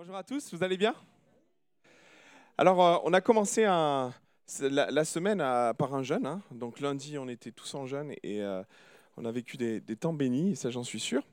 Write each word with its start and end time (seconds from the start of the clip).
Bonjour 0.00 0.14
à 0.14 0.22
tous, 0.22 0.54
vous 0.54 0.62
allez 0.62 0.76
bien? 0.76 0.94
Alors, 2.56 2.80
euh, 2.86 2.98
on 3.02 3.12
a 3.12 3.20
commencé 3.20 3.62
la, 3.64 4.12
semaine 5.04 5.40
à- 5.40 5.74
par 5.76 5.92
un 5.92 6.04
jeûne. 6.04 6.24
hein. 6.24 6.40
Donc, 6.52 6.78
lundi, 6.78 7.18
on 7.18 7.26
était 7.28 7.50
tous 7.50 7.74
en 7.74 7.84
jeûne 7.84 8.12
et 8.22 8.40
euh, 8.40 8.62
on 9.16 9.24
a 9.24 9.32
vécu 9.32 9.56
des, 9.56 9.80
temps 9.96 10.12
bénis, 10.12 10.54
ça, 10.54 10.70
j'en 10.70 10.84
suis 10.84 11.00
sûr. 11.00 11.24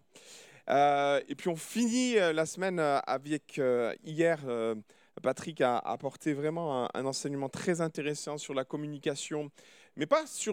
Euh, 0.72 1.22
et 1.30 1.36
puis, 1.36 1.48
on 1.48 1.56
finit 1.56 2.18
euh, 2.18 2.34
la 2.34 2.48
semaine 2.48 2.80
euh, 2.80 2.98
avec 3.06 3.60
euh, 3.60 3.94
hier. 4.04 4.40
euh, 4.48 4.74
Patrick 5.22 5.62
a 5.62 5.78
apporté 5.78 6.34
vraiment 6.34 6.90
un, 6.92 7.06
enseignement 7.06 7.50
très 7.50 7.82
intéressant 7.82 8.40
sur 8.40 8.56
la 8.56 8.66
communication, 8.66 9.52
mais 9.96 10.08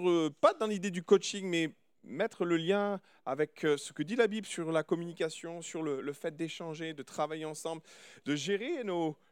euh, 0.07 0.29
pas 0.39 0.53
dans 0.53 0.67
l'idée 0.67 0.91
du 0.91 1.03
coaching, 1.03 1.47
mais 1.49 1.75
mettre 2.05 2.45
le 2.45 2.57
lien 2.57 3.01
avec 3.27 3.65
euh, 3.65 3.77
ce 3.77 3.93
que 3.93 4.03
dit 4.03 4.17
la 4.17 4.27
Bible 4.27 4.47
sur 4.47 4.73
la 4.73 4.83
communication, 4.83 5.63
sur 5.63 5.83
le, 5.83 6.13
fait 6.13 6.37
d'échanger, 6.37 6.95
de 6.95 7.03
travailler 7.03 7.45
ensemble, 7.45 7.83
de 8.25 8.35
gérer 8.35 8.83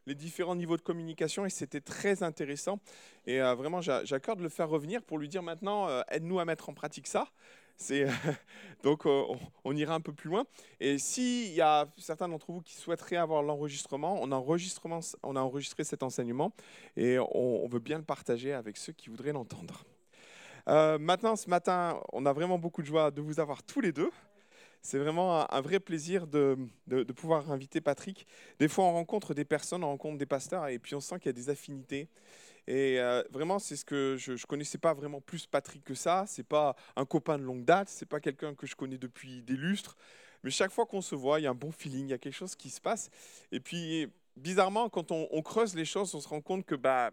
les 0.07 0.15
différents 0.15 0.55
niveaux 0.55 0.77
de 0.77 0.81
communication. 0.81 1.45
Et 1.45 1.49
c'était 1.49 1.81
très 1.81 2.23
intéressant. 2.23 2.79
Et 3.25 3.41
euh, 3.41 3.55
vraiment, 3.55 3.81
j'a- 3.81 4.03
j'accorde 4.05 4.39
de 4.39 4.43
le 4.43 4.49
faire 4.49 4.69
revenir 4.69 5.01
pour 5.03 5.17
lui 5.17 5.27
dire 5.27 5.43
maintenant, 5.43 5.87
euh, 5.87 6.01
aide-nous 6.09 6.39
à 6.39 6.45
mettre 6.45 6.69
en 6.69 6.73
pratique 6.73 7.07
ça. 7.07 7.27
Donc 8.83 9.07
on, 9.07 9.75
ira 9.75 9.95
un 9.95 10.01
peu 10.01 10.13
plus 10.13 10.29
loin. 10.29 10.45
Et 10.79 10.99
s'il 10.99 11.51
y 11.51 11.61
a 11.61 11.87
certains 11.97 12.29
d'entre 12.29 12.51
vous 12.51 12.61
qui 12.61 12.75
souhaiteraient 12.75 13.15
avoir 13.15 13.41
l'enregistrement, 13.41 14.19
on, 14.21 14.31
a 14.31 15.39
enregistré 15.39 15.83
cet 15.83 16.03
enseignement 16.03 16.53
et 16.95 17.17
on 17.19 17.67
veut 17.67 17.79
bien 17.79 17.97
le 17.97 18.03
partager 18.03 18.53
avec 18.53 18.77
ceux 18.77 18.93
qui 18.93 19.09
voudraient 19.09 19.33
l'entendre. 19.33 19.83
Euh, 20.67 20.97
maintenant, 20.99 21.35
ce 21.35 21.49
matin, 21.49 21.99
on 22.13 22.25
a 22.25 22.33
vraiment 22.33 22.59
beaucoup 22.59 22.81
de 22.81 22.87
joie 22.87 23.11
de 23.11 23.21
vous 23.21 23.39
avoir 23.39 23.63
tous 23.63 23.81
les 23.81 23.91
deux. 23.91 24.11
C'est 24.81 24.97
vraiment 24.97 25.51
un, 25.51 25.61
vrai 25.61 25.79
plaisir 25.79 26.25
de 26.25 26.57
pouvoir 27.15 27.51
inviter 27.51 27.81
Patrick. 27.81 28.25
Des 28.59 28.67
fois, 28.67 28.85
on 28.85 28.93
rencontre 28.93 29.33
des 29.35 29.45
personnes, 29.45 29.83
on 29.83 29.89
rencontre 29.89 30.17
des 30.17 30.25
pasteurs, 30.25 30.67
et 30.67 30.79
puis 30.79 30.95
on 30.95 30.99
sent 30.99 31.19
qu'il 31.19 31.27
y 31.27 31.29
a 31.29 31.33
des 31.33 31.49
affinités. 31.49 32.09
Et 32.67 32.99
euh, 32.99 33.23
vraiment, 33.31 33.59
c'est 33.59 33.75
ce 33.75 33.85
que 33.85 34.15
je 34.17 34.33
ne 34.33 34.37
connaissais 34.47 34.77
pas 34.77 34.93
vraiment 34.93 35.21
plus 35.21 35.45
Patrick 35.45 35.83
que 35.83 35.95
ça. 35.95 36.25
C'est 36.27 36.45
pas 36.45 36.75
un 36.95 37.05
copain 37.05 37.37
de 37.37 37.43
longue 37.43 37.65
date, 37.65 37.89
c'est 37.89 38.05
pas 38.05 38.19
quelqu'un 38.19 38.53
que 38.53 38.67
je 38.67 38.75
connais 38.75 38.97
depuis 38.97 39.41
des 39.41 39.55
lustres. 39.55 39.97
Mais 40.43 40.51
chaque 40.51 40.71
fois 40.71 40.85
qu'on 40.85 41.01
se 41.01 41.15
voit, 41.15 41.39
il 41.39 41.43
y 41.43 41.47
a 41.47 41.51
un 41.51 41.55
bon 41.55 41.71
feeling, 41.71 42.07
il 42.07 42.11
y 42.11 42.13
a 42.13 42.17
quelque 42.17 42.35
chose 42.35 42.55
qui 42.55 42.69
se 42.69 42.81
passe. 42.81 43.09
Et 43.51 43.59
puis, 43.59 44.07
bizarrement, 44.35 44.89
quand 44.89 45.11
on, 45.11 45.27
on 45.31 45.41
creuse 45.41 45.75
les 45.75 45.85
choses, 45.85 46.13
on 46.15 46.21
se 46.21 46.27
rend 46.27 46.41
compte 46.41 46.65
que 46.65 46.75
bah, 46.75 47.11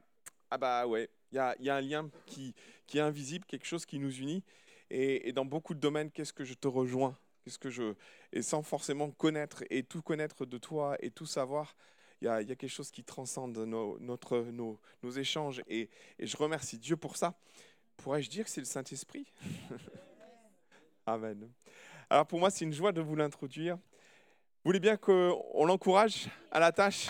ah 0.50 0.58
bah 0.58 0.86
ouais, 0.86 1.10
il 1.32 1.36
y 1.36 1.68
a, 1.70 1.76
un 1.76 1.80
lien 1.80 2.10
qui, 2.26 2.54
qui 2.86 2.98
est 2.98 3.02
invisible, 3.02 3.44
quelque 3.46 3.66
chose 3.66 3.86
qui 3.86 3.98
nous 3.98 4.14
unit. 4.14 4.42
Et, 4.90 5.32
dans 5.32 5.44
beaucoup 5.44 5.74
de 5.74 5.80
domaines, 5.80 6.10
qu'est-ce 6.10 6.32
que 6.32 6.44
je 6.44 6.54
te 6.54 6.68
rejoins? 6.68 7.16
Qu'est-ce 7.44 7.58
que 7.58 7.70
je 7.70 7.94
et 8.32 8.42
sans 8.42 8.62
forcément 8.62 9.10
connaître 9.10 9.64
et 9.70 9.82
tout 9.82 10.02
connaître 10.02 10.44
de 10.44 10.58
toi 10.58 10.96
et 11.00 11.10
tout 11.10 11.24
savoir, 11.24 11.74
il 12.20 12.26
y 12.26 12.28
a, 12.28 12.44
quelque 12.44 12.68
chose 12.68 12.90
qui 12.90 13.04
transcende 13.04 13.56
nos, 13.56 13.98
notre, 14.00 14.40
nos 14.50 15.10
échanges. 15.10 15.62
Et, 15.66 15.88
et 16.18 16.26
je 16.26 16.36
remercie 16.36 16.78
Dieu 16.78 16.96
pour 16.96 17.16
ça. 17.16 17.38
Pourrais-je 17.96 18.28
dire 18.28 18.44
que 18.44 18.50
c'est 18.50 18.60
le 18.60 18.66
Saint-Esprit? 18.66 19.32
Amen. 21.06 21.50
Alors 22.10 22.26
pour 22.26 22.38
moi, 22.38 22.50
c'est 22.50 22.64
une 22.64 22.72
joie 22.72 22.92
de 22.92 23.00
vous 23.00 23.16
l'introduire. 23.16 23.76
Vous 23.76 24.70
voulez 24.70 24.80
bien 24.80 24.96
qu'on 24.96 25.64
l'encourage 25.64 26.28
à 26.50 26.60
la 26.60 26.72
tâche? 26.72 27.08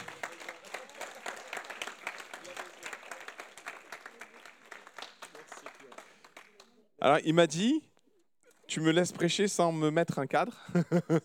Alors, 7.00 7.18
il 7.24 7.32
m'a 7.32 7.46
dit, 7.46 7.80
tu 8.66 8.80
me 8.80 8.90
laisses 8.90 9.12
prêcher 9.12 9.46
sans 9.46 9.70
me 9.70 9.88
mettre 9.88 10.18
un 10.18 10.26
cadre. 10.26 10.66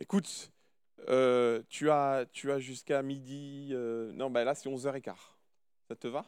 Écoute, 0.00 0.50
euh, 1.08 1.62
tu 1.68 1.88
as, 1.88 2.26
tu 2.32 2.50
as 2.50 2.58
jusqu'à 2.58 3.00
midi. 3.02 3.68
euh, 3.70 4.10
non, 4.12 4.28
ben 4.28 4.42
là, 4.42 4.56
c'est 4.56 4.68
11h15. 4.68 5.14
Ça 5.86 5.94
te 5.94 6.08
va? 6.08 6.24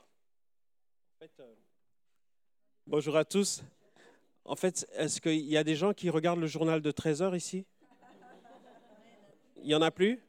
Bonjour 2.87 3.17
à 3.17 3.25
tous. 3.25 3.65
En 4.45 4.55
fait, 4.55 4.87
est-ce 4.93 5.21
qu'il 5.21 5.41
y 5.41 5.57
a 5.57 5.65
des 5.65 5.75
gens 5.75 5.93
qui 5.93 6.11
regardent 6.11 6.41
le 6.41 6.47
journal 6.47 6.81
de 6.81 6.91
13 6.93 7.23
heures 7.23 7.37
ici? 7.37 7.67
Il 9.57 9.67
n'y 9.67 9.75
en 9.75 9.83
a 9.83 9.91
plus? 9.91 10.21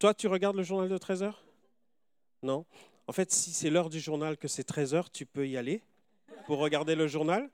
Toi, 0.00 0.14
tu 0.14 0.26
regardes 0.26 0.56
le 0.56 0.62
journal 0.64 0.88
de 0.88 0.98
13 0.98 1.22
heures? 1.22 1.44
Non? 2.42 2.64
En 3.06 3.12
fait, 3.12 3.30
si 3.30 3.52
c'est 3.52 3.70
l'heure 3.70 3.88
du 3.88 4.00
journal 4.00 4.36
que 4.36 4.48
c'est 4.48 4.64
13 4.64 4.94
heures, 4.94 5.10
tu 5.10 5.26
peux 5.26 5.46
y 5.46 5.56
aller 5.56 5.82
pour 6.50 6.58
regarder 6.58 6.96
le 6.96 7.06
journal. 7.06 7.48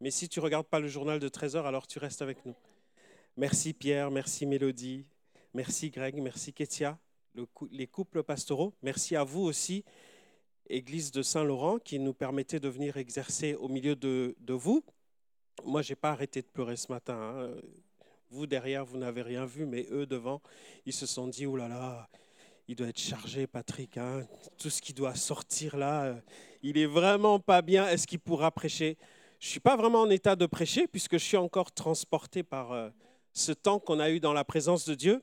Mais 0.00 0.10
si 0.10 0.28
tu 0.28 0.40
ne 0.40 0.42
regardes 0.42 0.66
pas 0.66 0.80
le 0.80 0.88
journal 0.88 1.20
de 1.20 1.28
13 1.28 1.54
heures, 1.54 1.66
alors 1.66 1.86
tu 1.86 2.00
restes 2.00 2.20
avec 2.20 2.44
nous. 2.44 2.56
Merci 3.36 3.72
Pierre, 3.72 4.10
merci 4.10 4.44
Mélodie, 4.44 5.06
merci 5.54 5.88
Greg, 5.88 6.20
merci 6.20 6.52
Ketia, 6.52 6.98
le 7.36 7.46
les 7.70 7.86
couples 7.86 8.24
pastoraux. 8.24 8.74
Merci 8.82 9.14
à 9.14 9.22
vous 9.22 9.42
aussi, 9.42 9.84
Église 10.68 11.12
de 11.12 11.22
Saint-Laurent, 11.22 11.78
qui 11.78 12.00
nous 12.00 12.12
permettait 12.12 12.58
de 12.58 12.68
venir 12.68 12.96
exercer 12.96 13.54
au 13.54 13.68
milieu 13.68 13.94
de, 13.94 14.34
de 14.40 14.52
vous. 14.52 14.82
Moi, 15.64 15.82
je 15.82 15.92
n'ai 15.92 15.96
pas 15.96 16.10
arrêté 16.10 16.42
de 16.42 16.48
pleurer 16.48 16.74
ce 16.74 16.90
matin. 16.90 17.14
hein. 17.14 17.54
Vous 18.30 18.48
derrière, 18.48 18.84
vous 18.84 18.98
n'avez 18.98 19.22
rien 19.22 19.46
vu, 19.46 19.64
mais 19.64 19.86
eux 19.92 20.06
devant, 20.06 20.42
ils 20.86 20.92
se 20.92 21.06
sont 21.06 21.28
dit, 21.28 21.46
oh 21.46 21.54
là 21.54 21.68
là, 21.68 22.08
il 22.70 22.76
doit 22.76 22.86
être 22.86 23.00
chargé, 23.00 23.48
Patrick. 23.48 23.96
hein. 23.96 24.24
Tout 24.56 24.70
ce 24.70 24.80
qui 24.80 24.94
doit 24.94 25.16
sortir 25.16 25.76
là, 25.76 26.04
euh, 26.04 26.14
il 26.62 26.78
est 26.78 26.86
vraiment 26.86 27.40
pas 27.40 27.62
bien. 27.62 27.88
Est-ce 27.88 28.06
qu'il 28.06 28.20
pourra 28.20 28.52
prêcher? 28.52 28.96
Je 29.40 29.48
suis 29.48 29.58
pas 29.58 29.74
vraiment 29.74 30.02
en 30.02 30.10
état 30.10 30.36
de 30.36 30.46
prêcher, 30.46 30.86
puisque 30.86 31.14
je 31.14 31.24
suis 31.24 31.36
encore 31.36 31.72
transporté 31.72 32.44
par 32.44 32.70
euh, 32.70 32.90
ce 33.32 33.50
temps 33.50 33.80
qu'on 33.80 33.98
a 33.98 34.08
eu 34.08 34.20
dans 34.20 34.32
la 34.32 34.44
présence 34.44 34.84
de 34.86 34.94
Dieu. 34.94 35.20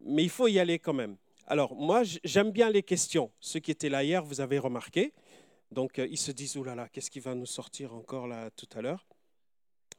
Mais 0.00 0.22
il 0.22 0.28
faut 0.28 0.46
y 0.46 0.58
aller 0.58 0.78
quand 0.78 0.92
même. 0.92 1.16
Alors, 1.46 1.74
moi, 1.74 2.02
j'aime 2.24 2.50
bien 2.50 2.68
les 2.68 2.82
questions. 2.82 3.32
Ceux 3.40 3.60
qui 3.60 3.70
étaient 3.70 3.88
là 3.88 4.04
hier, 4.04 4.22
vous 4.22 4.42
avez 4.42 4.58
remarqué. 4.58 5.14
Donc, 5.70 5.98
euh, 5.98 6.06
ils 6.10 6.18
se 6.18 6.30
disent, 6.30 6.56
là, 6.56 6.90
qu'est-ce 6.90 7.10
qui 7.10 7.20
va 7.20 7.34
nous 7.34 7.46
sortir 7.46 7.94
encore 7.94 8.26
là 8.26 8.50
tout 8.50 8.68
à 8.76 8.82
l'heure? 8.82 9.06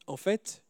En 0.05 0.15
fait, 0.15 0.63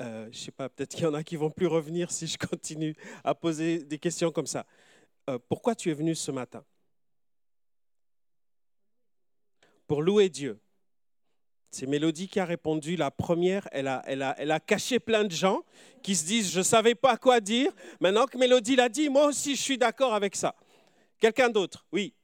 euh, 0.00 0.24
je 0.24 0.38
ne 0.38 0.44
sais 0.44 0.50
pas, 0.50 0.68
peut-être 0.68 0.94
qu'il 0.94 1.04
y 1.04 1.06
en 1.06 1.14
a 1.14 1.22
qui 1.22 1.36
vont 1.36 1.50
plus 1.50 1.66
revenir 1.66 2.10
si 2.10 2.26
je 2.26 2.38
continue 2.50 2.96
à 3.22 3.34
poser 3.34 3.84
des 3.84 3.98
questions 3.98 4.30
comme 4.32 4.46
ça. 4.46 4.66
Euh, 5.28 5.38
pourquoi 5.48 5.74
tu 5.74 5.90
es 5.90 5.94
venu 5.94 6.14
ce 6.14 6.30
matin? 6.30 6.64
Pour 9.86 10.02
louer 10.02 10.28
Dieu. 10.28 10.60
C'est 11.70 11.86
Mélodie 11.86 12.28
qui 12.28 12.40
a 12.40 12.44
répondu. 12.44 12.96
La 12.96 13.10
première, 13.10 13.68
elle 13.70 13.86
a, 13.86 14.02
elle, 14.06 14.22
a, 14.22 14.34
elle 14.38 14.50
a 14.50 14.58
caché 14.58 14.98
plein 14.98 15.24
de 15.24 15.30
gens 15.30 15.62
qui 16.02 16.16
se 16.16 16.24
disent, 16.24 16.50
je 16.50 16.58
ne 16.58 16.64
savais 16.64 16.94
pas 16.94 17.16
quoi 17.16 17.40
dire. 17.40 17.72
Maintenant 18.00 18.26
que 18.26 18.38
Mélodie 18.38 18.76
l'a 18.76 18.88
dit, 18.88 19.08
moi 19.08 19.26
aussi, 19.26 19.54
je 19.54 19.62
suis 19.62 19.78
d'accord 19.78 20.14
avec 20.14 20.34
ça. 20.34 20.56
Quelqu'un 21.18 21.50
d'autre? 21.50 21.86
Oui. 21.92 22.14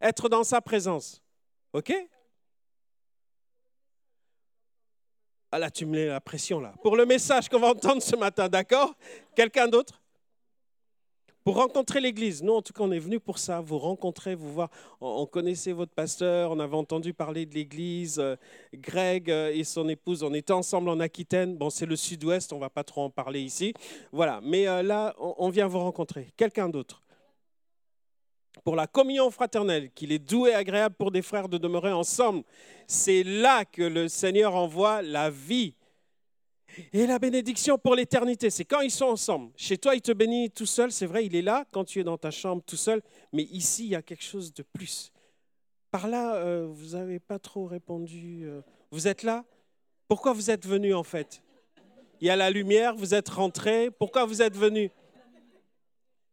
Être 0.00 0.28
dans 0.28 0.44
sa 0.44 0.60
présence. 0.60 1.22
OK? 1.72 1.92
Ah 5.52 5.58
là, 5.58 5.70
tu 5.70 5.84
me 5.84 5.92
mets 5.92 6.06
la 6.06 6.20
pression 6.20 6.60
là. 6.60 6.72
Pour 6.82 6.96
le 6.96 7.04
message 7.04 7.48
qu'on 7.48 7.58
va 7.58 7.68
entendre 7.68 8.02
ce 8.02 8.14
matin, 8.14 8.48
d'accord? 8.48 8.94
Quelqu'un 9.34 9.66
d'autre? 9.66 10.00
Pour 11.42 11.56
rencontrer 11.56 12.00
l'Église. 12.00 12.42
Nous, 12.42 12.52
en 12.52 12.62
tout 12.62 12.72
cas, 12.72 12.84
on 12.84 12.92
est 12.92 12.98
venus 12.98 13.18
pour 13.24 13.38
ça. 13.38 13.60
Vous 13.60 13.78
rencontrer, 13.78 14.34
vous 14.34 14.52
voir. 14.52 14.68
On, 15.00 15.22
on 15.22 15.26
connaissait 15.26 15.72
votre 15.72 15.92
pasteur, 15.92 16.52
on 16.52 16.60
avait 16.60 16.76
entendu 16.76 17.14
parler 17.14 17.46
de 17.46 17.54
l'Église. 17.54 18.18
Euh, 18.20 18.36
Greg 18.74 19.30
euh, 19.30 19.50
et 19.52 19.64
son 19.64 19.88
épouse, 19.88 20.22
on 20.22 20.34
était 20.34 20.52
ensemble 20.52 20.90
en 20.90 21.00
Aquitaine. 21.00 21.56
Bon, 21.56 21.70
c'est 21.70 21.86
le 21.86 21.96
sud-ouest, 21.96 22.52
on 22.52 22.58
va 22.58 22.70
pas 22.70 22.84
trop 22.84 23.02
en 23.02 23.10
parler 23.10 23.40
ici. 23.40 23.72
Voilà, 24.12 24.40
mais 24.42 24.68
euh, 24.68 24.82
là, 24.82 25.14
on 25.18 25.48
vient 25.48 25.66
vous 25.66 25.80
rencontrer. 25.80 26.28
Quelqu'un 26.36 26.68
d'autre? 26.68 27.02
Pour 28.64 28.76
la 28.76 28.86
communion 28.86 29.30
fraternelle, 29.30 29.90
qu'il 29.92 30.12
est 30.12 30.18
doux 30.18 30.46
et 30.46 30.54
agréable 30.54 30.94
pour 30.98 31.10
des 31.10 31.22
frères 31.22 31.48
de 31.48 31.58
demeurer 31.58 31.92
ensemble. 31.92 32.42
C'est 32.86 33.22
là 33.22 33.64
que 33.64 33.82
le 33.82 34.08
Seigneur 34.08 34.54
envoie 34.54 35.02
la 35.02 35.30
vie. 35.30 35.74
Et 36.92 37.06
la 37.06 37.18
bénédiction 37.18 37.78
pour 37.78 37.94
l'éternité, 37.94 38.48
c'est 38.48 38.64
quand 38.64 38.80
ils 38.80 38.90
sont 38.90 39.06
ensemble. 39.06 39.50
Chez 39.56 39.76
toi, 39.76 39.94
il 39.94 40.02
te 40.02 40.12
bénit 40.12 40.50
tout 40.50 40.66
seul, 40.66 40.92
c'est 40.92 41.06
vrai, 41.06 41.26
il 41.26 41.34
est 41.34 41.42
là 41.42 41.64
quand 41.72 41.84
tu 41.84 42.00
es 42.00 42.04
dans 42.04 42.18
ta 42.18 42.30
chambre 42.30 42.62
tout 42.64 42.76
seul, 42.76 43.02
mais 43.32 43.42
ici, 43.44 43.84
il 43.84 43.90
y 43.90 43.96
a 43.96 44.02
quelque 44.02 44.22
chose 44.22 44.54
de 44.54 44.62
plus. 44.62 45.12
Par 45.90 46.06
là, 46.06 46.36
euh, 46.36 46.68
vous 46.70 46.96
n'avez 46.96 47.18
pas 47.18 47.38
trop 47.40 47.66
répondu. 47.66 48.42
euh, 48.44 48.60
vous 48.92 49.08
êtes 49.08 49.24
là? 49.24 49.44
Pourquoi 50.06 50.32
vous 50.32 50.50
êtes 50.50 50.66
venu 50.66 50.94
en 50.94 51.02
fait? 51.02 51.42
Il 52.20 52.26
y 52.26 52.30
a 52.30 52.36
la 52.36 52.50
lumière, 52.50 52.94
vous 52.94 53.14
êtes 53.14 53.28
rentré. 53.28 53.90
Pourquoi 53.90 54.24
vous 54.24 54.42
êtes 54.42 54.56
venu 54.56 54.90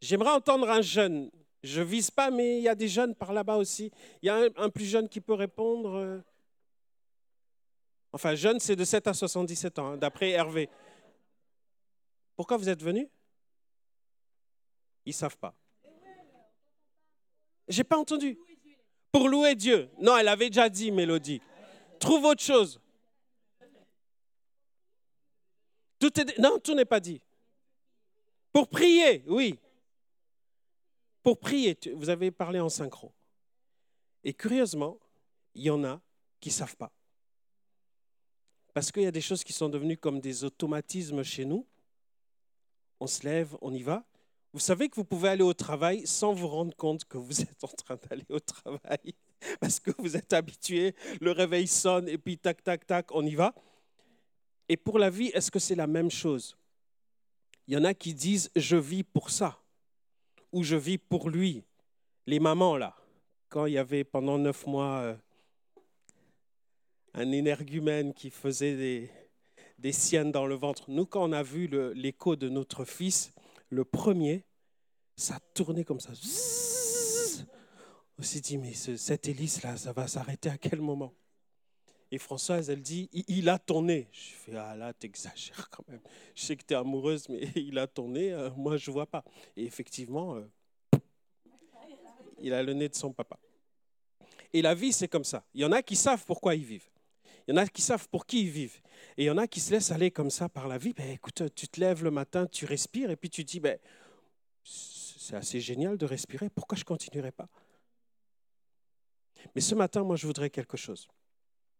J'aimerais 0.02 0.32
entendre 0.32 0.70
un 0.70 0.82
jeune. 0.82 1.32
Je 1.64 1.82
vise 1.82 2.12
pas, 2.12 2.30
mais 2.30 2.58
il 2.58 2.64
y 2.64 2.70
a 2.70 2.76
des 2.76 2.88
jeunes 2.88 3.16
par 3.16 3.34
là-bas 3.34 3.58
aussi. 3.58 3.92
Il 4.22 4.28
y 4.28 4.30
a 4.30 4.48
un, 4.56 4.70
plus 4.70 4.86
jeune 4.86 5.10
qui 5.10 5.22
peut 5.22 5.34
répondre. 5.34 5.96
euh. 5.96 6.20
Enfin, 8.14 8.36
jeune, 8.36 8.60
c'est 8.60 8.76
de 8.76 8.86
7 8.86 9.08
à 9.08 9.14
77 9.14 9.80
ans, 9.80 9.88
hein, 9.88 9.98
d'après 9.98 10.32
Hervé. 10.32 10.70
Pourquoi 12.36 12.58
vous 12.58 12.70
êtes 12.70 12.84
venu? 12.84 13.10
Ils 15.06 15.14
savent 15.14 15.38
pas. 15.38 15.56
J'ai 17.68 17.84
pas 17.84 17.98
entendu. 17.98 18.38
Pour 19.12 19.30
louer 19.30 19.56
Dieu. 19.56 19.90
Non, 20.00 20.18
elle 20.18 20.28
avait 20.28 20.50
déjà 20.50 20.70
dit, 20.70 20.92
Mélodie. 20.92 21.42
Trouve 22.00 22.26
autre 22.26 22.44
chose. 22.44 22.80
Non, 26.38 26.60
tout 26.60 26.76
n'est 26.76 26.86
pas 26.86 27.00
dit. 27.00 27.22
Pour 28.52 28.68
prier, 28.70 29.24
oui. 29.28 29.60
Pour 31.28 31.38
prier, 31.38 31.78
vous 31.94 32.08
avez 32.08 32.32
parlé 32.32 32.58
en 32.62 32.70
synchro. 32.70 33.12
Et 34.24 34.34
curieusement, 34.34 34.98
il 35.56 35.64
y 35.64 35.70
en 35.70 35.84
a 35.84 36.00
qui 36.40 36.48
ne 36.48 36.54
savent 36.54 36.78
pas. 36.78 36.90
Parce 38.74 38.94
qu'il 38.94 39.04
y 39.04 39.08
a 39.08 39.12
des 39.12 39.20
choses 39.20 39.44
qui 39.44 39.52
sont 39.52 39.68
devenues 39.68 39.98
comme 39.98 40.22
des 40.22 40.46
automatismes 40.46 41.24
chez 41.24 41.44
nous. 41.44 41.68
On 43.02 43.08
se 43.08 43.26
lève, 43.26 43.58
on 43.60 43.74
y 43.74 43.84
va. 43.84 44.06
Vous 44.54 44.62
savez 44.62 44.88
que 44.88 44.96
vous 44.96 45.04
pouvez 45.04 45.28
aller 45.28 45.44
au 45.44 45.54
travail 45.54 46.08
sans 46.08 46.32
vous 46.32 46.48
rendre 46.48 46.74
compte 46.78 47.04
que 47.04 47.18
vous 47.18 47.42
êtes 47.42 47.62
en 47.62 47.76
train 47.76 47.98
d'aller 47.98 48.26
au 48.30 48.40
travail. 48.40 49.14
Parce 49.60 49.82
que 49.82 49.92
vous 49.98 50.16
êtes 50.16 50.32
habitué, 50.32 50.96
le 51.20 51.32
réveil 51.32 51.68
sonne 51.68 52.08
et 52.08 52.18
puis 52.18 52.38
tac, 52.38 52.64
tac, 52.64 52.88
tac, 52.88 53.14
on 53.14 53.26
y 53.26 53.36
va. 53.36 53.54
Et 54.70 54.78
pour 54.78 54.98
la 54.98 55.10
vie, 55.10 55.28
est-ce 55.34 55.52
que 55.52 55.60
c'est 55.60 55.76
la 55.76 55.88
même 55.88 56.10
chose? 56.10 56.56
Il 57.68 57.74
y 57.74 57.78
en 57.78 57.84
a 57.84 57.94
qui 57.94 58.14
disent 58.14 58.50
je 58.56 58.78
vis 58.78 59.04
pour 59.04 59.30
ça 59.30 59.62
ou 60.58 60.64
je 60.64 60.76
vis 60.76 60.98
pour 60.98 61.30
lui. 61.30 61.64
Les 62.26 62.40
mamans, 62.40 62.78
là, 62.78 62.96
quand 63.48 63.68
il 63.68 63.74
y 63.74 63.78
avait 63.78 64.04
pendant 64.04 64.40
neuf 64.40 64.66
mois 64.66 64.98
euh, 65.02 65.16
un 67.14 67.32
énergumène 67.32 68.12
qui 68.12 68.32
faisait 68.32 68.76
des, 68.76 69.12
des 69.78 69.92
siennes 69.92 70.32
dans 70.32 70.48
le 70.48 70.56
ventre, 70.56 70.90
nous, 70.90 71.06
quand 71.06 71.24
on 71.24 71.32
a 71.32 71.44
vu 71.44 71.68
l'écho 71.94 72.36
de 72.36 72.50
notre 72.50 72.86
fils, 72.86 73.32
le 73.70 73.86
premier, 73.86 74.46
ça 75.16 75.40
tournait 75.54 75.84
comme 75.84 76.00
ça. 76.00 76.14
On 78.18 78.24
s'est 78.24 78.42
dit, 78.42 78.58
mais 78.58 78.74
cette 78.74 79.28
hélice-là, 79.28 79.78
ça 79.78 79.94
va 79.94 80.08
s'arrêter 80.08 80.50
à 80.50 80.58
quel 80.58 80.82
moment? 80.82 81.14
Et 82.12 82.18
Françoise, 82.18 82.70
elle 82.70 82.82
dit, 82.82 83.10
il 83.28 83.50
a 83.50 83.60
tourné. 83.60 84.08
Je 84.12 84.34
fais, 84.34 84.56
ah 84.56 84.76
là, 84.76 84.94
t'exagères 84.94 85.70
quand 85.70 85.88
même. 85.90 86.00
Je 86.36 86.44
sais 86.44 86.56
que 86.56 86.64
tu 86.64 86.74
es 86.74 86.78
amoureuse, 86.78 87.28
mais 87.30 87.42
il 87.56 87.78
a 87.78 87.88
tourné, 87.88 88.32
euh, 88.32 88.50
moi, 88.56 88.78
je 88.78 88.90
vois 88.92 89.06
pas. 89.06 89.24
Et 89.56 89.66
effectivement, 89.66 90.36
euh, 90.36 91.00
il 92.40 92.54
a 92.54 92.64
le 92.64 92.74
nez 92.74 92.90
de 92.90 92.96
son 92.96 93.12
papa. 93.12 93.38
Et 94.54 94.62
la 94.62 94.74
vie, 94.74 94.94
c'est 94.94 95.08
comme 95.08 95.26
ça. 95.26 95.44
Il 95.54 95.62
y 95.62 95.66
en 95.66 95.72
a 95.72 95.82
qui 95.82 95.96
savent 95.96 96.26
pourquoi 96.26 96.56
ils 96.56 96.64
vivent. 96.64 96.90
Il 97.48 97.52
y 97.52 97.54
en 97.54 97.62
a 97.62 97.68
qui 97.68 97.82
savent 97.82 98.08
pour 98.10 98.26
qui 98.26 98.44
ils 98.44 98.50
vivent. 98.50 98.80
Et 99.18 99.24
il 99.24 99.26
y 99.26 99.30
en 99.30 99.38
a 99.38 99.48
qui 99.48 99.60
se 99.60 99.72
laissent 99.72 99.92
aller 99.92 100.12
comme 100.12 100.30
ça 100.30 100.48
par 100.50 100.68
la 100.68 100.78
vie. 100.78 100.94
Ben, 100.94 101.10
écoute, 101.10 101.44
tu 101.56 101.68
te 101.68 101.80
lèves 101.80 102.04
le 102.04 102.12
matin, 102.12 102.46
tu 102.46 102.66
respires, 102.66 103.10
et 103.10 103.16
puis 103.16 103.30
tu 103.30 103.44
dis, 103.44 103.60
ben, 103.60 103.78
c'est 104.64 105.36
assez 105.36 105.60
génial 105.60 105.98
de 105.98 106.06
respirer, 106.06 106.50
pourquoi 106.50 106.78
je 106.78 106.82
ne 106.82 106.86
continuerai 106.86 107.32
pas? 107.32 107.48
Mais 109.56 109.62
ce 109.62 109.76
matin, 109.76 110.04
moi, 110.04 110.16
je 110.16 110.26
voudrais 110.28 110.50
quelque 110.50 110.78
chose. 110.78 111.08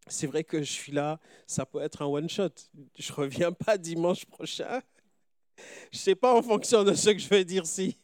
C'est 0.08 0.26
vrai 0.26 0.44
que 0.44 0.62
je 0.62 0.72
suis 0.72 0.92
là, 0.92 1.18
ça 1.46 1.66
peut 1.66 1.80
être 1.80 2.02
un 2.02 2.06
one-shot. 2.06 2.50
Je 2.98 3.12
ne 3.12 3.16
reviens 3.16 3.52
pas 3.52 3.78
dimanche 3.78 4.24
prochain. 4.26 4.80
Je 5.92 5.98
ne 5.98 6.00
sais 6.00 6.14
pas 6.14 6.34
en 6.34 6.42
fonction 6.42 6.84
de 6.84 6.94
ce 6.94 7.10
que 7.10 7.18
je 7.18 7.28
vais 7.28 7.44
dire 7.44 7.66
si 7.66 7.96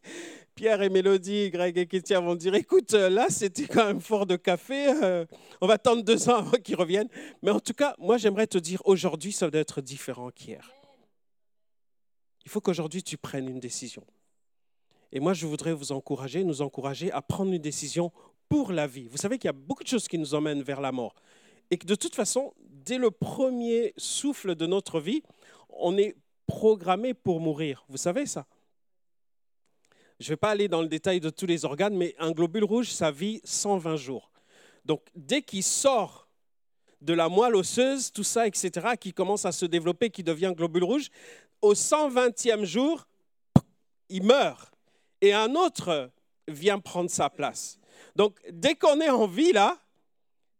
Pierre 0.55 0.83
et 0.83 0.89
Mélodie, 0.89 1.51
Greg 1.51 1.77
et 1.79 1.87
Kétia 1.87 2.21
vont 2.21 2.37
dire 2.37 2.55
écoute, 2.55 2.95
euh, 2.95 3.09
là, 3.09 3.27
c'était 3.29 3.67
quand 3.67 3.87
même 3.87 4.01
fort 4.01 4.27
de 4.27 4.37
café. 4.37 4.89
Euh, 5.03 5.27
on 5.61 5.67
va 5.67 5.75
attendre 5.75 6.03
deux 6.03 6.29
ans 6.29 6.37
avant 6.37 6.59
qu'ils 6.59 6.77
reviennent. 6.77 7.09
Mais 7.43 7.51
en 7.51 7.61
tout 7.61 7.73
cas, 7.73 7.95
moi, 7.99 8.19
j'aimerais 8.19 8.47
te 8.47 8.59
dire 8.59 8.81
aujourd'hui, 8.85 9.33
ça 9.33 9.51
doit 9.51 9.61
être 9.61 9.81
différent 9.81 10.31
qu'hier. 10.31 10.71
Il 12.45 12.51
faut 12.51 12.61
qu'aujourd'hui, 12.61 13.03
tu 13.03 13.17
prennes 13.17 13.49
une 13.49 13.61
décision. 13.61 14.05
Et 15.11 15.19
moi, 15.19 15.33
je 15.33 15.47
voudrais 15.47 15.73
vous 15.73 15.93
encourager, 15.93 16.45
nous 16.45 16.63
encourager 16.63 17.11
à 17.11 17.23
prendre 17.23 17.53
une 17.53 17.63
décision 17.63 18.13
pour 18.49 18.73
la 18.73 18.87
vie. 18.87 19.09
Vous 19.09 19.17
savez 19.17 19.39
qu'il 19.39 19.49
y 19.49 19.51
a 19.51 19.53
beaucoup 19.53 19.83
de 19.83 19.89
choses 19.89 20.07
qui 20.07 20.19
nous 20.19 20.35
emmènent 20.35 20.63
vers 20.63 20.81
la 20.81 20.93
mort. 20.93 21.15
Et 21.71 21.79
que 21.79 21.87
de 21.87 21.95
toute 21.95 22.15
façon, 22.15 22.55
dès 22.59 22.99
le 22.99 23.11
premier 23.11 23.95
souffle 23.97 24.55
de 24.55 24.67
notre 24.67 25.01
vie, 25.01 25.23
on 25.69 25.97
est 25.97 26.17
programmé 26.47 27.15
pour 27.15 27.41
mourir. 27.41 27.85
Vous 27.89 27.97
savez 27.97 28.27
ça? 28.27 28.47
Je 30.21 30.27
ne 30.27 30.29
vais 30.31 30.37
pas 30.37 30.51
aller 30.51 30.69
dans 30.69 30.83
le 30.83 30.89
détail 30.89 31.21
de 31.21 31.31
tous 31.31 31.47
les 31.47 31.65
organes, 31.65 31.97
mais 31.97 32.15
un 32.19 32.31
globule 32.31 32.65
rouge, 32.65 32.93
ça 32.93 33.11
vit 33.11 33.41
120 33.45 33.97
jours. 33.97 34.31
Donc, 34.85 35.03
dès 35.15 35.43
qu'il 35.43 35.63
sort 35.63 36.29
de 37.01 37.13
la 37.15 37.29
moelle 37.29 37.57
osseuse, 37.57 38.13
tout 38.13 38.23
ça, 38.23 38.47
etc., 38.47 38.71
qui 38.99 39.13
commence 39.13 39.45
à 39.45 39.53
se 39.53 39.67
développer, 39.67 40.11
qui 40.11 40.23
devient 40.23 40.53
globule 40.57 40.85
rouge, 40.85 41.09
au 41.61 41.75
120e 41.75 42.65
jour, 42.65 43.07
il 44.09 44.23
meurt. 44.23 44.73
Et 45.21 45.33
un 45.33 45.55
autre 45.55 46.11
vient 46.47 46.79
prendre 46.79 47.11
sa 47.11 47.29
place. 47.31 47.79
Donc, 48.15 48.39
dès 48.51 48.75
qu'on 48.75 49.01
est 49.01 49.11
en 49.11 49.27
vie, 49.27 49.53
là, 49.53 49.79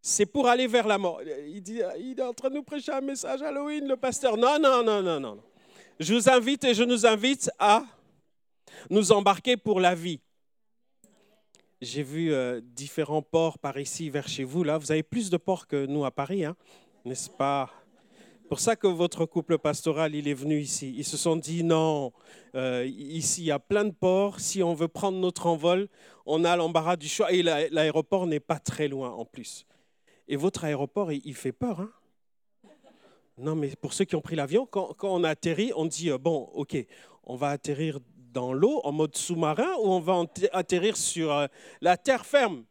c'est 0.07 0.27
pour 0.27 0.47
aller 0.49 0.67
vers 0.67 0.87
la 0.87 0.99
mort. 0.99 1.23
Il, 1.23 2.19
est 2.19 2.23
en 2.23 2.35
train 2.35 2.51
de 2.51 2.57
nous 2.57 2.63
prêcher 2.63 2.93
un 2.93 3.01
message 3.01 3.41
Halloween, 3.41 3.89
le 3.89 3.97
pasteur. 3.97 4.37
Non, 4.37 4.59
non, 4.61 4.85
non, 4.85 5.03
non, 5.03 5.19
non. 5.19 5.41
Je 5.99 6.13
vous 6.13 6.29
invite 6.29 6.63
et 6.65 6.75
je 6.75 6.83
nous 6.83 7.07
invite 7.07 7.51
à 7.59 7.85
nous 8.91 9.13
embarquer 9.13 9.57
pour 9.57 9.81
la 9.81 9.95
vie. 9.95 10.21
J'ai 11.81 12.03
vu 12.03 12.35
euh, 12.35 12.61
différents 12.63 13.23
ports 13.23 13.59
par 13.59 13.79
ici 13.79 14.11
vers 14.11 14.29
chez 14.29 14.45
vous. 14.45 14.63
Là, 14.63 14.77
vous 14.77 14.93
avez 14.93 15.03
plus 15.03 15.31
de 15.31 15.39
ports 15.39 15.67
que 15.67 15.87
nous 15.87 16.05
à 16.05 16.11
Paris, 16.11 16.45
hein, 16.45 16.55
n'est-ce 17.07 17.31
pas? 17.31 17.71
Pour 18.51 18.61
ça 18.61 18.77
que 18.77 18.87
votre 18.87 19.25
couple 19.25 19.57
pastoral, 19.57 20.15
il 20.15 20.29
est 20.29 20.35
venu 20.35 20.61
ici. 20.61 20.95
Ils 20.99 21.07
se 21.07 21.17
sont 21.17 21.37
dit, 21.37 21.65
non, 21.65 22.13
euh, 22.55 22.85
ici, 22.87 23.41
il 23.41 23.47
y 23.47 23.51
a 23.51 23.59
plein 23.59 23.87
de 23.87 23.95
ports. 23.95 24.39
Si 24.39 24.63
on 24.63 24.75
veut 24.75 24.89
prendre 24.89 25.17
notre 25.17 25.47
envol, 25.47 25.89
on 26.27 26.45
a 26.45 26.57
l'embarras 26.57 26.97
du 26.97 27.09
choix. 27.09 27.33
Et 27.33 27.43
l'aéroport 27.43 28.27
n'est 28.27 28.39
pas 28.39 28.59
très 28.59 28.87
loin 28.87 29.11
en 29.11 29.25
plus. 29.25 29.67
Et 30.29 30.37
votre 30.37 30.65
aéroport, 30.65 31.13
il, 31.13 31.35
fait 31.35 31.53
peur. 31.53 31.81
Hein 31.81 31.91
non, 33.37 33.55
mais 33.55 33.75
pour 33.77 33.93
ceux 33.93 34.05
qui 34.05 34.17
ont 34.17 34.21
pris 34.21 34.37
l'avion, 34.37 34.67
quand, 34.67 34.95
on 35.03 35.25
atterrit, 35.25 35.73
on 35.77 35.87
dit, 35.87 36.11
euh, 36.11 36.19
bon, 36.19 36.49
OK, 36.55 36.77
on 37.25 37.37
va 37.37 37.51
atterrir 37.51 37.99
dans 38.33 38.53
l'eau 38.53 38.81
en 38.85 38.93
mode 38.93 39.17
sous-marin 39.17 39.73
ou 39.83 39.89
on 39.89 40.01
va 40.01 40.25
atterrir 40.53 40.97
sur 40.97 41.33
euh, 41.33 41.47
la 41.81 41.97
terre 41.97 42.27
ferme? 42.27 42.65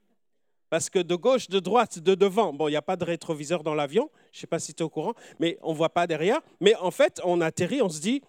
Parce 0.70 0.90
que 0.90 1.00
de 1.00 1.16
gauche, 1.16 1.50
de 1.50 1.60
droite, 1.60 2.00
de 2.00 2.16
devant, 2.16 2.52
bon, 2.52 2.68
il 2.68 2.72
n'y 2.72 2.78
a 2.78 2.82
pas 2.82 2.96
de 2.96 3.04
rétroviseur 3.04 3.64
dans 3.64 3.76
l'avion, 3.76 4.10
je 4.32 4.38
ne 4.38 4.42
sais 4.42 4.48
pas 4.48 4.58
si 4.58 4.74
tu 4.74 4.82
es 4.82 4.84
au 4.84 4.90
courant, 4.90 5.14
mais 5.40 5.60
on 5.62 5.72
ne 5.72 5.78
voit 5.78 5.94
pas 5.94 6.08
derrière. 6.08 6.42
Mais 6.60 6.76
en 6.76 6.90
fait, 6.90 7.22
on 7.24 7.42
atterrit, 7.42 7.82
on 7.82 7.90
se 7.90 8.02
dit, 8.02 8.24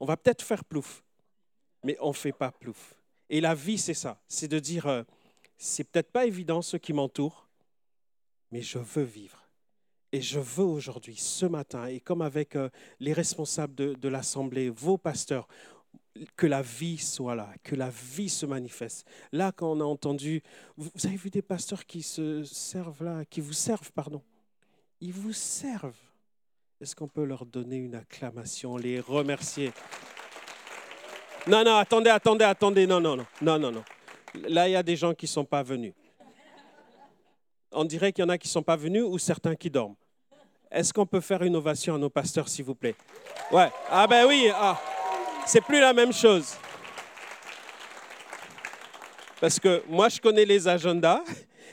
on 0.00 0.06
va 0.06 0.16
peut-être 0.16 0.42
faire 0.42 0.64
plouf. 0.64 1.04
Mais 1.84 1.96
on 2.00 2.08
ne 2.08 2.14
fait 2.14 2.32
pas 2.32 2.50
plouf. 2.50 2.94
Et 3.28 3.40
la 3.40 3.54
vie, 3.54 3.76
c'est 3.76 3.94
ça, 3.94 4.18
c'est 4.26 4.48
de 4.48 4.58
dire, 4.58 4.86
euh, 4.86 5.02
c'est 5.58 5.84
peut-être 5.84 6.10
pas 6.10 6.26
évident 6.26 6.62
ce 6.62 6.76
qui 6.76 6.92
m'entoure, 6.92 7.41
mais 8.52 8.62
je 8.62 8.78
veux 8.78 9.02
vivre. 9.02 9.38
Et 10.12 10.20
je 10.20 10.38
veux 10.38 10.64
aujourd'hui, 10.64 11.16
ce 11.16 11.46
matin, 11.46 11.86
et 11.86 11.98
comme 11.98 12.20
avec 12.20 12.54
euh, 12.54 12.68
les 13.00 13.14
responsables 13.14 13.74
de, 13.74 14.08
l'Assemblée, 14.08 14.68
vos 14.68 14.98
pasteurs, 14.98 15.48
que 16.36 16.46
la 16.46 16.60
vie 16.60 16.98
soit 16.98 17.34
là, 17.34 17.48
que 17.62 17.74
la 17.74 17.88
vie 17.88 18.28
se 18.28 18.44
manifeste. 18.44 19.06
Là, 19.32 19.50
quand 19.50 19.72
on 19.72 19.80
a 19.80 19.84
entendu, 19.84 20.42
vous 20.76 20.90
avez 21.06 21.16
vu 21.16 21.30
des 21.30 21.40
pasteurs 21.40 21.86
qui 21.86 22.02
se 22.02 22.44
servent 22.44 23.02
là, 23.02 23.24
qui 23.24 23.40
vous 23.40 23.54
servent, 23.54 23.90
pardon. 23.92 24.22
Ils 25.00 25.14
vous 25.14 25.32
servent. 25.32 25.96
Est-ce 26.78 26.94
qu'on 26.94 27.08
peut 27.08 27.24
leur 27.24 27.46
donner 27.46 27.76
une 27.76 27.94
acclamation, 27.94 28.76
les 28.76 29.00
remercier? 29.00 29.72
Non, 31.46 31.64
non, 31.64 31.76
attendez, 31.76 32.10
attendez, 32.10 32.44
attendez, 32.44 32.86
non, 32.86 33.00
non, 33.00 33.16
non, 33.16 33.26
non, 33.40 33.58
non, 33.58 33.72
non. 33.72 33.84
Là, 34.34 34.68
il 34.68 34.72
y 34.72 34.76
a 34.76 34.82
des 34.82 34.96
gens 34.96 35.14
qui 35.14 35.24
ne 35.24 35.30
sont 35.30 35.44
pas 35.46 35.62
venus. 35.62 35.94
On 37.72 37.84
dirait 37.84 38.12
qu'il 38.12 38.22
y 38.22 38.26
en 38.26 38.28
a 38.28 38.38
qui 38.38 38.48
ne 38.48 38.52
sont 38.52 38.62
pas 38.62 38.76
venus 38.76 39.04
ou 39.06 39.18
certains 39.18 39.54
qui 39.54 39.70
dorment. 39.70 39.94
Est-ce 40.70 40.92
qu'on 40.92 41.06
peut 41.06 41.20
faire 41.20 41.42
une 41.42 41.56
ovation 41.56 41.94
à 41.94 41.98
nos 41.98 42.10
pasteurs, 42.10 42.48
s'il 42.48 42.64
vous 42.64 42.74
plaît? 42.74 42.94
Ouais. 43.50 43.68
Ah 43.90 44.06
ben 44.06 44.26
oui. 44.26 44.50
Ah. 44.54 44.80
C'est 45.46 45.60
plus 45.60 45.80
la 45.80 45.92
même 45.92 46.12
chose. 46.12 46.54
Parce 49.40 49.58
que 49.58 49.82
moi, 49.88 50.08
je 50.08 50.20
connais 50.20 50.44
les 50.44 50.68
agendas 50.68 51.20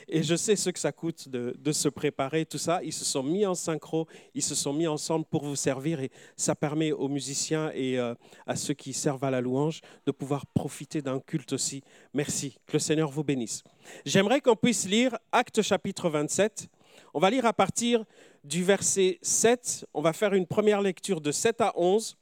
et 0.10 0.24
je 0.24 0.36
sais 0.36 0.56
ce 0.56 0.70
que 0.70 0.80
ça 0.80 0.92
coûte 0.92 1.30
de, 1.30 1.72
se 1.72 1.88
préparer, 1.88 2.46
tout 2.46 2.58
ça. 2.58 2.82
Ils 2.84 2.94
se 2.94 3.06
sont 3.06 3.24
mis 3.24 3.46
en 3.46 3.56
synchro, 3.56 4.08
ils 4.34 4.44
se 4.44 4.56
sont 4.56 4.74
mis 4.74 4.88
ensemble 4.88 5.26
pour 5.26 5.44
vous 5.44 5.56
servir 5.56 6.02
et 6.02 6.12
ça 6.36 6.56
permet 6.56 6.92
aux 6.92 7.08
musiciens 7.08 7.72
et 7.74 8.00
euh, 8.00 8.16
à 8.48 8.56
ceux 8.56 8.74
qui 8.74 8.94
servent 8.94 9.24
à 9.24 9.32
la 9.32 9.42
louange 9.42 9.82
de 10.06 10.12
pouvoir 10.12 10.46
profiter 10.48 11.02
d'un 11.02 11.20
culte 11.20 11.54
aussi. 11.54 11.84
Merci, 12.14 12.58
que 12.66 12.74
le 12.74 12.80
Seigneur 12.80 13.10
vous 13.10 13.24
bénisse. 13.24 13.64
J'aimerais 14.06 14.42
qu'on 14.42 14.56
puisse 14.56 14.88
lire 14.88 15.18
Acte 15.32 15.62
chapitre 15.62 16.10
27. 16.10 16.68
On 17.14 17.20
va 17.20 17.30
lire 17.30 17.46
à 17.46 17.54
partir 17.54 18.04
du 18.44 18.64
verset 18.64 19.20
7. 19.22 19.86
On 19.94 20.02
va 20.02 20.14
faire 20.14 20.34
une 20.34 20.48
première 20.48 20.82
lecture 20.82 21.22
de 21.22 21.32
7 21.32 21.62
à 21.62 21.74
11. 21.76 22.18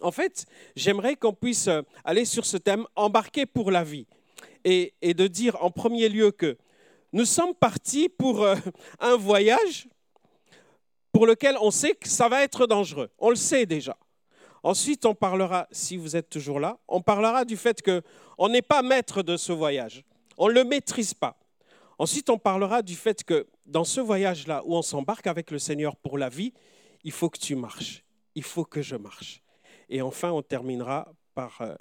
En 0.00 0.10
fait, 0.10 0.46
j'aimerais 0.74 1.16
qu'on 1.16 1.32
puisse 1.32 1.68
euh, 1.68 1.82
aller 2.04 2.24
sur 2.24 2.44
ce 2.44 2.56
thème, 2.56 2.84
embarquer 2.96 3.46
pour 3.46 3.70
la 3.70 3.84
vie, 3.84 4.06
et, 4.64 4.92
de 5.02 5.26
dire 5.26 5.56
en 5.62 5.70
premier 5.70 6.08
lieu 6.08 6.30
que 6.30 6.56
nous 7.14 7.24
sommes 7.24 7.54
partis 7.54 8.08
pour 8.10 8.42
euh, 8.42 8.56
un 9.00 9.16
voyage 9.16 9.88
pour 11.12 11.26
lequel 11.26 11.56
on 11.60 11.70
sait 11.70 11.94
que 11.94 12.08
ça 12.08 12.28
va 12.28 12.42
être 12.42 12.66
dangereux. 12.66 13.08
On 13.18 13.30
le 13.30 13.36
sait 13.36 13.64
déjà. 13.64 13.96
Ensuite, 14.62 15.06
on 15.06 15.14
parlera, 15.14 15.66
si 15.70 15.96
vous 15.96 16.16
êtes 16.16 16.28
toujours 16.28 16.60
là, 16.60 16.78
on 16.88 17.00
parlera 17.00 17.44
du 17.44 17.56
fait 17.56 17.80
qu'on 17.82 18.48
n'est 18.48 18.62
pas 18.62 18.82
maître 18.82 19.22
de 19.22 19.36
ce 19.36 19.52
voyage. 19.52 20.04
On 20.36 20.48
ne 20.48 20.52
le 20.52 20.64
maîtrise 20.64 21.14
pas. 21.14 21.38
Ensuite, 21.98 22.28
on 22.28 22.38
parlera 22.38 22.82
du 22.82 22.96
fait 22.96 23.24
que 23.24 23.46
dans 23.64 23.84
ce 23.84 24.00
voyage-là 24.00 24.62
où 24.66 24.74
on 24.76 24.82
s'embarque 24.82 25.26
avec 25.26 25.50
le 25.50 25.58
Seigneur 25.58 25.96
pour 25.96 26.18
la 26.18 26.28
vie, 26.28 26.52
il 27.04 27.12
faut 27.12 27.30
que 27.30 27.38
tu 27.38 27.54
marches 27.54 28.04
il 28.34 28.42
faut 28.42 28.64
que 28.64 28.82
je 28.82 28.96
marche. 28.96 29.42
Et 29.88 30.02
enfin, 30.02 30.30
on 30.30 30.42
terminera 30.42 31.12
par 31.34 31.60
euh, 31.60 31.74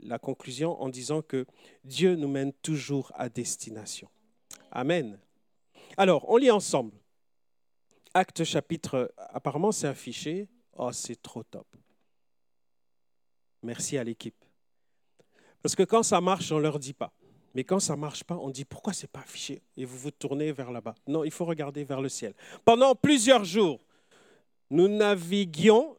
la 0.00 0.18
conclusion 0.18 0.80
en 0.80 0.88
disant 0.88 1.22
que 1.22 1.46
Dieu 1.84 2.16
nous 2.16 2.28
mène 2.28 2.52
toujours 2.52 3.12
à 3.14 3.28
destination. 3.28 4.08
Amen. 4.72 5.18
Alors, 5.98 6.28
on 6.28 6.38
lit 6.38 6.50
ensemble. 6.50 6.96
Acte 8.14 8.42
chapitre, 8.44 9.12
apparemment 9.16 9.70
c'est 9.70 9.86
affiché. 9.86 10.48
Oh, 10.76 10.90
c'est 10.92 11.20
trop 11.20 11.42
top. 11.42 11.66
Merci 13.62 13.98
à 13.98 14.04
l'équipe. 14.04 14.34
Parce 15.62 15.76
que 15.76 15.82
quand 15.82 16.02
ça 16.02 16.20
marche, 16.20 16.50
on 16.50 16.56
ne 16.56 16.62
leur 16.62 16.78
dit 16.78 16.94
pas. 16.94 17.12
Mais 17.54 17.64
quand 17.64 17.80
ça 17.80 17.94
ne 17.94 18.00
marche 18.00 18.24
pas, 18.24 18.36
on 18.36 18.48
dit 18.48 18.64
pourquoi 18.64 18.94
ce 18.94 19.02
n'est 19.02 19.08
pas 19.08 19.20
affiché? 19.20 19.62
Et 19.76 19.84
vous 19.84 19.98
vous 19.98 20.10
tournez 20.10 20.52
vers 20.52 20.72
là-bas. 20.72 20.94
Non, 21.06 21.22
il 21.22 21.30
faut 21.30 21.44
regarder 21.44 21.84
vers 21.84 22.00
le 22.00 22.08
ciel. 22.08 22.34
Pendant 22.64 22.94
plusieurs 22.94 23.44
jours, 23.44 23.80
nous 24.70 24.88
naviguions. 24.88 25.96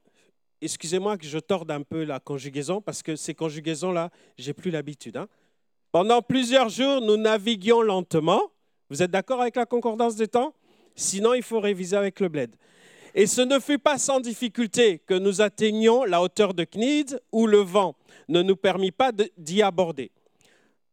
Excusez-moi 0.62 1.18
que 1.18 1.26
je 1.26 1.38
torde 1.38 1.70
un 1.70 1.84
peu 1.84 2.04
la 2.04 2.20
conjugaison 2.20 2.82
parce 2.82 3.04
que 3.04 3.16
ces 3.16 3.36
conjugaisons-là, 3.36 4.10
j'ai 4.38 4.54
plus 4.54 4.72
l'habitude. 4.72 5.18
Hein. 5.18 5.28
Pendant 5.92 6.24
plusieurs 6.24 6.70
jours, 6.70 7.02
nous 7.02 7.18
naviguions 7.18 7.82
lentement. 7.82 8.53
Vous 8.94 9.02
êtes 9.02 9.10
d'accord 9.10 9.42
avec 9.42 9.56
la 9.56 9.66
concordance 9.66 10.16
des 10.16 10.28
temps? 10.28 10.54
Sinon, 10.94 11.34
il 11.34 11.42
faut 11.42 11.60
réviser 11.60 11.98
avec 11.98 12.20
le 12.20 12.30
bled. 12.30 12.56
Et 13.16 13.26
ce 13.26 13.42
ne 13.42 13.58
fut 13.58 13.80
pas 13.80 13.98
sans 13.98 14.20
difficulté 14.20 15.00
que 15.00 15.16
nous 15.16 15.42
atteignions 15.42 16.04
la 16.04 16.22
hauteur 16.22 16.54
de 16.54 16.64
Cnide, 16.64 17.20
où 17.32 17.48
le 17.48 17.58
vent 17.58 17.96
ne 18.28 18.44
nous 18.44 18.56
permit 18.56 18.92
pas 18.92 19.12
d'y 19.36 19.64
aborder. 19.64 20.12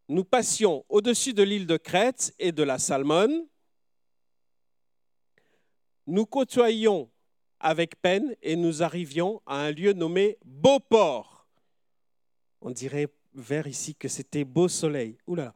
Nous 0.09 0.25
passions 0.25 0.83
au-dessus 0.89 1.35
de 1.35 1.43
l'île 1.43 1.67
de 1.67 1.77
Crète 1.77 2.35
et 2.39 2.53
de 2.53 2.63
la 2.63 2.79
Salmone. 2.79 3.45
Nous 6.07 6.25
côtoyions 6.25 7.11
avec 7.61 8.01
peine 8.01 8.35
et 8.41 8.57
nous 8.57 8.83
arrivions 8.83 9.43
à 9.45 9.57
un 9.57 9.73
lieu 9.73 9.93
nommé 9.93 10.39
Beauport. 10.47 11.47
On 12.63 12.71
dirait 12.71 13.09
vers 13.35 13.67
ici 13.67 13.95
que 13.95 14.09
c'était 14.09 14.45
Beau 14.45 14.69
Soleil. 14.69 15.19
Oula. 15.27 15.53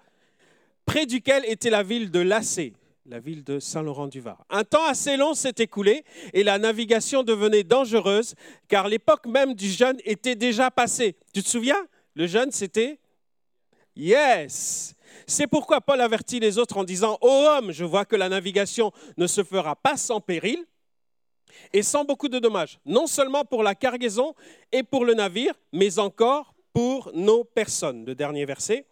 Près 0.87 1.07
duquel 1.07 1.45
était 1.47 1.71
la 1.71 1.83
ville 1.83 2.11
de 2.11 2.21
Lacé 2.21 2.75
la 3.07 3.21
ville 3.21 3.45
de 3.45 3.61
Saint-Laurent-du-Var. 3.61 4.47
Un 4.49 4.65
temps 4.65 4.87
assez 4.87 5.19
long 5.19 5.35
s'est 5.35 5.53
écoulé 5.59 6.05
et 6.33 6.43
la 6.43 6.59
navigation 6.59 7.23
devenait 7.23 7.63
dangereuse 7.63 8.35
car 8.67 8.89
l'époque 8.89 9.27
même 9.27 9.55
du 9.55 9.69
jeûne 9.69 9.99
était 10.05 10.37
déjà 10.37 10.71
passée. 10.71 11.17
Tu 11.35 11.43
te 11.43 11.49
souviens? 11.49 11.87
Le 12.15 12.27
jeûne, 12.27 12.51
c'était 12.51 12.99
Yes 13.97 14.95
C'est 15.27 15.47
pourquoi 15.47 15.81
Paul 15.81 16.01
avertit 16.01 16.41
les 16.41 16.59
autres 16.59 16.79
en 16.79 16.85
disant 16.85 17.19
Ô 17.21 17.29
homme, 17.29 17.73
je 17.73 17.85
vois 17.85 18.05
que 18.05 18.17
la 18.17 18.29
navigation 18.29 18.91
ne 19.19 19.27
se 19.27 19.45
fera 19.45 19.77
pas 19.77 19.97
sans 19.97 20.21
péril 20.21 20.65
et 21.73 21.83
sans 21.83 22.05
beaucoup 22.05 22.29
de 22.29 22.39
dommages, 22.39 22.81
non 22.87 23.07
seulement 23.07 23.45
pour 23.45 23.63
la 23.63 23.75
cargaison 23.75 24.35
et 24.73 24.83
pour 24.83 25.05
le 25.05 25.15
navire, 25.15 25.55
mais 25.73 25.99
encore 25.99 26.55
pour 26.73 27.11
nos 27.15 27.45
personnes. 27.45 28.05
Le 28.05 28.15
dernier 28.15 28.45
verset. 28.45 28.87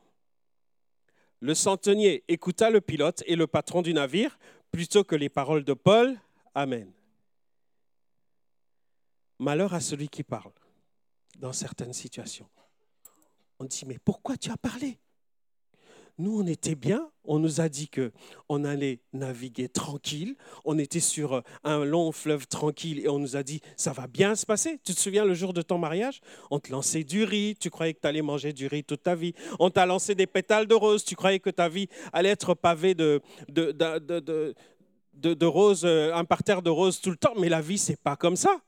Le 1.42 1.54
centenier 1.54 2.22
écouta 2.28 2.70
le 2.70 2.80
pilote 2.80 3.24
et 3.26 3.34
le 3.34 3.48
patron 3.48 3.82
du 3.82 3.92
navire 3.92 4.38
plutôt 4.70 5.02
que 5.02 5.16
les 5.16 5.28
paroles 5.28 5.64
de 5.64 5.74
Paul. 5.74 6.16
Amen. 6.54 6.88
Malheur 9.40 9.74
à 9.74 9.80
celui 9.80 10.08
qui 10.08 10.22
parle 10.22 10.52
dans 11.40 11.52
certaines 11.52 11.94
situations. 11.94 12.48
On 13.58 13.64
dit, 13.64 13.84
mais 13.86 13.98
pourquoi 13.98 14.36
tu 14.36 14.52
as 14.52 14.56
parlé? 14.56 15.00
Nous, 16.22 16.40
on 16.40 16.46
était 16.46 16.74
bien. 16.74 17.08
On 17.24 17.38
nous 17.38 17.60
a 17.60 17.68
dit 17.68 17.88
que 17.88 18.12
on 18.48 18.64
allait 18.64 19.00
naviguer 19.12 19.68
tranquille. 19.68 20.34
On 20.64 20.78
était 20.78 21.00
sur 21.00 21.34
euh, 21.34 21.40
un 21.62 21.84
long 21.84 22.10
fleuve 22.10 22.46
tranquille 22.48 23.00
et 23.00 23.08
on 23.08 23.18
nous 23.18 23.36
a 23.36 23.42
dit 23.42 23.60
ça 23.76 23.92
va 23.92 24.06
bien 24.06 24.34
se 24.34 24.44
passer. 24.44 24.80
Tu 24.84 24.94
te 24.94 25.00
souviens 25.00 25.24
le 25.24 25.34
jour 25.34 25.52
de 25.52 25.62
ton 25.62 25.78
mariage? 25.78 26.20
On 26.50 26.58
te 26.58 26.72
lançait 26.72 27.04
du 27.04 27.24
riz. 27.24 27.54
Tu 27.60 27.70
croyais 27.70 27.94
que 27.94 28.00
tu 28.00 28.08
allais 28.08 28.22
manger 28.22 28.52
du 28.52 28.66
riz 28.66 28.82
toute 28.82 29.02
ta 29.02 29.14
vie. 29.14 29.34
On 29.60 29.70
t'a 29.70 29.86
lancé 29.86 30.14
des 30.14 30.26
pétales 30.26 30.66
de 30.66 30.74
rose. 30.74 31.04
Tu 31.04 31.14
croyais 31.14 31.38
que 31.38 31.50
ta 31.50 31.68
vie 31.68 31.88
allait 32.12 32.30
être 32.30 32.54
pavée 32.54 32.94
de, 32.94 33.20
de, 33.48 33.70
de, 33.70 34.54
de, 35.14 35.46
roses, 35.46 35.84
euh, 35.84 36.12
un 36.14 36.24
parterre 36.24 36.62
de 36.62 36.70
roses 36.70 37.00
tout 37.00 37.10
le 37.10 37.16
temps. 37.16 37.34
Mais 37.38 37.48
la 37.48 37.60
vie, 37.60 37.78
c'est 37.78 38.00
pas 38.00 38.16
comme 38.16 38.36
ça. 38.36 38.60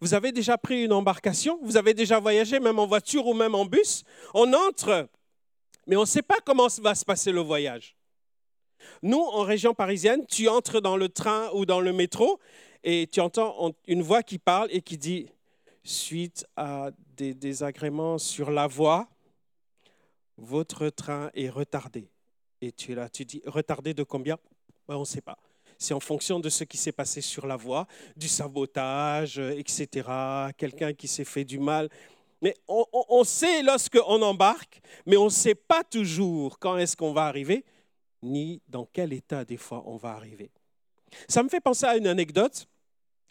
Vous 0.00 0.14
avez 0.14 0.32
déjà 0.32 0.58
pris 0.58 0.84
une 0.84 0.92
embarcation, 0.92 1.58
vous 1.62 1.76
avez 1.76 1.94
déjà 1.94 2.20
voyagé, 2.20 2.60
même 2.60 2.78
en 2.78 2.86
voiture 2.86 3.26
ou 3.26 3.34
même 3.34 3.54
en 3.54 3.64
bus? 3.64 4.04
On 4.34 4.52
entre 4.52 5.08
mais 5.90 5.96
on 5.96 6.02
ne 6.02 6.06
sait 6.06 6.22
pas 6.22 6.38
comment 6.46 6.68
va 6.82 6.94
se 6.94 7.04
passer 7.04 7.32
le 7.32 7.40
voyage. 7.40 7.96
Nous, 9.02 9.18
en 9.18 9.42
région 9.42 9.74
parisienne, 9.74 10.24
tu 10.24 10.48
entres 10.48 10.80
dans 10.80 10.96
le 10.96 11.08
train 11.08 11.50
ou 11.52 11.66
dans 11.66 11.80
le 11.80 11.92
métro 11.92 12.38
et 12.84 13.08
tu 13.10 13.18
entends 13.18 13.74
une 13.88 14.00
voix 14.00 14.22
qui 14.22 14.38
parle 14.38 14.68
et 14.70 14.82
qui 14.82 14.96
dit, 14.96 15.26
suite 15.82 16.46
à 16.54 16.92
des 17.16 17.34
désagréments 17.34 18.18
sur 18.18 18.52
la 18.52 18.68
voie, 18.68 19.08
votre 20.36 20.90
train 20.90 21.28
est 21.34 21.50
retardé. 21.50 22.08
Et 22.60 22.70
tu 22.70 22.94
là, 22.94 23.08
tu 23.08 23.24
dis, 23.24 23.42
retardé 23.44 23.92
de 23.92 24.04
combien? 24.04 24.38
Ben, 24.86 24.94
On 24.94 25.00
ne 25.00 25.04
sait 25.04 25.20
pas. 25.20 25.38
C'est 25.76 25.94
en 25.94 26.00
fonction 26.00 26.38
de 26.38 26.50
ce 26.50 26.62
qui 26.62 26.76
s'est 26.76 26.92
passé 26.92 27.20
sur 27.20 27.48
la 27.48 27.56
voie, 27.56 27.88
du 28.16 28.28
sabotage, 28.28 29.40
etc. 29.40 30.08
Quelqu'un 30.56 30.92
qui 30.92 31.08
s'est 31.08 31.24
fait 31.24 31.44
du 31.44 31.58
mal. 31.58 31.88
Mais 32.42 32.54
on, 32.68 33.24
sait 33.24 33.62
lorsqu'on 33.62 34.22
embarque, 34.22 34.80
mais 35.04 35.16
on 35.16 35.26
ne 35.26 35.30
sait 35.30 35.54
pas 35.54 35.84
toujours 35.84 36.58
quand 36.58 36.78
est-ce 36.78 36.96
qu'on 36.96 37.12
va 37.12 37.26
arriver, 37.26 37.64
ni 38.22 38.62
dans 38.68 38.88
quel 38.90 39.12
état 39.12 39.44
des 39.44 39.58
fois 39.58 39.82
on 39.86 39.96
va 39.96 40.12
arriver. 40.12 40.50
Ça 41.28 41.42
me 41.42 41.48
fait 41.48 41.60
penser 41.60 41.84
à 41.84 41.96
une 41.96 42.06
anecdote 42.06 42.66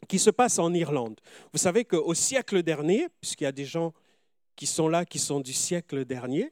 qui 0.08 0.20
se 0.20 0.30
passe 0.30 0.60
en 0.60 0.74
Irlande. 0.74 1.20
Vous 1.51 1.60
savez 1.60 1.86
qu'au 1.86 2.13
siècle 2.13 2.62
dernier, 2.62 3.08
puisqu'il 3.20 3.46
y 3.46 3.48
a 3.48 3.51
des 3.51 3.66
gens 3.66 3.94
qui 4.56 4.68
sont 4.68 4.88
là 4.88 5.06
qui 5.06 5.20
sont 5.20 5.39
du 5.39 5.54
siècle 5.54 6.06
dernier, 6.06 6.51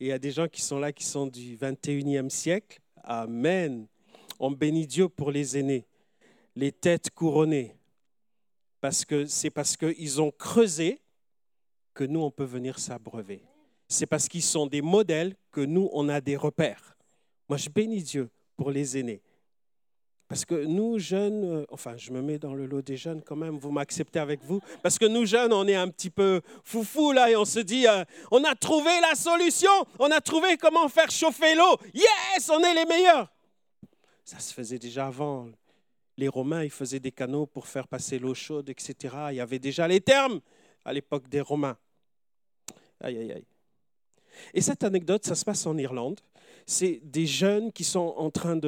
et 0.00 0.06
il 0.06 0.06
y 0.08 0.12
a 0.12 0.18
des 0.18 0.30
gens 0.30 0.48
qui 0.48 0.60
sont 0.60 0.78
là 0.78 0.92
qui 0.92 1.04
sont 1.04 1.26
du 1.26 1.56
21e 1.56 2.28
siècle, 2.28 2.80
Amen. 3.04 3.86
On 4.40 4.50
bénit 4.50 4.86
Dieu 4.86 5.08
pour 5.08 5.30
les 5.30 5.58
aînés, 5.58 5.86
les 6.56 6.72
têtes 6.72 7.10
couronnées, 7.10 7.76
parce 8.80 9.04
que 9.04 9.26
c'est 9.26 9.50
parce 9.50 9.76
qu'ils 9.76 10.20
ont 10.20 10.30
creusé 10.30 11.00
que 11.94 12.04
nous, 12.04 12.20
on 12.20 12.30
peut 12.30 12.44
venir 12.44 12.78
s'abreuver. 12.78 13.42
C'est 13.88 14.06
parce 14.06 14.28
qu'ils 14.28 14.42
sont 14.42 14.66
des 14.66 14.82
modèles 14.82 15.34
que 15.52 15.60
nous, 15.60 15.88
on 15.92 16.08
a 16.08 16.20
des 16.20 16.36
repères. 16.36 16.96
Moi, 17.48 17.58
je 17.58 17.68
bénis 17.68 18.02
Dieu 18.02 18.30
pour 18.56 18.70
les 18.70 18.98
aînés. 18.98 19.22
Parce 20.26 20.44
que 20.44 20.64
nous, 20.64 20.98
jeunes, 20.98 21.44
euh, 21.44 21.66
enfin, 21.70 21.96
je 21.96 22.10
me 22.10 22.22
mets 22.22 22.38
dans 22.38 22.54
le 22.54 22.66
lot 22.66 22.80
des 22.80 22.96
jeunes 22.96 23.22
quand 23.22 23.36
même, 23.36 23.58
vous 23.58 23.70
m'acceptez 23.70 24.18
avec 24.18 24.42
vous. 24.42 24.60
Parce 24.82 24.98
que 24.98 25.04
nous, 25.04 25.26
jeunes, 25.26 25.52
on 25.52 25.68
est 25.68 25.74
un 25.74 25.88
petit 25.88 26.10
peu 26.10 26.40
foufou 26.64 27.12
là 27.12 27.30
et 27.30 27.36
on 27.36 27.44
se 27.44 27.60
dit, 27.60 27.86
euh, 27.86 28.04
on 28.30 28.42
a 28.42 28.54
trouvé 28.54 28.90
la 29.02 29.14
solution, 29.14 29.70
on 29.98 30.10
a 30.10 30.20
trouvé 30.20 30.56
comment 30.56 30.88
faire 30.88 31.10
chauffer 31.10 31.54
l'eau. 31.54 31.76
Yes, 31.92 32.50
on 32.50 32.60
est 32.60 32.74
les 32.74 32.86
meilleurs. 32.86 33.30
Ça 34.24 34.38
se 34.38 34.54
faisait 34.54 34.78
déjà 34.78 35.06
avant. 35.06 35.48
Les 36.16 36.28
Romains, 36.28 36.64
ils 36.64 36.70
faisaient 36.70 37.00
des 37.00 37.12
canaux 37.12 37.44
pour 37.44 37.66
faire 37.66 37.86
passer 37.86 38.18
l'eau 38.18 38.34
chaude, 38.34 38.70
etc. 38.70 39.14
Il 39.30 39.36
y 39.36 39.40
avait 39.40 39.58
déjà 39.58 39.86
les 39.86 40.00
termes 40.00 40.40
à 40.84 40.92
l'époque 40.92 41.28
des 41.28 41.40
Romains. 41.40 41.76
Aïe, 43.00 43.18
aïe, 43.18 43.32
aïe. 43.32 43.44
Et 44.52 44.60
cette 44.60 44.84
anecdote, 44.84 45.24
ça 45.24 45.34
se 45.34 45.44
passe 45.44 45.66
en 45.66 45.76
Irlande. 45.78 46.20
C'est 46.66 47.00
des 47.04 47.26
jeunes 47.26 47.72
qui 47.72 47.84
sont 47.84 48.14
en 48.16 48.30
train 48.30 48.58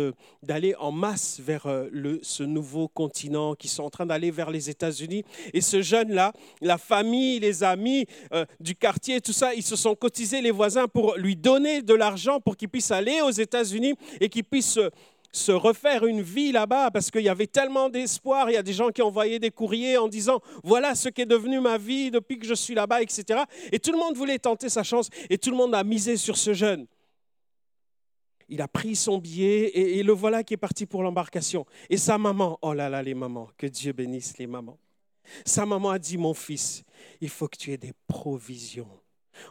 d'aller 0.42 0.74
en 0.78 0.92
masse 0.92 1.40
vers 1.40 1.64
euh, 1.66 1.88
le, 1.90 2.20
ce 2.22 2.42
nouveau 2.42 2.88
continent, 2.88 3.54
qui 3.54 3.68
sont 3.68 3.84
en 3.84 3.90
train 3.90 4.04
d'aller 4.04 4.30
vers 4.30 4.50
les 4.50 4.68
États-Unis. 4.68 5.24
Et 5.54 5.62
ce 5.62 5.80
jeune-là, 5.80 6.32
la 6.60 6.76
famille, 6.76 7.40
les 7.40 7.64
amis 7.64 8.04
euh, 8.34 8.44
du 8.60 8.74
quartier, 8.74 9.22
tout 9.22 9.32
ça, 9.32 9.54
ils 9.54 9.62
se 9.62 9.76
sont 9.76 9.94
cotisés, 9.94 10.42
les 10.42 10.50
voisins, 10.50 10.88
pour 10.88 11.16
lui 11.16 11.36
donner 11.36 11.80
de 11.80 11.94
l'argent 11.94 12.38
pour 12.38 12.56
qu'il 12.56 12.68
puisse 12.68 12.90
aller 12.90 13.22
aux 13.22 13.30
États-Unis 13.30 13.94
et 14.20 14.28
qu'il 14.28 14.44
puisse 14.44 14.78
se 15.36 15.52
refaire 15.52 16.06
une 16.06 16.22
vie 16.22 16.52
là-bas 16.52 16.90
parce 16.90 17.10
qu'il 17.10 17.22
y 17.22 17.28
avait 17.28 17.46
tellement 17.46 17.88
d'espoir. 17.88 18.50
Il 18.50 18.54
y 18.54 18.56
a 18.56 18.62
des 18.62 18.72
gens 18.72 18.90
qui 18.90 19.02
envoyaient 19.02 19.38
des 19.38 19.50
courriers 19.50 19.98
en 19.98 20.08
disant 20.08 20.40
voilà 20.64 20.94
ce 20.94 21.08
qu'est 21.08 21.26
devenu 21.26 21.60
ma 21.60 21.78
vie 21.78 22.10
depuis 22.10 22.38
que 22.38 22.46
je 22.46 22.54
suis 22.54 22.74
là-bas, 22.74 23.02
etc. 23.02 23.42
Et 23.70 23.78
tout 23.78 23.92
le 23.92 23.98
monde 23.98 24.16
voulait 24.16 24.38
tenter 24.38 24.68
sa 24.68 24.82
chance 24.82 25.08
et 25.28 25.38
tout 25.38 25.50
le 25.50 25.56
monde 25.56 25.74
a 25.74 25.84
misé 25.84 26.16
sur 26.16 26.36
ce 26.36 26.54
jeune. 26.54 26.86
Il 28.48 28.62
a 28.62 28.68
pris 28.68 28.94
son 28.94 29.18
billet 29.18 29.66
et, 29.66 29.98
et 29.98 30.02
le 30.02 30.12
voilà 30.12 30.44
qui 30.44 30.54
est 30.54 30.58
parti 30.58 30.86
pour 30.86 31.02
l'embarcation. 31.02 31.66
Et 31.90 31.96
sa 31.96 32.16
maman, 32.16 32.58
oh 32.62 32.72
là 32.72 32.88
là, 32.88 33.02
les 33.02 33.14
mamans, 33.14 33.48
que 33.58 33.66
Dieu 33.66 33.92
bénisse 33.92 34.38
les 34.38 34.46
mamans. 34.46 34.78
Sa 35.44 35.66
maman 35.66 35.90
a 35.90 35.98
dit 35.98 36.16
mon 36.16 36.34
fils, 36.34 36.84
il 37.20 37.28
faut 37.28 37.48
que 37.48 37.56
tu 37.56 37.72
aies 37.72 37.76
des 37.78 37.92
provisions 38.06 38.88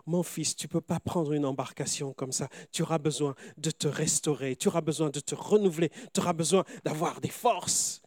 mon 0.06 0.24
fils, 0.24 0.56
tu 0.56 0.68
ne 0.68 0.70
peux 0.70 0.82
pas 0.82 1.00
prendre 1.00 1.34
une 1.34 1.46
embarcation 1.46 2.14
comme 2.14 2.32
ça. 2.32 2.50
Tu 2.72 2.82
auras 2.82 2.98
besoin 2.98 3.36
de 3.58 3.72
te 3.72 3.88
restaurer, 3.88 4.56
tu 4.56 4.68
auras 4.68 4.82
besoin 4.82 5.10
de 5.10 5.20
te 5.20 5.36
renouveler, 5.36 5.90
tu 6.14 6.20
auras 6.20 6.34
besoin 6.34 6.64
d'avoir 6.84 7.22
des 7.22 7.30
forces. 7.30 8.02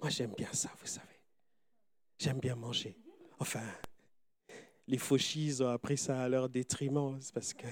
Moi, 0.00 0.10
j'aime 0.10 0.34
bien 0.36 0.52
ça, 0.52 0.70
vous 0.80 0.86
savez. 0.86 1.06
J'aime 2.18 2.38
bien 2.38 2.54
manger. 2.54 2.96
Enfin, 3.38 3.62
les 4.86 4.98
fauchis 4.98 5.56
ont 5.60 5.68
appris 5.68 5.98
ça 5.98 6.22
à 6.22 6.28
leur 6.28 6.48
détriment, 6.48 7.18
parce 7.34 7.54
que 7.54 7.66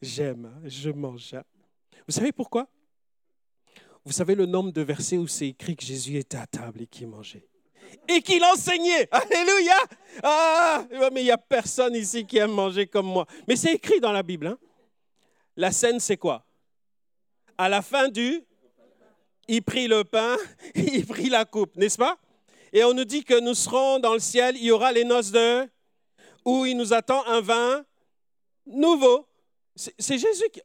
j'aime, 0.00 0.46
hein, 0.46 0.60
je 0.64 0.90
mange. 0.90 1.34
Hein. 1.34 1.44
Vous 2.06 2.12
savez 2.12 2.32
pourquoi? 2.32 2.68
Vous 4.04 4.12
savez 4.12 4.36
le 4.36 4.46
nombre 4.46 4.72
de 4.72 4.82
versets 4.82 5.18
où 5.18 5.26
c'est 5.26 5.48
écrit 5.48 5.74
que 5.74 5.84
Jésus 5.84 6.16
était 6.16 6.36
à 6.36 6.46
table 6.46 6.82
et 6.82 6.86
qu'il 6.86 7.08
mangeait? 7.08 7.48
Et 8.08 8.22
qu'il 8.22 8.44
enseignait. 8.44 9.08
Alléluia. 9.10 9.76
Ah, 10.22 10.84
mais 11.12 11.22
il 11.22 11.24
n'y 11.24 11.30
a 11.30 11.38
personne 11.38 11.94
ici 11.94 12.24
qui 12.24 12.38
aime 12.38 12.52
manger 12.52 12.86
comme 12.86 13.06
moi. 13.06 13.26
Mais 13.46 13.56
c'est 13.56 13.72
écrit 13.72 14.00
dans 14.00 14.12
la 14.12 14.22
Bible. 14.22 14.46
Hein. 14.46 14.58
La 15.56 15.72
scène, 15.72 16.00
c'est 16.00 16.16
quoi? 16.16 16.44
À 17.58 17.68
la 17.68 17.82
fin 17.82 18.08
du... 18.08 18.42
Il 19.48 19.62
prit 19.62 19.86
le 19.86 20.02
pain, 20.02 20.36
il 20.74 21.06
prit 21.06 21.28
la 21.28 21.44
coupe, 21.44 21.76
n'est-ce 21.76 21.98
pas? 21.98 22.18
Et 22.72 22.82
on 22.82 22.92
nous 22.92 23.04
dit 23.04 23.22
que 23.22 23.38
nous 23.38 23.54
serons 23.54 24.00
dans 24.00 24.12
le 24.12 24.18
ciel, 24.18 24.56
il 24.56 24.64
y 24.64 24.70
aura 24.70 24.90
les 24.90 25.04
noces 25.04 25.30
de... 25.30 25.68
Où 26.44 26.66
il 26.66 26.76
nous 26.76 26.92
attend 26.92 27.24
un 27.26 27.40
vin 27.40 27.84
nouveau. 28.66 29.26
C'est 29.74 30.18
Jésus 30.18 30.48
qui... 30.52 30.60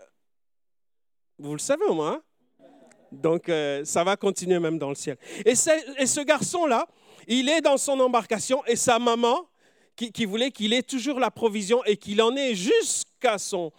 Vous 1.38 1.54
le 1.54 1.60
savez 1.60 1.86
au 1.86 1.94
moins. 1.94 2.14
Hein? 2.14 2.22
Donc 3.12 3.50
euh, 3.50 3.84
ça 3.84 4.04
va 4.04 4.16
continuer 4.16 4.60
même 4.60 4.78
dans 4.78 4.90
le 4.90 4.96
ciel. 4.96 5.18
Et, 5.46 5.52
et 5.52 6.06
ce 6.06 6.22
garçon-là, 6.22 6.88
il 7.32 7.50
est 7.50 7.62
dans 7.62 7.78
son 7.78 8.00
embarcation 8.00 8.64
et 8.66 8.76
sa 8.76 9.00
maman, 9.00 9.48
qui, 9.96 10.26
voulait 10.26 10.52
qu'il 10.52 10.74
ait 10.74 10.84
toujours 10.84 11.20
la 11.20 11.32
provision 11.32 11.84
et 11.86 11.96
qu'il 11.96 12.22
en 12.22 12.36
ait 12.36 12.56
jusqu'à 12.56 13.38
son, 13.38 13.72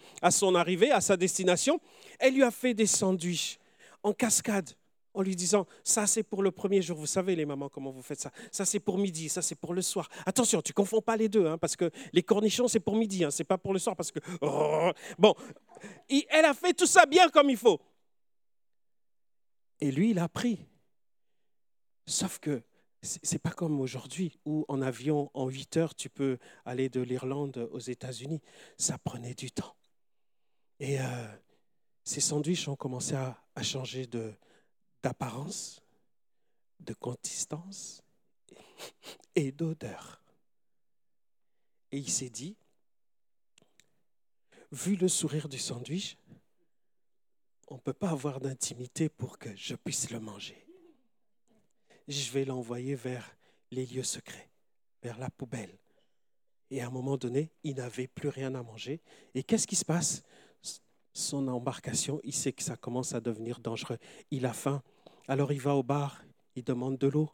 arrivée, 0.55 0.91
à 0.91 1.01
sa 1.01 1.17
destination, 1.17 1.79
elle 2.19 2.35
lui 2.35 2.43
a 2.43 2.51
fait 2.51 2.73
des 2.73 2.85
sandwichs 2.85 3.59
en 4.03 4.13
cascade 4.13 4.69
en 5.13 5.21
lui 5.21 5.35
disant, 5.35 5.67
ça 5.83 6.07
c'est 6.07 6.23
pour 6.23 6.41
le 6.41 6.49
premier 6.49 6.81
jour, 6.81 6.97
vous 6.97 7.05
savez 7.05 7.35
les 7.35 7.45
mamans 7.45 7.69
comment 7.69 7.91
vous 7.91 8.01
faites 8.01 8.19
ça, 8.19 8.31
ça 8.51 8.65
c'est 8.65 8.79
pour 8.79 8.97
midi, 8.97 9.29
ça 9.29 9.43
c'est 9.43 9.55
pour 9.55 9.75
le 9.75 9.83
soir. 9.83 10.09
Attention, 10.25 10.61
tu 10.63 10.73
confonds 10.73 11.01
pas 11.01 11.17
les 11.17 11.29
deux, 11.29 11.45
hein, 11.45 11.59
parce 11.59 11.75
que 11.75 11.91
les 12.13 12.23
cornichons 12.23 12.67
c'est 12.67 12.79
pour 12.79 12.95
midi, 12.95 13.23
hein, 13.23 13.29
c'est 13.29 13.43
pas 13.43 13.59
pour 13.59 13.73
le 13.73 13.79
soir, 13.79 13.95
parce 13.95 14.11
que... 14.11 14.19
Bon, 15.19 15.35
elle 16.09 16.45
a 16.45 16.53
fait 16.55 16.73
tout 16.73 16.87
ça 16.87 17.05
bien 17.05 17.29
comme 17.29 17.51
il 17.51 17.57
faut. 17.57 17.79
Et 19.79 19.91
lui, 19.91 20.11
il 20.11 20.19
a 20.19 20.29
pris. 20.29 20.65
Sauf 22.07 22.39
que 22.39 22.63
c'est 23.03 23.39
pas 23.39 23.51
comme 23.51 23.81
aujourd'hui 23.81 24.39
où 24.45 24.65
en 24.69 24.81
avion, 24.81 25.29
en 25.33 25.49
8 25.49 25.77
heures, 25.77 25.95
tu 25.95 26.09
peux 26.09 26.37
aller 26.63 26.87
de 26.87 27.01
l'Irlande 27.01 27.69
aux 27.71 27.79
États-Unis. 27.79 28.41
Ça 28.77 28.97
prenait 28.97 29.33
du 29.33 29.51
temps. 29.51 29.75
Et 30.79 31.01
euh, 31.01 31.27
ces 32.05 32.21
sandwichs 32.21 32.67
ont 32.69 32.77
commencé 32.77 33.13
à, 33.13 33.43
à 33.55 33.63
changer 33.63 34.07
d'apparence, 35.03 35.81
de, 36.79 36.93
consistance 36.93 38.01
et 39.35 39.51
d'odeur. 39.51 40.23
Et 41.91 41.97
il 41.97 42.09
s'est 42.09 42.29
dit, 42.29 42.55
vu 44.71 44.95
le 44.95 45.09
sourire 45.09 45.49
du 45.49 45.59
sandwich, 45.59 46.17
on 47.67 47.75
ne 47.75 47.81
peut 47.81 47.93
pas 47.93 48.11
avoir 48.11 48.39
d'intimité 48.39 49.09
pour 49.09 49.37
que 49.37 49.53
je 49.55 49.75
puisse 49.75 50.09
le 50.09 50.19
manger 50.21 50.62
je 52.07 52.31
vais 52.31 52.45
l'envoyer 52.45 52.95
vers 52.95 53.35
les 53.71 53.85
lieux 53.85 54.03
secrets, 54.03 54.49
vers 55.01 55.17
la 55.17 55.29
poubelle. 55.29 55.77
Et 56.69 56.81
à 56.81 56.87
un 56.87 56.91
moment 56.91 57.17
donné, 57.17 57.51
il 57.63 57.75
n'avait 57.75 58.07
plus 58.07 58.29
rien 58.29 58.55
à 58.55 58.63
manger. 58.63 59.01
Et 59.35 59.43
qu'est-ce 59.43 59.67
qui 59.67 59.75
se 59.75 59.85
passe? 59.85 60.23
Son 61.13 61.47
embarcation, 61.47 62.19
il 62.23 62.33
sait 62.33 62.51
que 62.51 62.63
ça 62.63 62.75
commence 62.75 63.13
à 63.13 63.21
devenir 63.21 63.59
dangereux. 63.59 63.99
Il 64.31 64.45
a 64.45 64.53
faim. 64.53 64.81
Alors 65.27 65.51
il 65.51 65.61
va 65.61 65.75
au 65.75 65.83
bar, 65.83 66.23
il 66.55 66.63
demande 66.63 66.97
de 66.97 67.07
l'eau. 67.07 67.29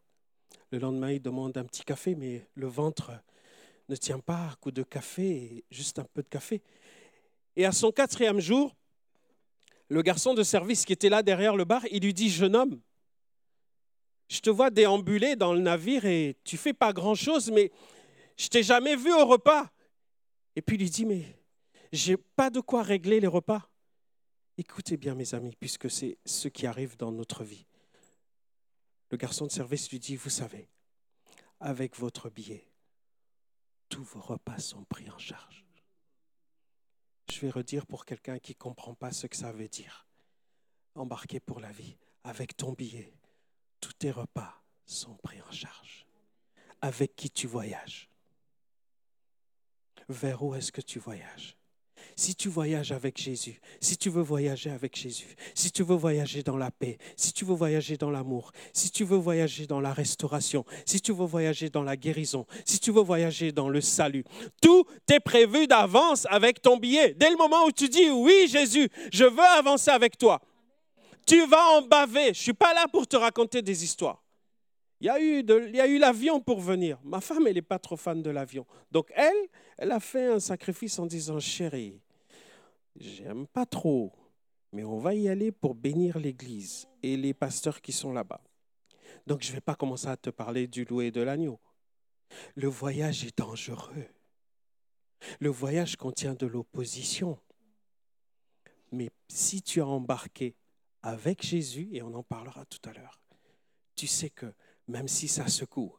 Le 0.71 0.79
lendemain, 0.79 1.11
il 1.11 1.21
demande 1.21 1.57
un 1.57 1.63
petit 1.63 1.83
café, 1.83 2.15
mais 2.15 2.45
le 2.55 2.67
ventre 2.67 3.11
ne 3.87 3.95
tient 3.95 4.19
pas 4.19 4.55
coup 4.59 4.71
de 4.71 4.83
café, 4.83 5.63
juste 5.71 5.99
un 5.99 6.05
peu 6.13 6.21
de 6.21 6.27
café. 6.27 6.61
Et 7.55 7.65
à 7.65 7.71
son 7.71 7.91
quatrième 7.91 8.39
jour, 8.39 8.75
le 9.87 10.01
garçon 10.01 10.33
de 10.33 10.43
service 10.43 10.85
qui 10.85 10.93
était 10.93 11.09
là 11.09 11.23
derrière 11.23 11.55
le 11.55 11.65
bar, 11.65 11.83
il 11.91 12.03
lui 12.03 12.13
dit, 12.13 12.29
jeune 12.29 12.55
homme, 12.55 12.79
je 14.29 14.39
te 14.41 14.49
vois 14.49 14.69
déambuler 14.69 15.35
dans 15.35 15.53
le 15.53 15.59
navire 15.59 16.05
et 16.05 16.37
tu 16.43 16.55
fais 16.55 16.73
pas 16.73 16.93
grand-chose, 16.93 17.51
mais 17.51 17.71
je 18.37 18.47
t'ai 18.47 18.63
jamais 18.63 18.95
vu 18.95 19.11
au 19.11 19.25
repas. 19.25 19.69
Et 20.55 20.61
puis 20.61 20.75
il 20.75 20.81
lui 20.81 20.89
dit, 20.89 21.05
mais 21.05 21.25
j'ai 21.91 22.15
pas 22.15 22.51
de 22.51 22.59
quoi 22.59 22.83
régler 22.83 23.19
les 23.19 23.27
repas. 23.27 23.69
Écoutez 24.57 24.97
bien 24.97 25.15
mes 25.15 25.33
amis, 25.33 25.55
puisque 25.59 25.89
c'est 25.89 26.17
ce 26.25 26.47
qui 26.47 26.67
arrive 26.67 26.95
dans 26.95 27.11
notre 27.11 27.43
vie. 27.43 27.65
Le 29.09 29.17
garçon 29.17 29.47
de 29.47 29.51
service 29.51 29.89
lui 29.89 29.99
dit, 29.99 30.15
vous 30.15 30.29
savez, 30.29 30.69
avec 31.59 31.97
votre 31.97 32.29
billet, 32.29 32.67
tous 33.89 34.03
vos 34.03 34.21
repas 34.21 34.59
sont 34.59 34.83
pris 34.83 35.09
en 35.09 35.17
charge. 35.17 35.65
Je 37.31 37.39
vais 37.39 37.49
redire 37.49 37.87
pour 37.87 38.05
quelqu'un 38.05 38.37
qui 38.37 38.51
ne 38.51 38.57
comprend 38.57 38.93
pas 38.93 39.11
ce 39.11 39.25
que 39.25 39.35
ça 39.35 39.51
veut 39.51 39.67
dire. 39.67 40.07
Embarquer 40.93 41.39
pour 41.39 41.59
la 41.59 41.71
vie, 41.71 41.97
avec 42.23 42.55
ton 42.55 42.73
billet, 42.73 43.13
tous 43.79 43.93
tes 43.93 44.11
repas 44.11 44.61
sont 44.85 45.15
pris 45.15 45.41
en 45.41 45.51
charge. 45.51 46.05
Avec 46.81 47.15
qui 47.15 47.29
tu 47.29 47.47
voyages? 47.47 48.09
Vers 50.07 50.43
où 50.43 50.55
est-ce 50.55 50.71
que 50.71 50.81
tu 50.81 50.99
voyages? 50.99 51.59
Si 52.15 52.35
tu 52.35 52.49
voyages 52.49 52.91
avec 52.91 53.17
Jésus, 53.17 53.59
si 53.79 53.97
tu 53.97 54.09
veux 54.09 54.21
voyager 54.21 54.69
avec 54.69 54.97
Jésus, 54.97 55.35
si 55.53 55.71
tu 55.71 55.83
veux 55.83 55.95
voyager 55.95 56.43
dans 56.43 56.57
la 56.57 56.71
paix, 56.71 56.97
si 57.15 57.31
tu 57.31 57.45
veux 57.45 57.55
voyager 57.55 57.97
dans 57.97 58.09
l'amour, 58.09 58.51
si 58.73 58.91
tu 58.91 59.05
veux 59.05 59.17
voyager 59.17 59.67
dans 59.67 59.79
la 59.79 59.93
restauration, 59.93 60.65
si 60.85 60.99
tu 60.99 61.13
veux 61.13 61.25
voyager 61.25 61.69
dans 61.69 61.83
la 61.83 61.95
guérison, 61.95 62.45
si 62.65 62.79
tu 62.79 62.91
veux 62.91 63.01
voyager 63.01 63.51
dans 63.51 63.69
le 63.69 63.81
salut, 63.81 64.25
tout 64.61 64.85
est 65.09 65.19
prévu 65.19 65.67
d'avance 65.67 66.27
avec 66.29 66.61
ton 66.61 66.77
billet. 66.77 67.13
Dès 67.13 67.29
le 67.29 67.37
moment 67.37 67.65
où 67.65 67.71
tu 67.71 67.87
dis 67.87 68.09
oui 68.09 68.47
Jésus, 68.49 68.89
je 69.11 69.25
veux 69.25 69.39
avancer 69.57 69.91
avec 69.91 70.17
toi, 70.17 70.41
tu 71.29 71.45
vas 71.45 71.77
en 71.77 71.81
baver. 71.83 72.25
Je 72.25 72.29
ne 72.29 72.33
suis 72.33 72.53
pas 72.53 72.73
là 72.73 72.87
pour 72.87 73.07
te 73.07 73.15
raconter 73.15 73.61
des 73.61 73.83
histoires. 73.83 74.23
Il 75.01 75.05
y 75.05 75.09
a 75.09 75.87
eu, 75.87 75.97
l'avion 75.97 76.41
pour 76.41 76.59
venir. 76.59 76.99
Ma 77.03 77.21
femme, 77.21 77.47
elle 77.47 77.53
n'est 77.53 77.61
pas 77.61 77.79
trop 77.79 77.95
fan 77.95 78.21
de 78.21 78.29
l'avion. 78.29 78.65
Donc 78.91 79.11
elle, 79.15 79.47
elle 79.77 79.91
a 79.91 79.99
fait 79.99 80.25
un 80.25 80.39
sacrifice 80.39 80.99
en 80.99 81.05
disant, 81.05 81.39
chérie, 81.39 82.01
j'aime 82.99 83.47
pas 83.47 83.65
trop, 83.65 84.11
mais 84.73 84.83
on 84.83 84.97
va 84.97 85.13
y 85.13 85.29
aller 85.29 85.51
pour 85.51 85.73
bénir 85.73 86.19
l'église 86.19 86.87
et 87.01 87.15
les 87.15 87.33
pasteurs 87.33 87.79
qui 87.79 87.93
sont 87.93 88.11
là-bas. 88.11 88.41
Donc 89.25 89.41
je 89.41 89.49
ne 89.49 89.53
vais 89.53 89.61
pas 89.61 89.75
commencer 89.75 90.07
à 90.07 90.17
te 90.17 90.31
parler 90.31 90.67
du 90.67 90.83
loup 90.83 91.01
et 91.01 91.11
de 91.11 91.21
l'agneau. 91.21 91.59
Le 92.55 92.67
voyage 92.67 93.23
est 93.23 93.37
dangereux. 93.37 94.05
Le 95.39 95.49
voyage 95.49 95.95
contient 95.95 96.33
de 96.33 96.45
l'opposition. 96.45 97.39
Mais 98.91 99.09
si 99.29 99.61
tu 99.61 99.81
as 99.81 99.87
embarqué 99.87 100.55
avec 101.01 101.45
Jésus, 101.45 101.89
et 101.93 102.01
on 102.01 102.13
en 102.13 102.23
parlera 102.23 102.65
tout 102.65 102.89
à 102.89 102.93
l'heure, 102.93 103.19
tu 103.95 104.07
sais 104.07 104.29
que 104.29 104.53
même 104.87 105.07
si 105.07 105.27
ça 105.27 105.47
secoue, 105.47 105.95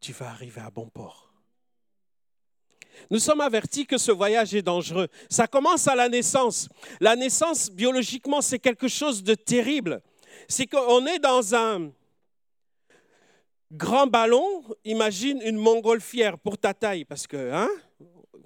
tu 0.00 0.12
vas 0.12 0.30
arriver 0.30 0.60
à 0.60 0.70
bon 0.70 0.88
port. 0.88 1.32
Nous 3.10 3.18
sommes 3.18 3.40
avertis 3.40 3.86
que 3.86 3.98
ce 3.98 4.12
voyage 4.12 4.54
est 4.54 4.62
dangereux. 4.62 5.08
Ça 5.28 5.46
commence 5.46 5.88
à 5.88 5.94
la 5.94 6.08
naissance. 6.08 6.68
La 7.00 7.16
naissance, 7.16 7.70
biologiquement, 7.70 8.40
c'est 8.40 8.58
quelque 8.58 8.88
chose 8.88 9.22
de 9.22 9.34
terrible. 9.34 10.02
C'est 10.48 10.66
qu'on 10.66 11.06
est 11.06 11.18
dans 11.18 11.54
un 11.54 11.92
grand 13.72 14.06
ballon. 14.06 14.64
Imagine 14.84 15.40
une 15.42 15.56
montgolfière 15.56 16.38
pour 16.38 16.58
ta 16.58 16.74
taille, 16.74 17.04
parce 17.04 17.26
que, 17.26 17.52
hein, 17.52 17.70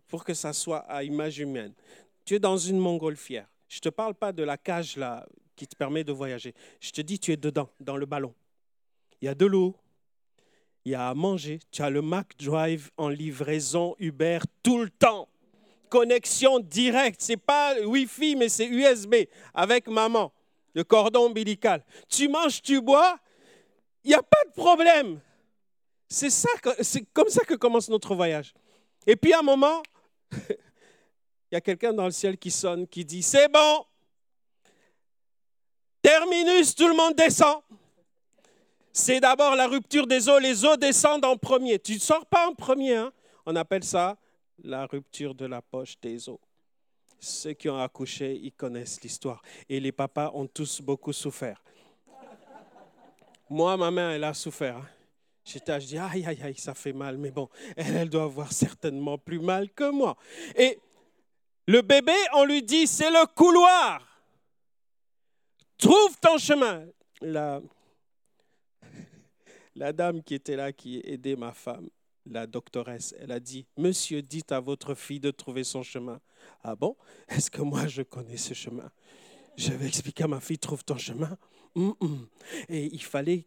pour 0.07 0.25
que 0.25 0.35
ça 0.35 0.53
soit 0.53 0.85
à 0.88 1.03
image 1.03 1.38
humaine. 1.38 1.73
Tu 2.25 2.35
es 2.35 2.38
dans 2.38 2.57
une 2.57 2.79
montgolfière. 2.79 3.49
Je 3.68 3.79
ne 3.79 3.81
te 3.81 3.88
parle 3.88 4.14
pas 4.14 4.33
de 4.33 4.44
la 4.44 4.57
cage 4.57 4.97
là, 4.97 5.27
qui 5.57 5.67
te 5.67 5.77
permet 5.77 6.05
de 6.05 6.12
voyager. 6.12 6.55
Je 6.81 6.90
te 6.90 7.01
dis, 7.01 7.19
tu 7.19 7.33
es 7.33 7.37
dedans, 7.37 7.69
dans 7.81 7.97
le 7.97 8.07
ballon. 8.07 8.35
Il 9.21 9.27
y 9.27 9.29
a 9.29 9.35
de 9.35 9.47
l'eau, 9.47 9.77
il 10.85 10.93
y 10.93 10.95
a 10.95 11.09
à 11.09 11.14
manger. 11.14 11.61
Tu 11.71 11.83
as 11.83 11.90
le 11.90 12.03
Mac 12.03 12.37
Drive 12.38 12.90
en 12.97 13.09
livraison 13.09 13.95
Uber 13.99 14.40
tout 14.62 14.79
le 14.79 14.90
temps. 14.90 15.29
Connexion 15.88 16.61
directe. 16.61 17.23
C'est 17.23 17.37
pas 17.37 17.75
Wi-Fi, 17.81 18.37
mais 18.37 18.49
c'est 18.49 18.67
USB 18.67 19.14
avec 19.55 19.88
maman. 19.88 20.33
Le 20.75 20.85
cordon 20.85 21.27
ombilical. 21.27 21.85
Tu 22.09 22.29
manges, 22.29 22.61
tu 22.61 22.81
bois, 22.81 23.19
il 24.03 24.09
n'y 24.09 24.14
a 24.14 24.23
pas 24.23 24.45
de 24.47 24.53
problème. 24.53 25.21
C'est 26.09 26.31
ça, 26.31 26.51
c'est 26.81 27.05
comme 27.12 27.29
ça 27.29 27.45
que 27.45 27.55
commence 27.55 27.88
notre 27.88 28.14
voyage. 28.14 28.53
Et 29.07 29.17
puis 29.17 29.33
à 29.33 29.38
un 29.38 29.43
moment, 29.43 29.83
il 30.33 31.53
y 31.53 31.57
a 31.57 31.61
quelqu'un 31.61 31.93
dans 31.93 32.05
le 32.05 32.11
ciel 32.11 32.37
qui 32.37 32.51
sonne, 32.51 32.87
qui 32.87 33.05
dit, 33.05 33.23
c'est 33.23 33.49
bon, 33.49 33.87
Terminus, 36.05 36.75
tout 36.75 36.87
le 36.87 36.95
monde 36.95 37.14
descend. 37.14 37.62
C'est 38.93 39.21
d'abord 39.21 39.57
la 39.57 39.67
rupture 39.67 40.07
des 40.07 40.29
eaux. 40.29 40.38
Les 40.38 40.62
eaux 40.62 40.77
descendent 40.77 41.25
en 41.25 41.38
premier. 41.38 41.79
Tu 41.79 41.95
ne 41.95 41.99
sors 41.99 42.27
pas 42.27 42.47
en 42.47 42.55
premier. 42.55 42.95
Hein. 42.95 43.11
On 43.47 43.57
appelle 43.57 43.85
ça 43.85 44.19
la 44.62 44.85
rupture 44.85 45.35
de 45.35 45.47
la 45.47 45.62
poche 45.62 45.99
des 46.03 46.29
eaux. 46.29 46.43
Ceux 47.19 47.55
qui 47.55 47.71
ont 47.71 47.81
accouché, 47.83 48.38
ils 48.43 48.53
connaissent 48.53 49.01
l'histoire. 49.01 49.40
Et 49.67 49.81
les 49.81 49.93
papas 49.93 50.31
ont 50.35 50.47
tous 50.47 50.83
beaucoup 50.83 51.14
souffert. 51.14 51.64
Moi, 53.49 53.75
ma 53.79 53.90
mère, 53.90 54.11
elle 54.11 54.25
a 54.25 54.35
souffert. 54.35 54.77
Hein. 54.77 54.88
J'étais, 55.43 55.81
je 55.81 55.87
dis, 55.87 55.99
aïe, 55.99 56.27
aïe, 56.27 56.43
aïe, 56.43 56.59
ça 56.59 56.75
fait 56.75 56.93
mal. 56.93 57.17
Mais 57.17 57.31
bon, 57.31 57.49
elle, 57.79 57.97
elle 57.97 58.11
doit 58.11 58.25
avoir 58.25 58.53
certainement 58.53 59.17
plus 59.17 59.40
mal 59.40 59.71
que 59.71 59.90
moi. 59.90 60.19
Et 60.55 60.79
le 61.67 61.81
bébé, 61.81 62.12
on 62.35 62.45
lui 62.45 62.62
dit, 62.62 62.87
c'est 62.87 63.11
le 63.11 63.25
couloir. 63.35 64.13
Trouve 65.85 66.16
ton 66.18 66.38
chemin. 66.38 66.87
La, 67.20 67.61
La 69.77 69.92
dame 69.92 70.23
qui 70.23 70.35
était 70.35 70.57
là, 70.57 70.73
qui 70.73 71.03
aidait 71.05 71.37
ma 71.37 71.53
femme, 71.53 71.90
la 72.25 72.47
doctoresse, 72.47 73.14
elle 73.18 73.33
a 73.33 73.38
dit, 73.38 73.66
Monsieur, 73.77 74.23
dites 74.23 74.51
à 74.51 74.61
votre 74.61 74.94
fille 74.94 75.20
de 75.20 75.31
trouver 75.31 75.62
son 75.62 75.83
chemin. 75.83 76.20
Ah 76.62 76.75
bon? 76.75 76.97
Est-ce 77.29 77.51
que 77.51 77.61
moi 77.61 77.87
je 77.87 78.01
connais 78.01 78.38
ce 78.38 78.55
chemin? 78.55 78.90
J'avais 79.59 79.87
expliqué 79.87 80.25
à 80.25 80.27
ma 80.27 80.40
fille, 80.40 80.59
trouve 80.59 80.83
ton 80.85 80.97
chemin. 80.97 81.37
Hum, 81.75 81.94
hum. 82.01 82.29
Et 82.70 82.87
il 82.87 83.03
fallait, 83.03 83.47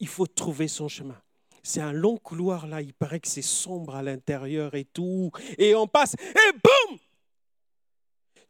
il 0.00 0.08
faut 0.08 0.26
trouver 0.26 0.68
son 0.68 0.88
chemin. 0.88 1.20
C'est 1.62 1.82
un 1.82 1.92
long 1.92 2.16
couloir 2.16 2.66
là, 2.66 2.80
il 2.80 2.94
paraît 2.94 3.20
que 3.20 3.28
c'est 3.28 3.42
sombre 3.42 3.94
à 3.94 4.02
l'intérieur 4.02 4.74
et 4.74 4.86
tout. 4.86 5.30
Et 5.58 5.74
on 5.74 5.86
passe, 5.86 6.14
et 6.14 6.52
boum 6.52 6.98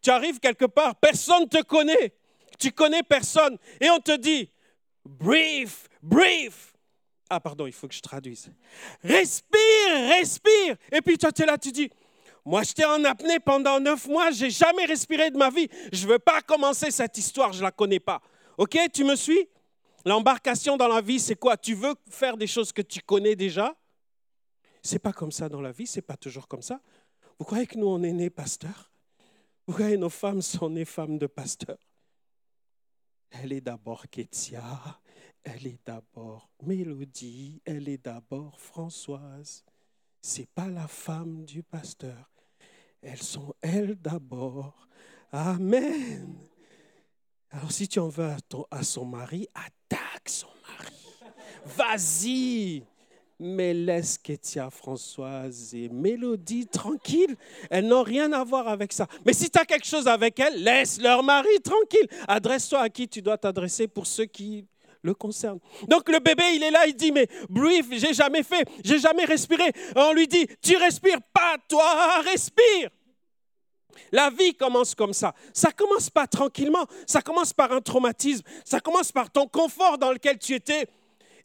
Tu 0.01 0.11
arrives 0.11 0.39
quelque 0.39 0.67
part, 0.67 0.95
personne 0.95 1.43
ne 1.43 1.49
te 1.49 1.63
connaît. 1.65 2.15
Tu 2.59 2.73
connais 2.73 3.03
personne. 3.03 3.59
Et 3.81 3.91
on 3.91 3.99
te 3.99 4.17
dit, 4.17 4.51
brief, 5.05 5.89
brief. 6.03 6.75
Ah, 7.31 7.41
pardon, 7.41 7.67
il 7.67 7.73
faut 7.73 7.89
que 7.89 7.95
je 7.95 8.03
traduise. 8.03 8.51
Respire, 9.03 10.09
respire. 10.09 10.77
Et 10.93 11.01
puis 11.01 11.19
toi, 11.19 11.33
tu 11.33 11.43
es 11.43 11.47
là, 11.47 11.59
tu 11.59 11.73
dis, 11.73 11.91
moi, 12.45 12.63
j'étais 12.63 12.85
en 12.85 13.03
apnée 13.05 13.41
pendant 13.41 13.81
neuf 13.81 14.07
mois, 14.07 14.31
j'ai 14.31 14.51
jamais 14.51 14.85
respiré 14.85 15.31
de 15.31 15.39
ma 15.39 15.49
vie. 15.49 15.69
Je 15.93 16.07
ne 16.07 16.13
veux 16.13 16.19
pas 16.19 16.43
commencer 16.43 16.91
cette 16.91 17.17
histoire, 17.17 17.53
je 17.53 17.59
ne 17.59 17.65
la 17.65 17.71
connais 17.71 18.01
pas. 18.01 18.21
Ok, 18.59 18.79
tu 18.93 19.05
me 19.05 19.17
suis? 19.17 19.49
L'embarcation 20.05 20.77
dans 20.77 20.89
la 20.89 21.01
vie, 21.01 21.19
c'est 21.19 21.37
quoi? 21.37 21.57
Tu 21.57 21.75
veux 21.75 21.95
faire 22.11 22.37
des 22.37 22.47
choses 22.47 22.73
que 22.73 22.83
tu 22.83 23.01
connais 23.01 23.35
déjà? 23.35 23.75
C'est 24.83 24.99
pas 24.99 25.15
comme 25.15 25.33
ça 25.33 25.49
dans 25.49 25.63
la 25.63 25.73
vie, 25.73 25.87
c'est 25.87 26.03
pas 26.03 26.19
toujours 26.19 26.47
comme 26.47 26.61
ça. 26.61 26.79
Vous 27.39 27.47
croyez 27.47 27.67
que 27.67 27.79
nous, 27.79 27.87
on 27.87 28.03
est 28.03 28.13
nés 28.13 28.29
pasteurs? 28.29 28.93
Vous 29.67 29.73
croyez 29.73 29.95
que 29.95 30.01
nos 30.01 30.11
femmes 30.11 30.43
sont 30.43 30.69
nées 30.69 30.85
femmes 30.85 31.17
de 31.17 31.27
pasteurs? 31.27 31.79
Elle 33.43 33.53
est 33.53 33.61
d'abord 33.61 34.09
Kétia, 34.09 35.01
elle 35.43 35.67
est 35.67 35.81
d'abord 35.85 36.49
Mélodie, 36.63 37.61
elle 37.65 37.89
est 37.89 38.05
d'abord 38.05 38.61
Françoise. 38.61 39.65
C'est 40.21 40.49
pas 40.49 40.69
la 40.69 40.87
femme 40.87 41.45
du 41.45 41.63
pasteur. 41.63 42.31
Elles 43.03 43.23
sont 43.23 43.55
elles 43.61 43.97
d'abord. 43.97 44.89
Amen. 45.33 46.39
Alors 47.51 47.73
si 47.73 47.89
tu 47.89 47.99
en 47.99 48.09
veux 48.09 48.31
à 48.71 48.83
son 48.83 49.05
mari, 49.05 49.49
attaque 49.55 50.29
son 50.29 50.49
mari. 50.67 50.95
Vas-y. 51.65 52.85
Mais 53.41 53.75
laisse 53.75 54.17
Kétia, 54.17 54.71
Françoise 54.71 55.75
et 55.75 55.89
Mélodie 55.89 56.67
tranquilles. 56.67 57.37
Elles 57.69 57.87
n'ont 57.87 58.05
rien 58.05 58.33
à 58.33 58.45
voir 58.45 58.69
avec 58.69 58.93
ça. 58.93 59.09
Mais 59.27 59.33
si 59.33 59.51
tu 59.51 59.59
as 59.59 59.65
quelque 59.65 59.87
chose 59.87 60.07
avec 60.07 60.39
elles, 60.39 60.63
laisse 60.63 61.01
leur 61.01 61.23
mari 61.23 61.61
tranquille. 61.63 62.09
Adresse-toi 62.29 62.81
à 62.81 62.89
qui 62.89 63.09
tu 63.09 63.23
dois 63.23 63.37
t'adresser 63.37 63.89
pour 63.89 64.07
ceux 64.07 64.27
qui 64.27 64.67
le 65.03 65.15
concernent. 65.15 65.61
Donc 65.89 66.09
le 66.09 66.19
bébé, 66.19 66.45
il 66.55 66.63
est 66.63 66.71
là, 66.71 66.87
il 66.87 66.95
dit, 66.95 67.13
mais 67.13 67.29
brief, 67.49 67.87
j'ai 67.91 68.15
jamais 68.15 68.43
fait, 68.43 68.67
j'ai 68.83 68.99
jamais 68.99 69.25
respiré. 69.25 69.65
On 69.97 70.13
lui 70.13 70.27
dit, 70.27 70.47
tu 70.63 70.77
respires 70.77 71.21
pas, 71.33 71.57
toi, 71.69 72.21
respire. 72.23 72.89
La 74.11 74.31
vie 74.31 74.55
commence 74.55 74.95
comme 74.95 75.13
ça. 75.13 75.35
Ça 75.53 75.73
commence 75.73 76.09
pas 76.11 76.27
tranquillement. 76.27 76.87
Ça 77.07 77.21
commence 77.21 77.53
par 77.53 77.73
un 77.73 77.81
traumatisme. 77.81 78.43
Ça 78.65 78.81
commence 78.81 79.13
par 79.13 79.31
ton 79.31 79.47
confort 79.47 79.99
dans 79.99 80.13
lequel 80.13 80.39
tu 80.39 80.55
étais. 80.55 80.87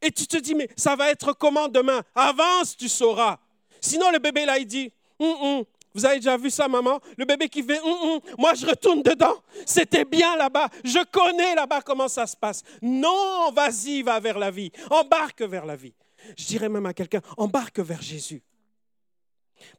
Et 0.01 0.11
tu 0.11 0.27
te 0.27 0.37
dis, 0.37 0.55
mais 0.55 0.69
ça 0.75 0.95
va 0.95 1.09
être 1.09 1.33
comment 1.33 1.67
demain? 1.67 2.01
Avance, 2.15 2.77
tu 2.77 2.87
sauras. 2.87 3.37
Sinon, 3.81 4.11
le 4.11 4.19
bébé, 4.19 4.45
là, 4.45 4.57
il 4.57 4.65
dit, 4.65 4.91
hum, 5.19 5.35
hum. 5.41 5.63
vous 5.93 6.05
avez 6.05 6.17
déjà 6.17 6.37
vu 6.37 6.49
ça, 6.49 6.67
maman? 6.67 6.99
Le 7.17 7.25
bébé 7.25 7.49
qui 7.49 7.63
fait, 7.63 7.79
hum, 7.81 8.19
moi, 8.37 8.53
je 8.53 8.65
retourne 8.65 9.01
dedans. 9.01 9.35
C'était 9.65 10.05
bien 10.05 10.37
là-bas. 10.37 10.69
Je 10.83 11.03
connais 11.05 11.55
là-bas 11.55 11.81
comment 11.81 12.07
ça 12.07 12.25
se 12.27 12.37
passe. 12.37 12.63
Non, 12.81 13.51
vas-y, 13.51 14.01
va 14.01 14.19
vers 14.19 14.39
la 14.39 14.51
vie. 14.51 14.71
Embarque 14.89 15.41
vers 15.41 15.65
la 15.65 15.75
vie. 15.75 15.93
Je 16.37 16.45
dirais 16.45 16.69
même 16.69 16.85
à 16.85 16.93
quelqu'un, 16.93 17.21
embarque 17.37 17.79
vers 17.79 18.01
Jésus. 18.01 18.41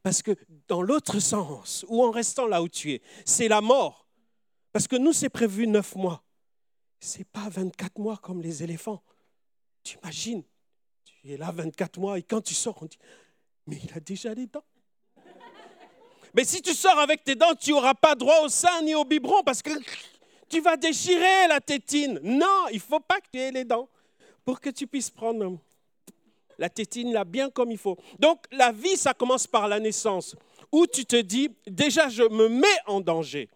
Parce 0.03 0.23
que 0.23 0.33
dans 0.69 0.83
l'autre 0.83 1.19
sens, 1.21 1.85
ou 1.89 2.05
en 2.05 2.11
restant 2.11 2.47
là 2.47 2.63
où 2.63 2.69
tu 2.69 2.93
es, 2.93 3.03
c'est 3.25 3.49
la 3.49 3.61
mort. 3.61 4.07
Parce 4.73 4.87
que 4.87 4.97
nous, 4.97 5.13
c'est 5.13 5.31
prévu 5.31 5.67
neuf 5.67 5.97
mois. 5.97 6.23
Ce 7.01 7.19
n'est 7.19 7.25
pas 7.25 7.49
24 7.49 7.99
mois 7.99 8.19
comme 8.19 8.43
les 8.43 8.63
éléphants. 8.63 9.03
Tu 9.83 9.99
imagines, 10.03 10.43
tu 11.05 11.33
es 11.33 11.37
là 11.37 11.51
24 11.51 11.99
mois 11.99 12.19
et 12.19 12.23
quand 12.23 12.41
tu 12.41 12.55
sors, 12.55 12.81
on 12.83 12.87
dit, 12.87 12.99
mais 13.67 13.79
il 13.83 13.93
a 13.95 14.01
déjà 14.01 14.35
les 14.35 14.47
dents. 14.47 14.65
Mais 16.35 16.45
si 16.45 16.63
tu 16.63 16.75
sors 16.75 16.99
avec 16.99 17.25
tes 17.25 17.35
dents, 17.35 17.55
tu 17.55 17.71
n'auras 17.71 17.95
pas 17.95 18.15
droit 18.15 18.41
au 18.41 18.49
sein 18.49 18.83
ni 18.83 18.95
au 18.95 19.05
biberon 19.05 19.43
parce 19.43 19.63
que 19.63 19.71
tu 20.49 20.61
vas 20.61 20.77
déchirer 20.77 21.49
la 21.49 21.61
tétine. 21.61 22.21
Non, 22.23 22.69
il 22.71 22.77
ne 22.77 22.81
faut 22.81 23.01
pas 23.01 23.21
que 23.21 23.27
tu 23.33 23.39
aies 23.39 23.51
les 23.51 23.65
dents 23.65 23.89
pour 24.45 24.61
que 24.61 24.71
tu 24.71 24.87
puisses 24.87 25.11
prendre 25.11 25.59
la 26.59 26.69
tétine 26.69 27.13
là 27.13 27.25
bien 27.25 27.51
comme 27.51 27.71
il 27.71 27.79
faut. 27.79 27.97
Donc 28.19 28.45
la 28.53 28.71
vie, 28.71 28.97
ça 28.97 29.15
commence 29.15 29.47
par 29.47 29.67
la 29.67 29.81
naissance, 29.81 30.37
où 30.71 30.87
tu 30.87 31.05
te 31.05 31.17
dis, 31.17 31.49
déjà 31.67 32.09
je 32.09 32.23
me 32.23 32.49
mets 32.49 32.67
en 32.87 33.01
danger, 33.01 33.49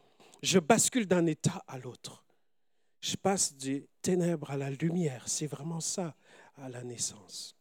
je 0.42 0.58
bascule 0.58 1.06
d'un 1.06 1.26
état 1.26 1.62
à 1.68 1.78
l'autre. 1.78 2.24
Je 3.00 3.16
passe 3.16 3.54
des 3.54 3.87
ténèbres 4.04 4.50
à 4.50 4.56
la 4.58 4.70
lumière, 4.70 5.24
c'est 5.26 5.46
vraiment 5.46 5.80
ça 5.80 6.14
à 6.62 6.68
la 6.68 6.84
naissance. 6.84 7.56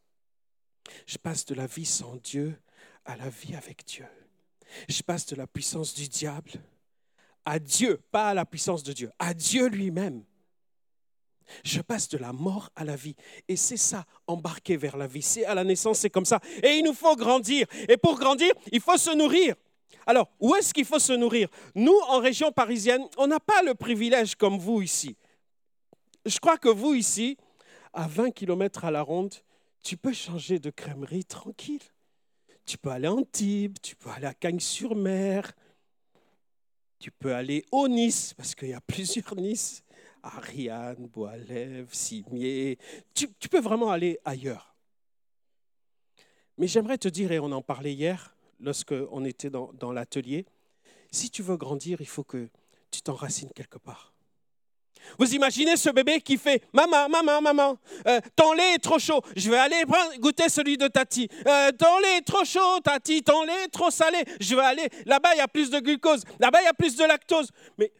Je 1.06 1.16
passe 1.16 1.46
de 1.46 1.54
la 1.54 1.66
vie 1.66 1.86
sans 1.86 2.16
Dieu 2.16 2.60
à 3.06 3.16
la 3.16 3.30
vie 3.30 3.56
avec 3.56 3.84
Dieu. 3.86 4.06
Je 4.88 5.02
passe 5.02 5.24
de 5.26 5.36
la 5.36 5.46
puissance 5.46 5.94
du 5.94 6.06
diable 6.06 6.52
à 7.46 7.58
Dieu, 7.58 7.98
pas 8.10 8.28
à 8.28 8.34
la 8.34 8.44
puissance 8.44 8.82
de 8.82 8.92
Dieu, 8.92 9.10
à 9.18 9.32
Dieu 9.32 9.68
lui-même. 9.68 10.22
Je 11.62 11.80
passe 11.80 12.08
de 12.08 12.18
la 12.18 12.32
mort 12.32 12.70
à 12.76 12.84
la 12.84 12.96
vie. 12.96 13.16
Et 13.48 13.56
c'est 13.56 13.78
ça, 13.78 14.04
embarquer 14.26 14.76
vers 14.76 14.96
la 14.96 15.06
vie. 15.06 15.22
C'est 15.22 15.44
à 15.46 15.54
la 15.54 15.64
naissance, 15.64 15.98
c'est 16.00 16.10
comme 16.10 16.24
ça. 16.24 16.40
Et 16.62 16.76
il 16.76 16.84
nous 16.84 16.94
faut 16.94 17.16
grandir. 17.16 17.66
Et 17.88 17.96
pour 17.96 18.18
grandir, 18.18 18.52
il 18.70 18.80
faut 18.80 18.96
se 18.96 19.14
nourrir. 19.14 19.54
Alors, 20.06 20.30
où 20.40 20.54
est-ce 20.54 20.74
qu'il 20.74 20.84
faut 20.84 20.98
se 20.98 21.12
nourrir? 21.12 21.48
Nous, 21.74 21.98
en 22.08 22.18
région 22.18 22.52
parisienne, 22.52 23.02
on 23.16 23.26
n'a 23.26 23.40
pas 23.40 23.62
le 23.62 23.74
privilège 23.74 24.34
comme 24.34 24.58
vous 24.58 24.82
ici. 24.82 25.16
Je 26.26 26.38
crois 26.38 26.56
que 26.56 26.68
vous 26.68 26.94
ici, 26.94 27.36
à 27.92 28.08
20 28.08 28.30
km 28.30 28.86
à 28.86 28.90
la 28.90 29.02
ronde, 29.02 29.34
tu 29.82 29.98
peux 29.98 30.12
changer 30.14 30.58
de 30.58 30.70
crèmerie 30.70 31.24
tranquille. 31.24 31.82
Tu 32.64 32.78
peux 32.78 32.88
aller 32.88 33.08
en 33.08 33.18
Antibes, 33.18 33.76
tu 33.82 33.94
peux 33.94 34.08
aller 34.08 34.26
à 34.26 34.32
Cagnes-sur-Mer, 34.32 35.52
tu 36.98 37.10
peux 37.10 37.34
aller 37.34 37.66
au 37.70 37.88
Nice, 37.88 38.32
parce 38.32 38.54
qu'il 38.54 38.68
y 38.68 38.72
a 38.72 38.80
plusieurs 38.86 39.36
Nice. 39.36 39.82
Ariane, 40.22 41.06
Boalève, 41.08 41.92
Simier. 41.92 42.78
Tu, 43.12 43.28
tu 43.38 43.50
peux 43.50 43.60
vraiment 43.60 43.90
aller 43.90 44.18
ailleurs. 44.24 44.74
Mais 46.56 46.66
j'aimerais 46.66 46.96
te 46.96 47.08
dire, 47.08 47.30
et 47.32 47.38
on 47.38 47.52
en 47.52 47.60
parlait 47.60 47.92
hier, 47.92 48.34
lorsqu'on 48.60 49.26
était 49.26 49.50
dans 49.50 49.92
l'atelier, 49.92 50.46
si 51.10 51.28
tu 51.28 51.42
veux 51.42 51.58
grandir, 51.58 52.00
il 52.00 52.08
faut 52.08 52.24
que 52.24 52.48
tu 52.90 53.02
t'enracines 53.02 53.50
quelque 53.54 53.78
part. 53.78 54.13
Vous 55.18 55.34
imaginez 55.34 55.76
ce 55.76 55.90
bébé 55.90 56.20
qui 56.20 56.36
fait 56.36 56.62
Maman, 56.72 57.08
maman, 57.08 57.40
maman, 57.40 57.78
euh, 58.06 58.20
ton 58.36 58.52
lait 58.52 58.74
est 58.74 58.78
trop 58.78 58.98
chaud, 58.98 59.20
je 59.36 59.50
vais 59.50 59.58
aller 59.58 59.84
goûter 60.18 60.48
celui 60.48 60.76
de 60.76 60.88
Tati. 60.88 61.28
Euh, 61.46 61.70
ton 61.72 61.98
lait 62.00 62.18
est 62.18 62.26
trop 62.26 62.44
chaud, 62.44 62.80
Tati, 62.82 63.22
ton 63.22 63.44
lait 63.44 63.64
est 63.64 63.68
trop 63.68 63.90
salé, 63.90 64.18
je 64.40 64.54
vais 64.54 64.62
aller. 64.62 64.88
Là-bas, 65.06 65.30
il 65.34 65.38
y 65.38 65.40
a 65.40 65.48
plus 65.48 65.70
de 65.70 65.78
glucose, 65.78 66.24
là-bas, 66.40 66.60
il 66.62 66.64
y 66.64 66.68
a 66.68 66.74
plus 66.74 66.96
de 66.96 67.04
lactose. 67.04 67.50
Mais 67.78 67.92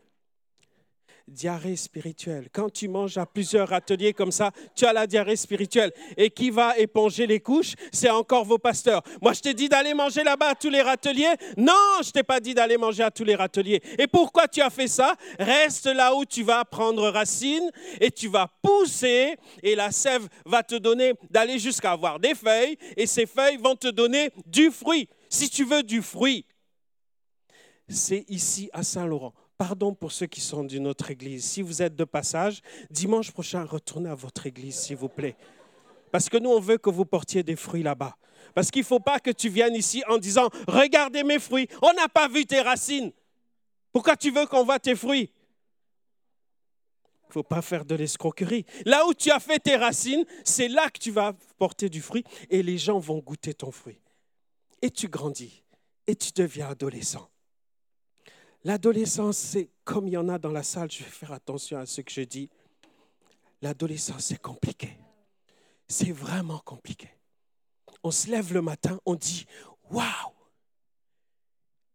diarrhée 1.27 1.77
spirituelle. 1.77 2.49
Quand 2.53 2.71
tu 2.71 2.89
manges 2.89 3.17
à 3.17 3.27
plusieurs 3.27 3.73
ateliers 3.73 4.13
comme 4.13 4.33
ça, 4.33 4.51
tu 4.75 4.85
as 4.85 4.93
la 4.93 5.07
diarrhée 5.07 5.37
spirituelle. 5.37 5.93
Et 6.17 6.31
qui 6.31 6.51
va 6.51 6.77
éponger 6.79 7.27
les 7.27 7.41
couches 7.41 7.75
C'est 7.93 8.11
encore 8.11 8.45
vos 8.45 8.59
pasteurs. 8.59 9.03
Moi, 9.23 9.33
je 9.33 9.41
t'ai 9.41 9.55
dit 9.55 9.69
d'aller 9.69 9.95
manger 9.95 10.23
là-bas 10.23 10.51
à 10.51 10.55
tous 10.55 10.71
les 10.71 10.83
râteliers. 10.83 11.35
Non, 11.57 11.73
je 12.03 12.11
t'ai 12.11 12.23
pas 12.23 12.41
dit 12.41 12.55
d'aller 12.55 12.77
manger 12.77 13.03
à 13.03 13.11
tous 13.11 13.25
les 13.25 13.35
râteliers. 13.35 13.83
Et 13.99 14.07
pourquoi 14.07 14.49
tu 14.49 14.61
as 14.61 14.71
fait 14.71 14.89
ça? 14.89 15.15
Reste 15.39 15.87
là 15.87 16.15
où 16.15 16.25
tu 16.25 16.43
vas 16.43 16.65
prendre 16.65 17.09
racine 17.09 17.71
et 18.01 18.11
tu 18.11 18.29
vas 18.29 18.51
pousser 18.63 19.37
et 19.63 19.75
la 19.75 19.91
sève 19.91 20.29
va 20.45 20.63
te 20.63 20.75
donner 20.75 21.15
d'aller 21.31 21.59
jusqu'à 21.59 21.93
avoir 21.93 22.21
des 22.21 22.35
feuilles 22.35 22.77
et 22.97 23.07
ces 23.07 23.27
feuilles 23.27 23.57
vont 23.57 23.77
te 23.77 23.89
donner 23.89 24.31
du 24.47 24.71
fruit. 24.71 25.09
Si 25.29 25.49
tu 25.49 25.65
veux 25.65 25.83
du 25.83 26.03
fruit, 26.03 26.45
c'est 27.89 28.25
ici 28.29 28.71
à 28.73 28.83
Saint-Laurent. 28.83 29.35
Pardon 29.57 29.95
pour 29.95 30.11
ceux 30.11 30.27
qui 30.27 30.41
sont 30.41 30.65
d'une 30.65 30.87
autre 30.87 31.11
église. 31.11 31.45
Si 31.45 31.63
vous 31.63 31.81
êtes 31.81 31.95
de 31.95 32.05
passage, 32.05 32.61
dimanche 32.91 33.31
prochain, 33.31 33.65
retournez 33.65 34.11
à 34.11 34.15
votre 34.15 34.47
église, 34.47 34.77
s'il 34.77 34.97
vous 34.97 35.09
plaît. 35.09 35.37
Parce 36.11 36.29
que 36.29 36.39
nous, 36.39 36.51
on 36.51 36.61
veut 36.61 36.79
que 36.79 36.91
vous 36.91 37.05
portiez 37.05 37.43
des 37.43 37.57
fruits 37.57 37.83
là-bas. 37.83 38.17
Parce 38.55 38.71
qu'il 38.71 38.83
ne 38.83 38.87
faut 38.87 39.01
pas 39.01 39.21
que 39.21 39.31
tu 39.31 39.49
viennes 39.49 39.75
ici 39.75 40.03
en 40.09 40.19
disant, 40.19 40.49
regardez 40.67 41.23
mes 41.25 41.39
fruits, 41.39 41.69
on 41.83 41.93
n'a 41.93 42.09
pas 42.09 42.29
vu 42.29 42.47
tes 42.47 42.61
racines. 42.61 43.13
Pourquoi 43.93 44.17
tu 44.17 44.31
veux 44.31 44.47
qu'on 44.47 44.65
voit 44.65 44.79
tes 44.81 44.97
fruits? 44.97 45.33
Il 47.25 47.29
ne 47.29 47.33
faut 47.33 47.43
pas 47.43 47.63
faire 47.63 47.85
de 47.85 47.95
l'escroquerie. 47.95 48.65
Là 48.85 49.07
où 49.07 49.15
tu 49.15 49.31
as 49.31 49.41
fait 49.41 49.59
tes 49.59 49.77
racines, 49.77 50.25
c'est 50.45 50.69
là 50.69 50.91
que 50.91 50.99
tu 50.99 51.11
vas 51.11 51.33
porter 51.59 51.89
du 51.89 52.01
fruit 52.01 52.25
et 52.51 52.63
les 52.63 52.79
gens 52.79 52.99
vont 52.99 53.19
goûter 53.19 53.55
ton 53.55 53.71
fruit. 53.71 54.01
Et 54.83 54.91
tu 54.91 55.09
grandis 55.09 55.63
et 56.07 56.15
tu 56.15 56.33
deviens 56.33 56.69
adolescent. 56.69 57.29
L'adolescence, 58.65 59.37
c'est 59.37 59.69
comme 59.85 60.09
il 60.09 60.15
y 60.15 60.17
en 60.17 60.29
a 60.31 60.39
dans 60.39 60.51
la 60.51 60.63
salle, 60.63 60.91
je 60.91 61.05
vais 61.05 61.11
faire 61.11 61.33
attention 61.33 61.79
à 61.79 61.85
ce 61.85 62.01
que 62.01 62.11
je 62.11 62.23
dis. 62.23 62.49
L'adolescence, 63.61 64.25
c'est 64.25 64.41
compliqué. 64.41 64.97
c'est 65.87 66.13
vraiment 66.13 66.59
compliqué. 66.59 67.11
On 68.03 68.11
se 68.11 68.31
lève 68.31 68.53
le 68.55 68.63
matin, 68.63 68.99
on 69.05 69.15
dit 69.15 69.47
Waouh 69.91 70.33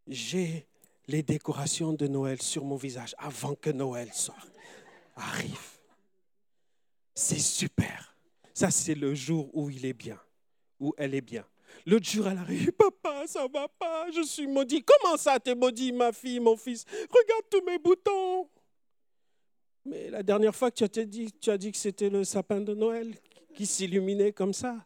J'ai 0.08 0.68
les 1.08 1.24
décorations 1.24 1.94
de 1.94 2.08
Noël 2.08 2.40
sur 2.42 2.64
mon 2.64 2.76
visage 2.76 3.16
avant 3.18 3.56
que 3.56 3.72
Noël 3.72 4.14
soit, 4.14 4.36
arrive. 5.16 5.80
C'est 7.16 7.40
super. 7.40 8.16
Ça, 8.54 8.70
c'est 8.70 8.94
le 8.94 9.16
jour 9.16 9.50
où 9.54 9.72
il 9.72 9.86
est 9.86 9.94
bien, 9.94 10.20
où 10.80 10.94
elle 10.98 11.16
est 11.16 11.22
bien. 11.22 11.46
L'autre 11.86 12.06
jour, 12.10 12.28
elle 12.28 12.38
arrive, 12.38 12.72
papa, 12.72 13.26
ça 13.28 13.48
va 13.48 13.68
pas, 13.68 14.12
je 14.12 14.22
suis 14.22 14.48
maudit. 14.48 14.84
Comment 14.84 15.18
ça, 15.18 15.40
t'es 15.40 15.56
maudit, 15.56 15.92
ma 15.92 16.12
fille, 16.12 16.40
mon 16.40 16.58
fils? 16.58 16.86
Regarde 17.10 17.44
tous 17.50 17.64
mes 17.66 17.80
boutons. 17.80 18.50
Mais 19.86 20.10
la 20.10 20.24
dernière 20.24 20.56
fois 20.56 20.72
que 20.72 20.86
tu 20.86 21.06
dit, 21.06 21.32
tu 21.32 21.50
as 21.50 21.58
dit 21.58 21.72
que 21.72 21.78
c'était 21.78 22.10
le 22.10 22.24
sapin 22.24 22.62
de 22.62 22.74
Noël 22.74 23.16
qui 23.56 23.66
s'illuminait 23.66 24.34
comme 24.34 24.54
ça. 24.54 24.86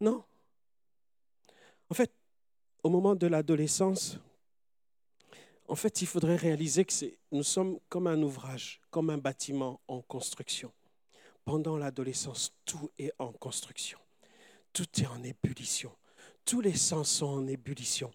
Non. 0.00 0.22
En 1.90 1.94
fait, 1.94 2.12
au 2.82 2.90
moment 2.90 3.14
de 3.14 3.26
l'adolescence, 3.26 4.18
en 5.68 5.74
fait, 5.74 6.00
il 6.02 6.06
faudrait 6.06 6.36
réaliser 6.36 6.84
que 6.84 6.92
nous 7.32 7.42
sommes 7.42 7.80
comme 7.88 8.06
un 8.06 8.22
ouvrage, 8.22 8.80
comme 8.90 9.10
un 9.10 9.18
bâtiment 9.18 9.80
en 9.88 10.00
construction. 10.02 10.72
Pendant 11.44 11.76
l'adolescence, 11.76 12.52
tout 12.64 12.90
est 12.98 13.12
en 13.18 13.32
construction. 13.32 13.98
Tout 14.72 14.86
est 15.00 15.06
en 15.06 15.22
ébullition. 15.22 15.92
Tous 16.46 16.60
les 16.60 16.76
sens 16.76 17.10
sont 17.10 17.26
en 17.26 17.46
ébullition. 17.48 18.12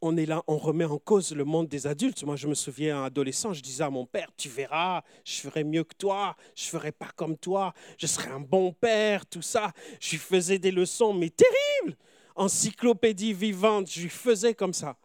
On 0.00 0.16
est 0.16 0.24
là, 0.24 0.44
on 0.46 0.56
remet 0.56 0.84
en 0.84 0.98
cause 0.98 1.32
le 1.34 1.44
monde 1.44 1.66
des 1.66 1.88
adultes. 1.88 2.22
Moi, 2.22 2.36
je 2.36 2.46
me 2.46 2.54
souviens, 2.54 3.02
adolescent, 3.02 3.52
je 3.52 3.60
disais 3.60 3.82
à 3.82 3.90
mon 3.90 4.06
père, 4.06 4.30
tu 4.36 4.48
verras, 4.48 5.02
je 5.24 5.40
ferai 5.40 5.64
mieux 5.64 5.82
que 5.82 5.96
toi, 5.96 6.36
je 6.54 6.66
ferai 6.66 6.92
pas 6.92 7.10
comme 7.16 7.36
toi, 7.36 7.74
je 7.98 8.06
serai 8.06 8.30
un 8.30 8.38
bon 8.38 8.72
père, 8.72 9.26
tout 9.26 9.42
ça. 9.42 9.72
Je 10.00 10.12
lui 10.12 10.18
faisais 10.18 10.60
des 10.60 10.70
leçons, 10.70 11.12
mais 11.12 11.28
terribles. 11.28 11.98
Encyclopédie 12.36 13.32
vivante, 13.32 13.90
je 13.90 14.02
lui 14.02 14.10
faisais 14.10 14.54
comme 14.54 14.74
ça. 14.74 14.96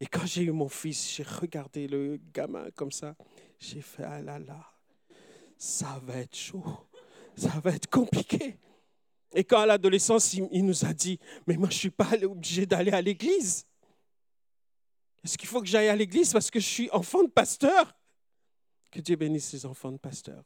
Et 0.00 0.06
quand 0.06 0.26
j'ai 0.26 0.42
eu 0.42 0.50
mon 0.50 0.68
fils, 0.68 1.14
j'ai 1.14 1.22
regardé 1.22 1.86
le 1.86 2.18
gamin 2.34 2.70
comme 2.74 2.90
ça. 2.90 3.14
J'ai 3.60 3.82
fait, 3.82 4.02
ah 4.02 4.20
là 4.20 4.40
là, 4.40 4.66
ça 5.56 6.00
va 6.02 6.16
être 6.16 6.34
chaud, 6.34 6.64
ça 7.36 7.52
va 7.62 7.70
être 7.70 7.88
compliqué. 7.88 8.58
Et 9.32 9.44
quand 9.44 9.60
à 9.60 9.66
l'adolescence, 9.66 10.34
il, 10.34 10.64
nous 10.64 10.84
a 10.84 10.92
dit, 10.92 11.18
mais 11.46 11.56
moi 11.56 11.68
je 11.68 11.74
ne 11.74 11.78
suis 11.78 11.90
pas 11.90 12.10
obligé 12.22 12.66
d'aller 12.66 12.90
à 12.90 13.00
l'église. 13.00 13.64
Est-ce 15.24 15.38
qu'il 15.38 15.48
faut 15.48 15.60
que 15.60 15.68
j'aille 15.68 15.88
à 15.88 15.96
l'église 15.96 16.32
parce 16.32 16.50
que 16.50 16.58
je 16.58 16.66
suis 16.66 16.90
enfant 16.90 17.22
de 17.22 17.28
pasteur? 17.28 17.94
Que 18.90 19.00
Dieu 19.00 19.16
bénisse 19.16 19.52
les 19.52 19.66
enfants 19.66 19.92
de 19.92 19.98
pasteur. 19.98 20.42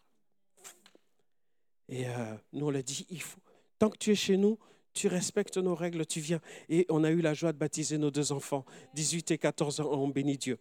Et 1.89 2.09
euh, 2.09 2.35
nous, 2.53 2.67
on 2.67 2.71
l'a 2.71 2.83
dit, 2.83 3.07
il 3.09 3.23
faut, 3.23 3.41
tant 3.79 3.89
que 3.89 3.99
tu 3.99 4.11
es 4.11 4.15
chez 4.15 4.37
nous, 4.37 4.59
tu 4.93 5.09
respectes 5.09 5.57
nos 5.59 5.75
règles, 5.75 6.07
tu 6.07 6.21
viens. 6.21 6.41
Et 6.69 6.87
on 6.89 7.05
a 7.05 7.11
eu 7.11 7.21
la 7.21 7.35
joie 7.35 7.53
de 7.53 7.59
baptiser 7.59 7.99
nos 7.99 8.11
deux 8.11 8.33
enfants, 8.33 8.65
18 8.95 9.33
et 9.33 9.39
14 9.39 9.81
ans, 9.81 9.91
on 9.93 10.09
bénit 10.09 10.39
Dieu. 10.39 10.59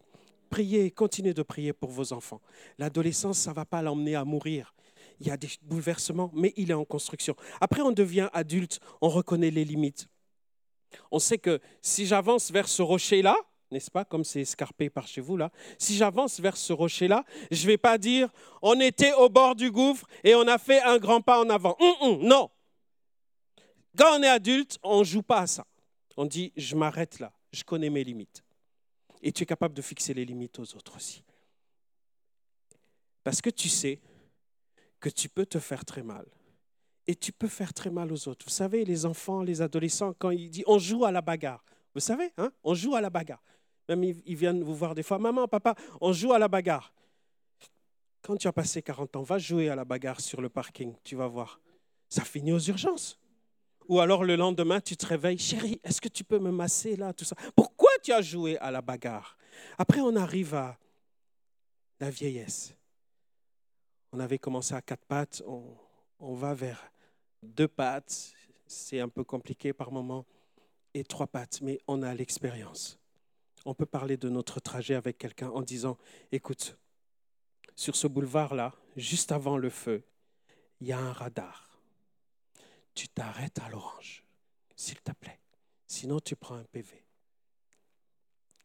Priez, 0.50 0.90
continuez 0.90 1.34
de 1.34 1.42
prier 1.42 1.72
pour 1.72 1.90
vos 1.90 2.12
enfants. 2.12 2.40
L'adolescence, 2.78 3.38
ça 3.38 3.50
ne 3.50 3.56
va 3.56 3.64
pas 3.64 3.82
l'emmener 3.82 4.14
à 4.14 4.24
mourir. 4.24 4.74
Il 5.20 5.26
y 5.26 5.30
a 5.30 5.36
des 5.36 5.48
bouleversements, 5.62 6.30
mais 6.34 6.52
il 6.56 6.70
est 6.70 6.74
en 6.74 6.84
construction. 6.84 7.36
Après, 7.60 7.80
on 7.82 7.92
devient 7.92 8.28
adulte, 8.32 8.80
on 9.00 9.08
reconnaît 9.08 9.50
les 9.50 9.64
limites. 9.64 10.08
On 11.10 11.18
sait 11.18 11.38
que 11.38 11.60
si 11.82 12.06
j'avance 12.06 12.50
vers 12.50 12.68
ce 12.68 12.82
rocher-là, 12.82 13.36
n'est-ce 13.70 13.90
pas, 13.90 14.04
comme 14.04 14.24
c'est 14.24 14.42
escarpé 14.42 14.90
par 14.90 15.08
chez 15.08 15.20
vous 15.20 15.36
là, 15.36 15.50
si 15.78 15.96
j'avance 15.96 16.38
vers 16.38 16.56
ce 16.56 16.72
rocher-là, 16.72 17.24
je 17.50 17.62
ne 17.62 17.66
vais 17.66 17.78
pas 17.78 17.98
dire 17.98 18.30
on 18.62 18.78
était 18.78 19.12
au 19.14 19.28
bord 19.28 19.56
du 19.56 19.70
gouffre 19.70 20.06
et 20.22 20.34
on 20.34 20.46
a 20.46 20.58
fait 20.58 20.80
un 20.82 20.98
grand 20.98 21.20
pas 21.20 21.42
en 21.42 21.50
avant. 21.50 21.76
Hum, 21.80 21.94
hum, 22.00 22.22
non, 22.22 22.50
quand 23.96 24.18
on 24.18 24.22
est 24.22 24.28
adulte, 24.28 24.78
on 24.82 25.00
ne 25.00 25.04
joue 25.04 25.22
pas 25.22 25.40
à 25.40 25.46
ça. 25.46 25.66
On 26.16 26.26
dit, 26.26 26.52
je 26.56 26.74
m'arrête 26.74 27.20
là, 27.20 27.32
je 27.52 27.62
connais 27.64 27.90
mes 27.90 28.04
limites. 28.04 28.42
Et 29.22 29.32
tu 29.32 29.42
es 29.42 29.46
capable 29.46 29.74
de 29.74 29.82
fixer 29.82 30.14
les 30.14 30.24
limites 30.24 30.58
aux 30.58 30.76
autres 30.76 30.96
aussi. 30.96 31.22
Parce 33.22 33.40
que 33.40 33.50
tu 33.50 33.68
sais 33.68 34.00
que 35.04 35.10
tu 35.10 35.28
peux 35.28 35.44
te 35.44 35.58
faire 35.58 35.84
très 35.84 36.02
mal. 36.02 36.24
Et 37.06 37.14
tu 37.14 37.30
peux 37.30 37.48
faire 37.48 37.74
très 37.74 37.90
mal 37.90 38.10
aux 38.10 38.26
autres. 38.26 38.46
Vous 38.46 38.50
savez, 38.50 38.86
les 38.86 39.04
enfants, 39.04 39.42
les 39.42 39.60
adolescents, 39.60 40.14
quand 40.18 40.30
ils 40.30 40.48
disent 40.48 40.64
on 40.66 40.78
joue 40.78 41.04
à 41.04 41.12
la 41.12 41.20
bagarre, 41.20 41.62
vous 41.92 42.00
savez, 42.00 42.32
hein, 42.38 42.50
on 42.62 42.72
joue 42.72 42.94
à 42.94 43.02
la 43.02 43.10
bagarre. 43.10 43.42
Même 43.86 44.02
ils 44.02 44.34
viennent 44.34 44.62
vous 44.62 44.74
voir 44.74 44.94
des 44.94 45.02
fois, 45.02 45.18
maman, 45.18 45.46
papa, 45.46 45.74
on 46.00 46.14
joue 46.14 46.32
à 46.32 46.38
la 46.38 46.48
bagarre. 46.48 46.94
Quand 48.22 48.38
tu 48.38 48.48
as 48.48 48.52
passé 48.54 48.80
40 48.80 49.16
ans, 49.16 49.22
va 49.22 49.36
jouer 49.36 49.68
à 49.68 49.76
la 49.76 49.84
bagarre 49.84 50.20
sur 50.22 50.40
le 50.40 50.48
parking, 50.48 50.94
tu 51.04 51.16
vas 51.16 51.28
voir. 51.28 51.60
Ça 52.08 52.24
finit 52.24 52.52
aux 52.52 52.60
urgences. 52.60 53.20
Ou 53.88 54.00
alors 54.00 54.24
le 54.24 54.36
lendemain, 54.36 54.80
tu 54.80 54.96
te 54.96 55.04
réveilles, 55.04 55.36
chérie, 55.36 55.78
est-ce 55.84 56.00
que 56.00 56.08
tu 56.08 56.24
peux 56.24 56.38
me 56.38 56.50
masser 56.50 56.96
là, 56.96 57.12
tout 57.12 57.26
ça? 57.26 57.36
Pourquoi 57.54 57.90
tu 58.02 58.10
as 58.10 58.22
joué 58.22 58.56
à 58.56 58.70
la 58.70 58.80
bagarre? 58.80 59.36
Après, 59.76 60.00
on 60.00 60.16
arrive 60.16 60.54
à 60.54 60.78
la 62.00 62.08
vieillesse. 62.08 62.74
On 64.14 64.20
avait 64.20 64.38
commencé 64.38 64.74
à 64.74 64.80
quatre 64.80 65.04
pattes, 65.04 65.42
on, 65.44 66.34
va 66.34 66.54
vers 66.54 66.90
deux 67.42 67.68
pattes, 67.68 68.32
c'est 68.66 69.00
un 69.00 69.08
peu 69.08 69.24
compliqué 69.24 69.72
par 69.72 69.90
moment, 69.90 70.24
et 70.94 71.04
trois 71.04 71.26
pattes, 71.26 71.60
mais 71.60 71.80
on 71.88 72.00
a 72.02 72.14
l'expérience. 72.14 72.98
On 73.66 73.74
peut 73.74 73.86
parler 73.86 74.16
de 74.16 74.28
notre 74.28 74.60
trajet 74.60 74.94
avec 74.94 75.18
quelqu'un 75.18 75.50
en 75.50 75.62
disant, 75.62 75.98
écoute, 76.30 76.78
sur 77.74 77.96
ce 77.96 78.06
boulevard-là, 78.06 78.72
juste 78.96 79.32
avant 79.32 79.58
le 79.58 79.68
feu, 79.68 80.04
il 80.80 80.86
y 80.86 80.92
a 80.92 80.98
un 80.98 81.12
radar 81.12 81.64
tu 82.94 83.08
t'arrêtes 83.08 83.58
à 83.58 83.68
l'orange, 83.68 84.24
s'il 84.76 85.00
te 85.00 85.10
plaît. 85.12 85.40
Sinon, 85.86 86.20
tu 86.20 86.36
prends 86.36 86.54
un 86.54 86.64
PV. 86.64 87.04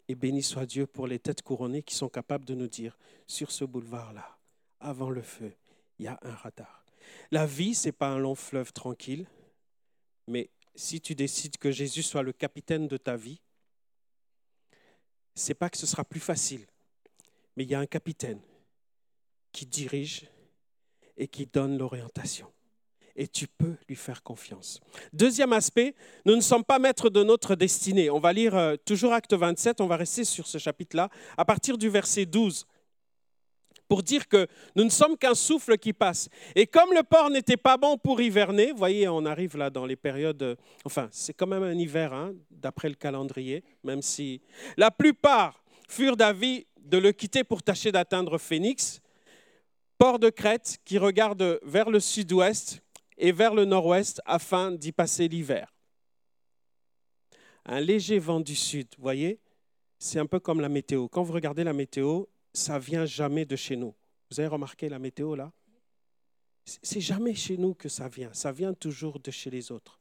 Et 0.08 0.16
béni 0.16 0.42
soit 0.42 0.66
Dieu 0.66 0.88
pour 0.88 1.08
les 1.08 1.20
têtes 1.20 1.42
couronnées 1.42 1.84
qui 1.84 1.96
sont 1.96 2.10
capables 2.10 2.46
de 2.46 2.54
nous 2.56 2.68
dire, 2.68 2.98
sur 3.28 3.52
ce 3.52 3.66
boulevard-là, 3.66 4.39
avant 4.80 5.10
le 5.10 5.22
feu, 5.22 5.54
il 5.98 6.06
y 6.06 6.08
a 6.08 6.20
un 6.22 6.34
radar. 6.34 6.86
La 7.32 7.46
vie, 7.46 7.76
ce 7.76 7.88
n'est 7.88 7.94
pas 7.94 8.10
un 8.10 8.18
long 8.18 8.36
fleuve 8.36 8.72
tranquille, 8.74 9.26
mais 10.28 10.50
si 10.76 11.02
tu 11.02 11.16
décides 11.16 11.58
que 11.58 11.72
Jésus 11.72 12.04
soit 12.04 12.24
le 12.24 12.34
capitaine 12.34 12.88
de 12.88 12.98
ta 12.98 13.16
vie, 13.16 13.42
c'est 15.36 15.54
pas 15.54 15.70
que 15.70 15.78
ce 15.78 15.88
sera 15.88 16.04
plus 16.04 16.20
facile, 16.20 16.66
mais 17.56 17.64
il 17.64 17.70
y 17.70 17.76
a 17.76 17.80
un 17.80 17.86
capitaine 17.86 18.42
qui 19.52 19.66
dirige 19.66 20.28
et 21.18 21.28
qui 21.28 21.46
donne 21.46 21.78
l'orientation 21.78 22.52
et 23.20 23.28
tu 23.28 23.48
peux 23.48 23.76
lui 23.90 23.98
faire 23.98 24.24
confiance. 24.24 24.80
Deuxième 25.12 25.52
aspect, 25.52 25.94
nous 26.26 26.38
ne 26.38 26.42
sommes 26.42 26.64
pas 26.64 26.80
maîtres 26.80 27.10
de 27.10 27.22
notre 27.22 27.56
destinée. 27.56 28.10
On 28.10 28.20
va 28.20 28.32
lire 28.32 28.56
euh, 28.56 28.76
toujours 28.86 29.12
Acte 29.12 29.34
27, 29.34 29.82
on 29.82 29.88
va 29.88 29.98
rester 29.98 30.24
sur 30.24 30.48
ce 30.48 30.58
chapitre-là, 30.58 31.10
à 31.38 31.44
partir 31.44 31.78
du 31.78 31.90
verset 31.90 32.26
12 32.26 32.66
pour 33.90 34.02
dire 34.02 34.30
que 34.30 34.48
nous 34.76 34.86
ne 34.86 34.90
sommes 34.90 35.18
qu'un 35.18 35.36
souffle 35.36 35.78
qui 35.78 35.92
passe. 35.92 36.30
Et 36.56 36.66
comme 36.66 36.94
le 36.94 37.04
port 37.04 37.30
n'était 37.30 37.58
pas 37.58 37.76
bon 37.76 37.98
pour 37.98 38.22
hiverner, 38.22 38.72
vous 38.72 38.78
voyez, 38.78 39.10
on 39.10 39.26
arrive 39.26 39.58
là 39.58 39.70
dans 39.70 39.86
les 39.86 39.98
périodes, 39.98 40.42
euh, 40.42 40.56
enfin, 40.86 41.10
c'est 41.12 41.34
quand 41.34 41.48
même 41.48 41.64
un 41.64 41.78
hiver, 41.78 42.14
hein, 42.14 42.34
d'après 42.50 42.88
le 42.88 42.96
calendrier, 42.96 43.64
même 43.84 44.02
si 44.02 44.42
la 44.78 44.92
plupart 44.92 45.62
furent 45.90 46.16
d'avis 46.16 46.66
de 46.80 46.98
le 46.98 47.12
quitter 47.12 47.44
pour 47.44 47.62
tâcher 47.62 47.92
d'atteindre 47.92 48.38
Phénix, 48.38 49.02
port 49.98 50.20
de 50.20 50.30
Crète 50.30 50.78
qui 50.86 50.98
regarde 50.98 51.60
vers 51.64 51.90
le 51.90 52.00
sud-ouest, 52.00 52.82
et 53.20 53.32
vers 53.32 53.54
le 53.54 53.66
nord-ouest 53.66 54.22
afin 54.26 54.72
d'y 54.72 54.92
passer 54.92 55.28
l'hiver. 55.28 55.76
Un 57.66 57.82
léger 57.82 58.18
vent 58.18 58.40
du 58.40 58.56
sud, 58.56 58.88
vous 58.98 59.04
voyez, 59.04 59.40
c'est 60.00 60.20
un 60.20 60.26
peu 60.26 60.40
comme 60.40 60.62
la 60.62 60.70
météo. 60.70 61.08
Quand 61.10 61.22
vous 61.22 61.34
regardez 61.34 61.66
la 61.66 61.74
météo, 61.74 62.24
ça 62.54 62.80
vient 62.80 63.06
jamais 63.06 63.46
de 63.46 63.56
chez 63.56 63.76
nous. 63.76 63.94
Vous 64.30 64.40
avez 64.40 64.48
remarqué 64.48 64.90
la 64.90 65.00
météo 65.00 65.36
là? 65.36 65.52
C'est 66.66 67.02
jamais 67.02 67.34
chez 67.34 67.58
nous 67.58 67.74
que 67.74 67.90
ça 67.90 68.08
vient. 68.08 68.32
Ça 68.34 68.52
vient 68.52 68.74
toujours 68.74 69.20
de 69.20 69.32
chez 69.32 69.50
les 69.50 69.72
autres. 69.72 70.00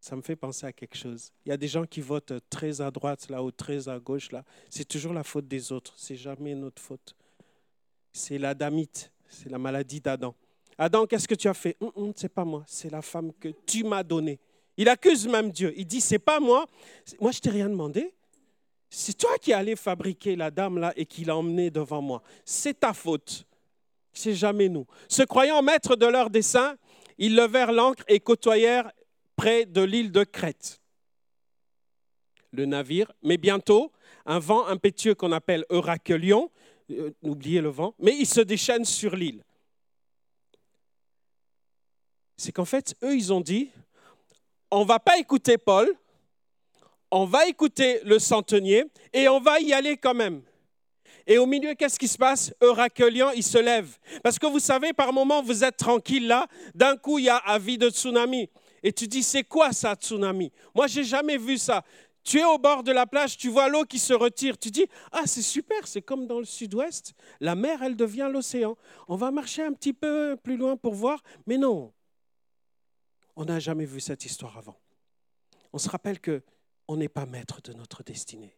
Ça 0.00 0.16
me 0.16 0.22
fait 0.22 0.34
penser 0.34 0.66
à 0.66 0.72
quelque 0.72 0.96
chose. 0.96 1.30
Il 1.44 1.50
y 1.50 1.52
a 1.52 1.56
des 1.56 1.68
gens 1.68 1.84
qui 1.84 2.00
votent 2.00 2.32
très 2.48 2.80
à 2.80 2.90
droite 2.90 3.28
là 3.28 3.44
ou 3.44 3.50
très 3.50 3.88
à 3.88 3.98
gauche 4.00 4.32
là. 4.32 4.44
C'est 4.68 4.88
toujours 4.88 5.12
la 5.12 5.22
faute 5.22 5.46
des 5.46 5.70
autres. 5.70 5.94
C'est 5.96 6.16
jamais 6.16 6.54
notre 6.54 6.82
faute. 6.82 7.14
C'est 8.12 8.38
l'adamite. 8.38 9.12
C'est 9.28 9.48
la 9.48 9.58
maladie 9.58 10.00
d'Adam. 10.00 10.34
Adam, 10.76 11.06
qu'est-ce 11.06 11.28
que 11.28 11.34
tu 11.34 11.46
as 11.46 11.54
fait? 11.54 11.76
Hum, 11.80 11.92
hum, 11.94 12.12
C'est 12.16 12.28
pas 12.28 12.44
moi, 12.44 12.64
c'est 12.66 12.90
la 12.90 13.02
femme 13.02 13.32
que 13.34 13.48
tu 13.66 13.84
m'as 13.84 14.02
donnée. 14.02 14.40
Il 14.76 14.88
accuse 14.88 15.28
même 15.28 15.50
Dieu. 15.50 15.74
Il 15.76 15.86
dit, 15.86 16.00
c'est 16.00 16.18
pas 16.18 16.40
moi. 16.40 16.66
Moi, 17.20 17.32
je 17.32 17.40
t'ai 17.40 17.50
rien 17.50 17.68
demandé. 17.68 18.14
C'est 18.90 19.16
toi 19.16 19.38
qui 19.38 19.52
allé 19.52 19.76
fabriquer 19.76 20.36
la 20.36 20.50
dame 20.50 20.78
là 20.78 20.92
et 20.96 21.06
qui 21.06 21.24
l'a 21.24 21.36
emmenée 21.36 21.70
devant 21.70 22.02
moi. 22.02 22.22
C'est 22.44 22.80
ta 22.80 22.92
faute. 22.92 23.46
C'est 24.12 24.34
jamais 24.34 24.68
nous. 24.68 24.86
Se 25.08 25.22
croyant 25.22 25.62
maîtres 25.62 25.96
de 25.96 26.06
leur 26.06 26.28
dessein, 26.28 26.76
ils 27.16 27.36
levèrent 27.36 27.72
l'ancre 27.72 28.04
et 28.08 28.18
côtoyèrent 28.20 28.90
près 29.36 29.64
de 29.64 29.80
l'île 29.82 30.10
de 30.10 30.24
Crète. 30.24 30.80
Le 32.52 32.66
navire, 32.66 33.12
mais 33.22 33.38
bientôt, 33.38 33.92
un 34.26 34.40
vent 34.40 34.66
impétueux 34.66 35.14
qu'on 35.14 35.30
appelle 35.30 35.64
Euraclion, 35.70 36.50
euh, 36.90 37.12
oubliez 37.22 37.60
le 37.60 37.68
vent, 37.68 37.94
mais 38.00 38.16
il 38.18 38.26
se 38.26 38.40
déchaîne 38.40 38.84
sur 38.84 39.14
l'île. 39.14 39.44
c'est 42.40 42.52
qu'en 42.52 42.64
fait, 42.64 42.94
eux, 43.02 43.14
ils 43.14 43.34
ont 43.34 43.42
dit, 43.42 43.70
on 44.70 44.82
va 44.84 44.98
pas 44.98 45.18
écouter 45.18 45.58
Paul, 45.58 45.94
on 47.10 47.24
va 47.24 47.46
écouter 47.46 48.00
le 48.04 48.18
centenier 48.18 48.84
et 49.12 49.28
on 49.28 49.40
va 49.40 49.60
y 49.60 49.72
aller 49.72 49.96
quand 49.96 50.14
même. 50.14 50.42
Et 51.26 51.38
au 51.38 51.46
milieu, 51.46 51.74
qu'est-ce 51.74 51.98
qui 51.98 52.08
se 52.08 52.18
passe? 52.18 52.52
Euraclion, 52.60 53.30
il 53.32 53.42
se 53.42 53.58
lève. 53.58 53.98
Parce 54.22 54.38
que 54.38 54.46
vous 54.46 54.58
savez, 54.58 54.92
par 54.92 55.12
moment, 55.12 55.42
vous 55.42 55.62
êtes 55.62 55.76
tranquille 55.76 56.26
là, 56.26 56.46
d'un 56.74 56.96
coup, 56.96 57.18
il 57.18 57.26
y 57.26 57.28
a 57.28 57.36
avis 57.36 57.78
de 57.78 57.88
tsunami. 57.88 58.48
Et 58.82 58.92
tu 58.92 59.06
dis, 59.06 59.22
c'est 59.22 59.44
quoi 59.44 59.72
ça, 59.72 59.94
tsunami? 59.94 60.50
Moi, 60.74 60.86
j'ai 60.86 61.04
jamais 61.04 61.36
vu 61.36 61.58
ça. 61.58 61.84
Tu 62.22 62.38
es 62.38 62.44
au 62.44 62.58
bord 62.58 62.82
de 62.82 62.92
la 62.92 63.06
plage, 63.06 63.36
tu 63.36 63.48
vois 63.48 63.68
l'eau 63.68 63.84
qui 63.84 63.98
se 63.98 64.12
retire. 64.12 64.58
Tu 64.58 64.70
dis, 64.70 64.86
ah, 65.12 65.22
c'est 65.26 65.42
super, 65.42 65.86
c'est 65.86 66.02
comme 66.02 66.26
dans 66.26 66.38
le 66.38 66.44
sud-ouest. 66.44 67.14
La 67.40 67.54
mer, 67.54 67.82
elle 67.82 67.96
devient 67.96 68.28
l'océan. 68.30 68.76
On 69.08 69.16
va 69.16 69.30
marcher 69.30 69.62
un 69.62 69.72
petit 69.72 69.92
peu 69.92 70.36
plus 70.42 70.56
loin 70.56 70.76
pour 70.76 70.94
voir. 70.94 71.22
Mais 71.46 71.58
non, 71.58 71.92
on 73.36 73.44
n'a 73.44 73.58
jamais 73.58 73.86
vu 73.86 74.00
cette 74.00 74.24
histoire 74.24 74.58
avant. 74.58 74.76
On 75.72 75.78
se 75.78 75.88
rappelle 75.88 76.20
que 76.20 76.42
on 76.90 76.96
n'est 76.96 77.08
pas 77.08 77.24
maître 77.24 77.62
de 77.62 77.72
notre 77.72 78.02
destinée. 78.02 78.56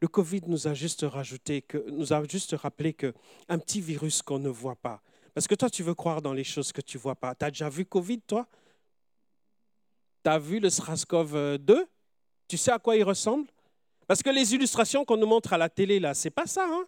Le 0.00 0.08
Covid 0.08 0.42
nous 0.48 0.66
a 0.66 0.74
juste 0.74 1.02
rajouté, 1.02 1.62
que, 1.62 1.78
nous 1.90 2.12
a 2.12 2.24
juste 2.24 2.56
rappelé 2.58 2.92
que 2.92 3.14
un 3.48 3.58
petit 3.58 3.80
virus 3.80 4.20
qu'on 4.20 4.40
ne 4.40 4.48
voit 4.48 4.74
pas. 4.74 5.00
Parce 5.32 5.46
que 5.46 5.54
toi, 5.54 5.70
tu 5.70 5.84
veux 5.84 5.94
croire 5.94 6.20
dans 6.20 6.32
les 6.32 6.42
choses 6.42 6.72
que 6.72 6.80
tu 6.80 6.98
vois 6.98 7.14
pas. 7.14 7.36
Tu 7.36 7.44
as 7.44 7.50
déjà 7.52 7.68
vu 7.68 7.84
Covid, 7.84 8.20
toi? 8.22 8.48
Tu 10.24 10.30
as 10.30 10.40
vu 10.40 10.58
le 10.58 10.68
SRAS-CoV 10.68 11.58
2 11.58 11.86
Tu 12.48 12.56
sais 12.56 12.72
à 12.72 12.80
quoi 12.80 12.96
il 12.96 13.04
ressemble? 13.04 13.46
Parce 14.08 14.24
que 14.24 14.30
les 14.30 14.54
illustrations 14.54 15.04
qu'on 15.04 15.16
nous 15.16 15.26
montre 15.26 15.52
à 15.52 15.58
la 15.58 15.68
télé, 15.68 16.00
là, 16.00 16.14
c'est 16.14 16.30
pas 16.30 16.46
ça. 16.46 16.66
Hein? 16.68 16.84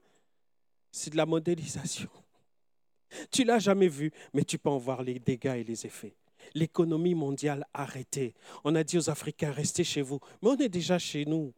C'est 0.90 1.10
de 1.10 1.16
la 1.16 1.26
modélisation. 1.26 2.10
Tu 3.30 3.42
l'as 3.42 3.58
jamais 3.58 3.88
vu, 3.88 4.12
mais 4.32 4.44
tu 4.44 4.56
peux 4.56 4.70
en 4.70 4.78
voir 4.78 5.02
les 5.02 5.18
dégâts 5.18 5.56
et 5.56 5.64
les 5.64 5.84
effets. 5.84 6.14
L'économie 6.54 7.14
mondiale 7.14 7.66
arrêtée. 7.72 8.34
On 8.64 8.74
a 8.74 8.84
dit 8.84 8.98
aux 8.98 9.10
Africains, 9.10 9.52
restez 9.52 9.84
chez 9.84 10.02
vous. 10.02 10.20
Mais 10.42 10.50
on 10.50 10.56
est 10.56 10.68
déjà 10.68 10.98
chez 10.98 11.24
nous. 11.24 11.52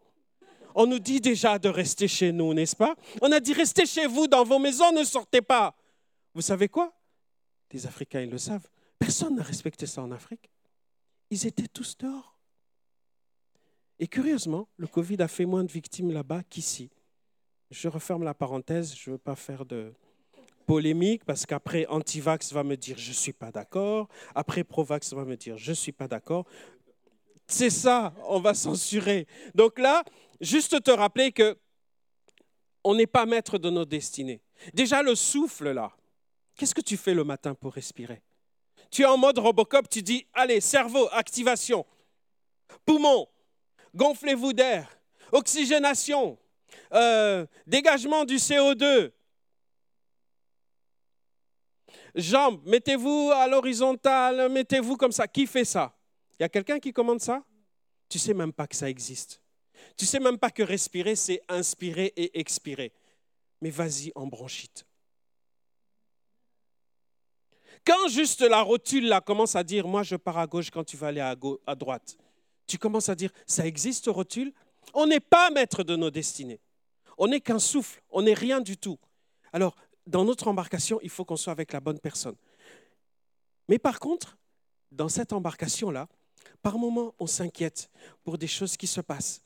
On 0.74 0.86
nous 0.86 0.98
dit 0.98 1.20
déjà 1.20 1.58
de 1.58 1.68
rester 1.68 2.08
chez 2.08 2.32
nous, 2.32 2.54
n'est-ce 2.54 2.76
pas? 2.76 2.94
On 3.20 3.30
a 3.30 3.40
dit 3.40 3.52
restez 3.52 3.86
chez 3.86 4.06
vous 4.06 4.26
dans 4.26 4.44
vos 4.44 4.58
maisons, 4.58 4.92
ne 4.92 5.04
sortez 5.04 5.42
pas. 5.42 5.76
Vous 6.34 6.40
savez 6.40 6.68
quoi? 6.68 6.92
Les 7.72 7.86
Africains, 7.86 8.20
ils 8.20 8.30
le 8.30 8.38
savent. 8.38 8.68
Personne 8.98 9.36
n'a 9.36 9.42
respecté 9.42 9.86
ça 9.86 10.02
en 10.02 10.10
Afrique. 10.10 10.50
Ils 11.30 11.46
étaient 11.46 11.68
tous 11.68 11.96
dehors. 11.98 12.38
Et 13.98 14.06
curieusement, 14.06 14.68
le 14.76 14.86
Covid 14.86 15.20
a 15.22 15.28
fait 15.28 15.44
moins 15.44 15.64
de 15.64 15.70
victimes 15.70 16.10
là-bas 16.10 16.42
qu'ici. 16.48 16.90
Je 17.70 17.88
referme 17.88 18.24
la 18.24 18.34
parenthèse, 18.34 18.94
je 18.94 19.10
ne 19.10 19.14
veux 19.14 19.18
pas 19.18 19.36
faire 19.36 19.64
de 19.64 19.92
polémique 20.66 21.24
parce 21.24 21.46
qu'après 21.46 21.86
Antivax 21.86 22.52
va 22.52 22.64
me 22.64 22.76
dire 22.76 22.96
je 22.98 23.12
suis 23.12 23.32
pas 23.32 23.50
d'accord, 23.50 24.08
après 24.34 24.64
Provax 24.64 25.12
va 25.12 25.24
me 25.24 25.36
dire 25.36 25.56
je 25.58 25.72
suis 25.72 25.92
pas 25.92 26.08
d'accord. 26.08 26.46
C'est 27.46 27.70
ça, 27.70 28.14
on 28.28 28.40
va 28.40 28.54
censurer. 28.54 29.26
Donc 29.54 29.78
là, 29.78 30.04
juste 30.40 30.82
te 30.82 30.90
rappeler 30.90 31.32
que 31.32 31.58
on 32.84 32.94
n'est 32.94 33.06
pas 33.06 33.26
maître 33.26 33.58
de 33.58 33.70
nos 33.70 33.84
destinées. 33.84 34.40
Déjà 34.72 35.02
le 35.02 35.14
souffle 35.14 35.70
là. 35.70 35.92
Qu'est-ce 36.56 36.74
que 36.74 36.80
tu 36.80 36.96
fais 36.96 37.14
le 37.14 37.24
matin 37.24 37.54
pour 37.54 37.72
respirer? 37.74 38.22
Tu 38.90 39.02
es 39.02 39.06
en 39.06 39.16
mode 39.16 39.38
Robocop, 39.38 39.88
tu 39.88 40.02
dis 40.02 40.26
allez, 40.34 40.60
cerveau, 40.60 41.08
activation. 41.12 41.86
Poumon, 42.84 43.26
gonflez-vous 43.94 44.52
d'air. 44.52 44.88
Oxygénation, 45.32 46.38
euh, 46.92 47.46
dégagement 47.66 48.24
du 48.24 48.36
CO2. 48.36 49.12
Jambes, 52.14 52.60
mettez-vous 52.64 53.30
à 53.34 53.46
l'horizontale, 53.48 54.50
mettez-vous 54.50 54.96
comme 54.96 55.12
ça. 55.12 55.26
Qui 55.26 55.46
fait 55.46 55.64
ça? 55.64 55.96
Il 56.38 56.42
y 56.42 56.44
a 56.44 56.48
quelqu'un 56.48 56.78
qui 56.78 56.92
commande 56.92 57.20
ça? 57.20 57.42
Tu 58.08 58.18
sais 58.18 58.34
même 58.34 58.52
pas 58.52 58.66
que 58.66 58.76
ça 58.76 58.90
existe. 58.90 59.40
Tu 59.96 60.04
sais 60.04 60.20
même 60.20 60.38
pas 60.38 60.50
que 60.50 60.62
respirer, 60.62 61.16
c'est 61.16 61.42
inspirer 61.48 62.12
et 62.16 62.38
expirer. 62.38 62.92
Mais 63.60 63.70
vas-y 63.70 64.12
en 64.14 64.26
bronchite. 64.26 64.86
Quand 67.84 68.08
juste 68.08 68.42
la 68.42 68.60
rotule 68.60 69.08
là 69.08 69.20
commence 69.20 69.56
à 69.56 69.64
dire, 69.64 69.88
moi 69.88 70.02
je 70.02 70.16
pars 70.16 70.38
à 70.38 70.46
gauche 70.46 70.70
quand 70.70 70.84
tu 70.84 70.96
vas 70.96 71.08
aller 71.08 71.20
à, 71.20 71.34
à 71.66 71.74
droite, 71.74 72.16
tu 72.66 72.78
commences 72.78 73.08
à 73.08 73.14
dire, 73.14 73.30
ça 73.46 73.66
existe 73.66 74.06
rotule? 74.06 74.52
On 74.94 75.06
n'est 75.06 75.20
pas 75.20 75.50
maître 75.50 75.82
de 75.82 75.96
nos 75.96 76.10
destinées. 76.10 76.60
On 77.18 77.28
n'est 77.28 77.40
qu'un 77.40 77.58
souffle, 77.58 78.02
on 78.10 78.22
n'est 78.22 78.34
rien 78.34 78.60
du 78.60 78.76
tout. 78.76 78.98
Alors, 79.52 79.76
dans 80.06 80.24
notre 80.24 80.48
embarcation, 80.48 80.98
il 81.02 81.10
faut 81.10 81.24
qu'on 81.24 81.36
soit 81.36 81.52
avec 81.52 81.72
la 81.72 81.80
bonne 81.80 81.98
personne. 81.98 82.36
Mais 83.68 83.78
par 83.78 84.00
contre, 84.00 84.36
dans 84.90 85.08
cette 85.08 85.32
embarcation-là, 85.32 86.08
par 86.60 86.78
moments, 86.78 87.14
on 87.18 87.26
s'inquiète 87.26 87.90
pour 88.24 88.38
des 88.38 88.46
choses 88.46 88.76
qui 88.76 88.86
se 88.86 89.00
passent. 89.00 89.42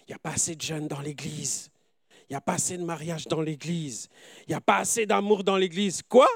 Il 0.00 0.08
n'y 0.08 0.14
a 0.14 0.18
pas 0.18 0.32
assez 0.32 0.56
de 0.56 0.60
jeunes 0.60 0.88
dans 0.88 1.00
l'Église. 1.00 1.70
Il 2.28 2.32
n'y 2.32 2.36
a 2.36 2.40
pas 2.40 2.54
assez 2.54 2.78
de 2.78 2.84
mariage 2.84 3.26
dans 3.26 3.40
l'Église. 3.40 4.08
Il 4.46 4.50
n'y 4.50 4.54
a 4.54 4.60
pas 4.60 4.78
assez 4.78 5.06
d'amour 5.06 5.44
dans 5.44 5.56
l'Église. 5.56 6.02
Quoi? 6.02 6.28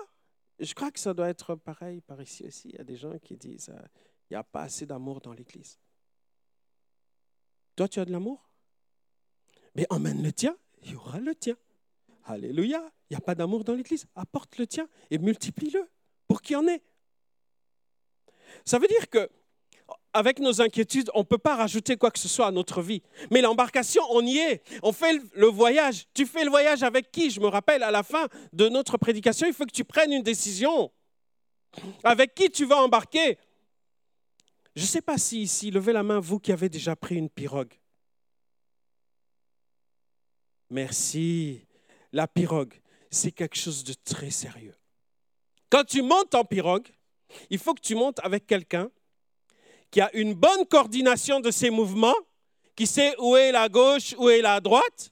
Je 0.59 0.73
crois 0.75 0.91
que 0.91 1.01
ça 1.01 1.15
doit 1.15 1.29
être 1.29 1.55
pareil 1.55 2.01
par 2.01 2.21
ici 2.21 2.45
aussi. 2.47 2.69
Il 2.71 2.77
y 2.77 2.81
a 2.81 2.85
des 2.85 2.97
gens 2.97 3.17
qui 3.19 3.37
disent, 3.37 3.71
euh, 3.71 3.87
il 4.31 4.35
n'y 4.35 4.37
a 4.37 4.45
pas 4.45 4.63
assez 4.63 4.87
d'amour 4.87 5.21
dans 5.21 5.33
l'Église. 5.33 5.79
Toi, 7.77 7.89
tu 7.89 8.01
as 8.01 8.05
de 8.05 8.13
l'amour? 8.13 8.49
Mais 9.75 9.87
emmène 9.91 10.23
le 10.23 10.33
tien, 10.33 10.57
il 10.83 10.93
y 10.93 10.95
aura 10.95 11.19
le 11.19 11.35
tien. 11.35 11.57
Alléluia. 12.25 12.83
Il 13.11 13.15
n'y 13.15 13.17
a 13.17 13.21
pas 13.21 13.35
d'amour 13.35 13.65
dans 13.65 13.75
l'Église. 13.75 14.07
Apporte 14.15 14.59
le 14.59 14.67
tien 14.67 14.89
et 15.11 15.19
multiplie-le 15.19 15.89
pour 16.27 16.43
qu'il 16.43 16.55
y 16.55 16.57
en 16.57 16.67
ait. 16.67 16.83
Ça 18.65 18.79
veut 18.79 18.89
dire 18.89 19.09
que 19.11 19.29
avec 20.15 20.39
nos 20.39 20.63
inquiétudes, 20.63 21.11
on 21.15 21.21
ne 21.21 21.25
peut 21.25 21.39
pas 21.39 21.57
rajouter 21.57 21.97
quoi 21.97 22.11
que 22.11 22.21
ce 22.21 22.29
soit 22.29 22.47
à 22.47 22.53
notre 22.53 22.81
vie. 22.81 23.03
Mais 23.33 23.41
l'embarcation, 23.41 24.03
on 24.11 24.25
y 24.25 24.39
est. 24.39 24.63
On 24.83 24.93
fait 24.93 25.21
le 25.35 25.47
voyage. 25.47 26.07
Tu 26.15 26.25
fais 26.25 26.45
le 26.45 26.51
voyage 26.51 26.85
avec 26.85 27.11
qui? 27.11 27.31
Je 27.31 27.41
me 27.41 27.49
rappelle, 27.49 27.83
à 27.83 27.91
la 27.91 28.05
fin 28.05 28.29
de 28.53 28.69
notre 28.69 28.97
prédication, 28.97 29.47
il 29.47 29.53
faut 29.53 29.67
que 29.67 29.73
tu 29.73 29.85
prennes 29.85 30.13
une 30.13 30.23
décision. 30.23 30.93
Avec 32.05 32.35
qui 32.35 32.49
tu 32.49 32.65
vas 32.65 32.77
embarquer? 32.77 33.39
Je 34.77 34.83
ne 34.83 34.87
sais 34.87 35.03
pas 35.03 35.19
si 35.19 35.43
ici, 35.43 35.73
levez 35.73 35.93
la 35.93 36.05
main, 36.05 36.21
vous 36.21 36.39
qui 36.39 36.53
avez 36.53 36.69
déjà 36.69 36.95
pris 36.95 37.17
une 37.17 37.29
pirogue. 37.29 37.75
Merci. 40.71 41.64
La 42.15 42.29
pirogue, 42.29 42.75
c'est 43.11 43.33
quelque 43.33 43.57
chose 43.57 43.83
de 43.83 43.93
très 43.93 44.31
sérieux. 44.31 44.77
Quand 45.69 45.83
tu 45.83 46.01
montes 46.01 46.33
en 46.37 46.45
pirogue, 46.45 46.87
il 47.51 47.59
faut 47.59 47.75
que 47.75 47.81
tu 47.81 47.97
montes 47.97 48.21
avec 48.23 48.47
quelqu'un 48.47 48.89
qui 49.91 50.01
a 50.01 50.15
une 50.15 50.33
bonne 50.33 50.65
coordination 50.67 51.41
de 51.41 51.51
ses 51.51 51.71
mouvements, 51.71 52.15
qui 52.77 52.87
sait 52.87 53.17
où 53.19 53.35
est 53.37 53.51
la 53.51 53.69
gauche, 53.69 54.15
où 54.17 54.29
est 54.29 54.43
la 54.43 54.61
droite, 54.61 55.11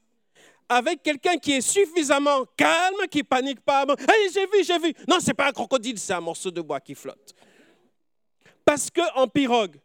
avec 0.68 1.02
quelqu'un 1.02 1.38
qui 1.38 1.54
est 1.54 1.60
suffisamment 1.60 2.44
calme, 2.56 3.08
qui 3.10 3.24
panique 3.24 3.62
pas. 3.62 3.84
Hey, 3.98 4.30
j'ai 4.32 4.46
vu, 4.46 4.62
j'ai 4.62 4.78
vu. 4.78 4.94
Non, 5.08 5.18
c'est 5.18 5.34
pas 5.34 5.48
un 5.48 5.52
crocodile, 5.52 5.98
c'est 5.98 6.12
un 6.12 6.20
morceau 6.20 6.52
de 6.52 6.60
bois 6.60 6.78
qui 6.78 6.94
flotte. 6.94 7.34
Parce 8.64 8.88
que 8.92 9.02
en 9.16 9.26
pirogue, 9.26 9.80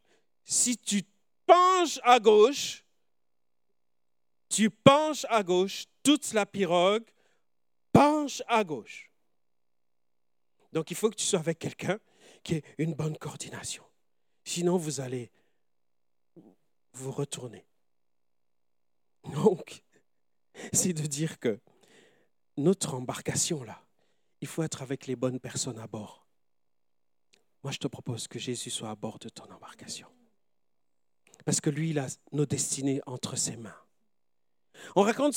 si 0.46 0.78
tu 0.78 1.02
penches 1.48 2.00
à 2.04 2.20
gauche, 2.20 2.84
tu 4.50 4.70
penches 4.70 5.26
à 5.30 5.42
gauche, 5.42 5.86
toute 6.08 6.32
la 6.32 6.46
pirogue 6.46 7.04
penche 7.92 8.42
à 8.48 8.64
gauche. 8.64 9.12
Donc 10.72 10.90
il 10.90 10.96
faut 10.96 11.10
que 11.10 11.16
tu 11.16 11.26
sois 11.26 11.40
avec 11.40 11.60
quelqu'un 11.60 12.00
qui 12.44 12.56
ait 12.56 12.64
une 12.78 12.94
bonne 12.94 13.18
coordination. 13.18 13.84
Sinon, 14.46 14.78
vous 14.78 15.02
allez 15.02 15.34
vous 16.94 17.12
retourner. 17.12 17.68
Donc, 19.34 19.84
c'est 20.72 20.94
de 20.94 21.06
dire 21.06 21.40
que 21.40 21.60
notre 22.56 22.94
embarcation, 22.94 23.64
là, 23.64 23.86
il 24.40 24.48
faut 24.48 24.64
être 24.64 24.84
avec 24.84 25.08
les 25.08 25.18
bonnes 25.18 25.42
personnes 25.42 25.80
à 25.80 25.88
bord. 25.88 26.26
Moi, 27.64 27.74
je 27.74 27.80
te 27.80 27.88
propose 27.88 28.30
que 28.30 28.40
Jésus 28.40 28.70
soit 28.70 28.92
à 28.92 28.96
bord 28.96 29.20
de 29.20 29.28
ton 29.28 29.52
embarcation. 29.52 30.08
Parce 31.44 31.60
que 31.60 31.70
lui, 31.70 31.90
il 31.90 32.00
a 32.00 32.08
nos 32.32 32.46
destinées 32.46 33.02
entre 33.06 33.36
ses 33.36 33.58
mains. 33.58 33.87
On 34.96 35.02
raconte 35.02 35.34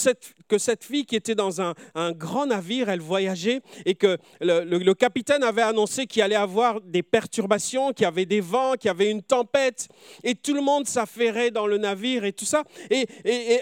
que 0.49 0.59
cette 0.59 0.84
fille 0.84 1.05
qui 1.05 1.16
était 1.16 1.34
dans 1.34 1.61
un, 1.61 1.74
grand 2.12 2.47
navire, 2.47 2.88
elle 2.88 3.01
voyageait 3.01 3.61
et 3.84 3.95
que 3.95 4.18
le, 4.41 4.93
capitaine 4.95 5.43
avait 5.43 5.62
annoncé 5.62 6.07
qu'il 6.07 6.22
allait 6.22 6.34
avoir 6.34 6.80
des 6.80 7.03
perturbations, 7.03 7.93
qu'il 7.93 8.05
y 8.05 8.07
avait 8.07 8.26
des 8.26 8.41
vents, 8.41 8.72
qu'il 8.72 8.88
y 8.88 8.91
avait 8.91 9.11
une 9.11 9.22
tempête 9.22 9.88
et 10.22 10.34
tout 10.34 10.55
le 10.55 10.61
monde 10.61 10.86
s'affairait 10.86 11.51
dans 11.51 11.66
le 11.66 11.78
navire 11.78 12.24
et 12.24 12.32
tout 12.32 12.45
ça. 12.45 12.64
Et, 12.91 13.07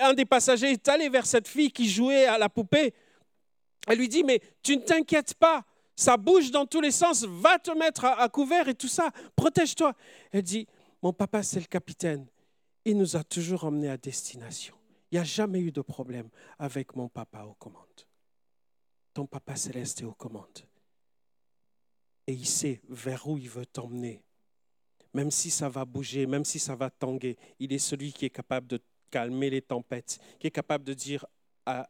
un 0.00 0.14
des 0.14 0.24
passagers 0.24 0.70
est 0.70 0.88
allé 0.88 1.08
vers 1.08 1.26
cette 1.26 1.48
fille 1.48 1.70
qui 1.70 1.88
jouait 1.88 2.26
à 2.26 2.38
la 2.38 2.48
poupée. 2.48 2.94
Elle 3.86 3.98
lui 3.98 4.08
dit, 4.08 4.22
mais 4.22 4.40
tu 4.62 4.76
ne 4.76 4.82
t'inquiètes 4.82 5.34
pas, 5.34 5.64
ça 5.96 6.16
bouge 6.16 6.50
dans 6.50 6.66
tous 6.66 6.80
les 6.80 6.90
sens, 6.90 7.24
va 7.24 7.58
te 7.58 7.70
mettre 7.76 8.04
à 8.04 8.28
couvert 8.28 8.68
et 8.68 8.74
tout 8.74 8.88
ça, 8.88 9.10
protège-toi. 9.34 9.94
Elle 10.32 10.42
dit, 10.42 10.66
mon 11.02 11.12
papa 11.12 11.42
c'est 11.42 11.60
le 11.60 11.66
capitaine, 11.66 12.26
il 12.84 12.96
nous 12.96 13.16
a 13.16 13.24
toujours 13.24 13.64
emmenés 13.64 13.90
à 13.90 13.96
destination. 13.96 14.74
Il 15.10 15.14
n'y 15.14 15.18
a 15.20 15.24
jamais 15.24 15.60
eu 15.60 15.72
de 15.72 15.80
problème 15.80 16.28
avec 16.58 16.94
mon 16.96 17.08
papa 17.08 17.42
aux 17.44 17.54
commandes. 17.54 18.06
Ton 19.14 19.26
papa 19.26 19.56
céleste 19.56 20.02
est 20.02 20.04
aux 20.04 20.14
commandes. 20.14 20.66
et 22.28 22.32
il 22.32 22.46
sait 22.46 22.82
vers 22.90 23.26
où 23.26 23.38
il 23.38 23.48
veut 23.48 23.64
t'emmener. 23.64 24.22
Même 25.14 25.30
si 25.30 25.50
ça 25.50 25.70
va 25.70 25.86
bouger, 25.86 26.26
même 26.26 26.44
si 26.44 26.58
ça 26.58 26.76
va 26.76 26.90
tanguer, 26.90 27.38
il 27.58 27.72
est 27.72 27.78
celui 27.78 28.12
qui 28.12 28.26
est 28.26 28.30
capable 28.30 28.66
de 28.66 28.78
calmer 29.10 29.48
les 29.48 29.62
tempêtes, 29.62 30.18
qui 30.38 30.46
est 30.46 30.50
capable 30.50 30.84
de 30.84 30.92
dire 30.92 31.24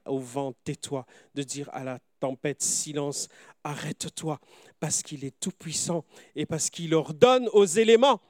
au 0.07 0.21
vent, 0.21 0.55
tais-toi, 0.65 1.07
de 1.35 1.43
dire 1.43 1.69
à 1.73 1.83
la 1.83 1.99
tempête, 2.21 2.63
silence, 2.63 3.29
arrête-toi, 3.65 4.41
parce 4.79 5.03
qu'il 5.03 5.25
est 5.25 5.39
tout-puissant 5.41 6.05
et 6.37 6.47
parce 6.47 6.71
qu'il 6.71 6.95
ordonne 6.95 7.49
aux 7.53 7.65
éléments. 7.65 8.21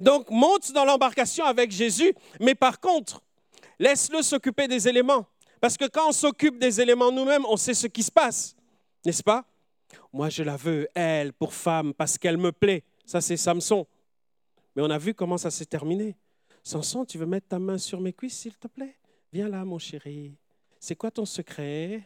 Donc 0.00 0.30
monte 0.30 0.70
dans 0.72 0.84
l'embarcation 0.84 1.44
avec 1.44 1.72
Jésus, 1.72 2.14
mais 2.38 2.54
par 2.54 2.78
contre, 2.80 3.22
laisse-le 3.82 4.22
s'occuper 4.22 4.68
des 4.68 4.88
éléments. 4.88 5.26
Parce 5.60 5.76
que 5.76 5.86
quand 5.88 6.08
on 6.08 6.12
s'occupe 6.12 6.58
des 6.58 6.80
éléments 6.80 7.10
nous-mêmes, 7.10 7.44
on 7.48 7.56
sait 7.56 7.74
ce 7.74 7.88
qui 7.88 8.02
se 8.02 8.12
passe, 8.12 8.54
n'est-ce 9.04 9.22
pas? 9.22 9.44
Moi, 10.12 10.28
je 10.28 10.42
la 10.42 10.56
veux, 10.56 10.88
elle, 10.94 11.32
pour 11.32 11.52
femme, 11.52 11.92
parce 11.92 12.16
qu'elle 12.16 12.38
me 12.38 12.52
plaît. 12.52 12.84
Ça, 13.04 13.20
c'est 13.20 13.36
Samson. 13.36 13.86
Mais 14.74 14.82
on 14.82 14.90
a 14.90 14.98
vu 14.98 15.14
comment 15.14 15.36
ça 15.36 15.50
s'est 15.50 15.66
terminé. 15.66 16.16
Samson, 16.62 17.04
tu 17.04 17.18
veux 17.18 17.26
mettre 17.26 17.48
ta 17.48 17.58
main 17.58 17.76
sur 17.76 18.00
mes 18.00 18.12
cuisses, 18.12 18.38
s'il 18.38 18.56
te 18.56 18.68
plaît? 18.68 18.96
Viens 19.32 19.48
là, 19.48 19.64
mon 19.64 19.78
chéri. 19.78 20.36
C'est 20.78 20.96
quoi 20.96 21.10
ton 21.10 21.24
secret? 21.24 22.02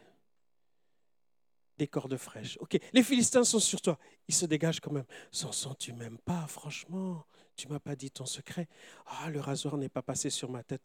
Des 1.77 1.87
cordes 1.87 2.17
fraîches. 2.17 2.57
Ok, 2.59 2.77
les 2.91 3.03
Philistins 3.03 3.43
sont 3.43 3.59
sur 3.59 3.81
toi. 3.81 3.99
Ils 4.27 4.33
se 4.33 4.45
dégagent 4.45 4.79
quand 4.79 4.91
même. 4.91 5.05
Samson, 5.31 5.75
tu 5.75 5.93
m'aimes 5.93 6.17
pas, 6.17 6.47
franchement? 6.47 7.25
Tu 7.55 7.67
m'as 7.67 7.79
pas 7.79 7.95
dit 7.95 8.11
ton 8.11 8.25
secret. 8.25 8.67
Ah, 9.05 9.29
le 9.29 9.39
rasoir 9.39 9.77
n'est 9.77 9.89
pas 9.89 10.01
passé 10.01 10.29
sur 10.29 10.49
ma 10.49 10.63
tête. 10.63 10.81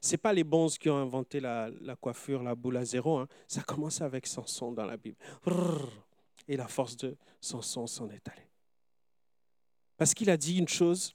C'est 0.00 0.18
pas 0.18 0.32
les 0.32 0.44
bons 0.44 0.76
qui 0.78 0.88
ont 0.88 0.96
inventé 0.96 1.40
la, 1.40 1.70
coiffure, 2.00 2.42
la 2.42 2.54
boule 2.54 2.76
à 2.76 2.84
zéro. 2.84 3.18
Hein. 3.18 3.28
Ça 3.46 3.62
commence 3.62 4.00
avec 4.00 4.26
Samson 4.26 4.72
dans 4.72 4.86
la 4.86 4.96
Bible. 4.96 5.16
Et 6.46 6.56
la 6.56 6.68
force 6.68 6.96
de 6.96 7.16
Samson 7.40 7.86
s'en 7.86 8.08
est 8.10 8.28
allée. 8.28 8.48
Parce 9.96 10.14
qu'il 10.14 10.30
a 10.30 10.36
dit 10.36 10.58
une 10.58 10.68
chose 10.68 11.14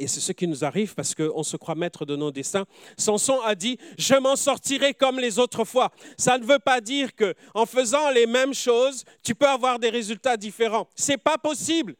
et 0.00 0.06
c'est 0.06 0.20
ce 0.20 0.32
qui 0.32 0.48
nous 0.48 0.64
arrive 0.64 0.94
parce 0.94 1.14
qu'on 1.14 1.42
se 1.42 1.56
croit 1.58 1.74
maître 1.74 2.06
de 2.06 2.16
nos 2.16 2.32
destins. 2.32 2.64
Samson 2.96 3.40
a 3.42 3.54
dit 3.54 3.78
Je 3.98 4.14
m'en 4.14 4.34
sortirai 4.34 4.94
comme 4.94 5.20
les 5.20 5.38
autres 5.38 5.64
fois. 5.64 5.92
Ça 6.16 6.38
ne 6.38 6.44
veut 6.44 6.58
pas 6.58 6.80
dire 6.80 7.14
que 7.14 7.34
en 7.54 7.66
faisant 7.66 8.10
les 8.10 8.26
mêmes 8.26 8.54
choses, 8.54 9.04
tu 9.22 9.34
peux 9.34 9.46
avoir 9.46 9.78
des 9.78 9.90
résultats 9.90 10.38
différents. 10.38 10.88
C'est 10.96 11.18
pas 11.18 11.36
possible. 11.36 11.94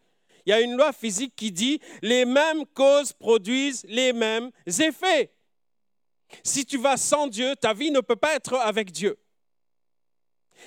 Il 0.47 0.51
y 0.51 0.53
a 0.55 0.61
une 0.61 0.77
loi 0.77 0.93
physique 0.93 1.35
qui 1.37 1.53
dit 1.53 1.79
Les 2.01 2.25
mêmes 2.25 2.65
causes 2.75 3.13
produisent 3.13 3.85
les 3.87 4.15
mêmes 4.15 4.51
effets. 4.67 5.31
Si 6.43 6.65
tu 6.65 6.79
vas 6.79 6.97
sans 6.97 7.27
Dieu, 7.27 7.55
ta 7.61 7.75
vie 7.75 7.91
ne 7.91 8.01
peut 8.01 8.17
pas 8.17 8.35
être 8.35 8.55
avec 8.55 8.93
Dieu. 8.93 9.19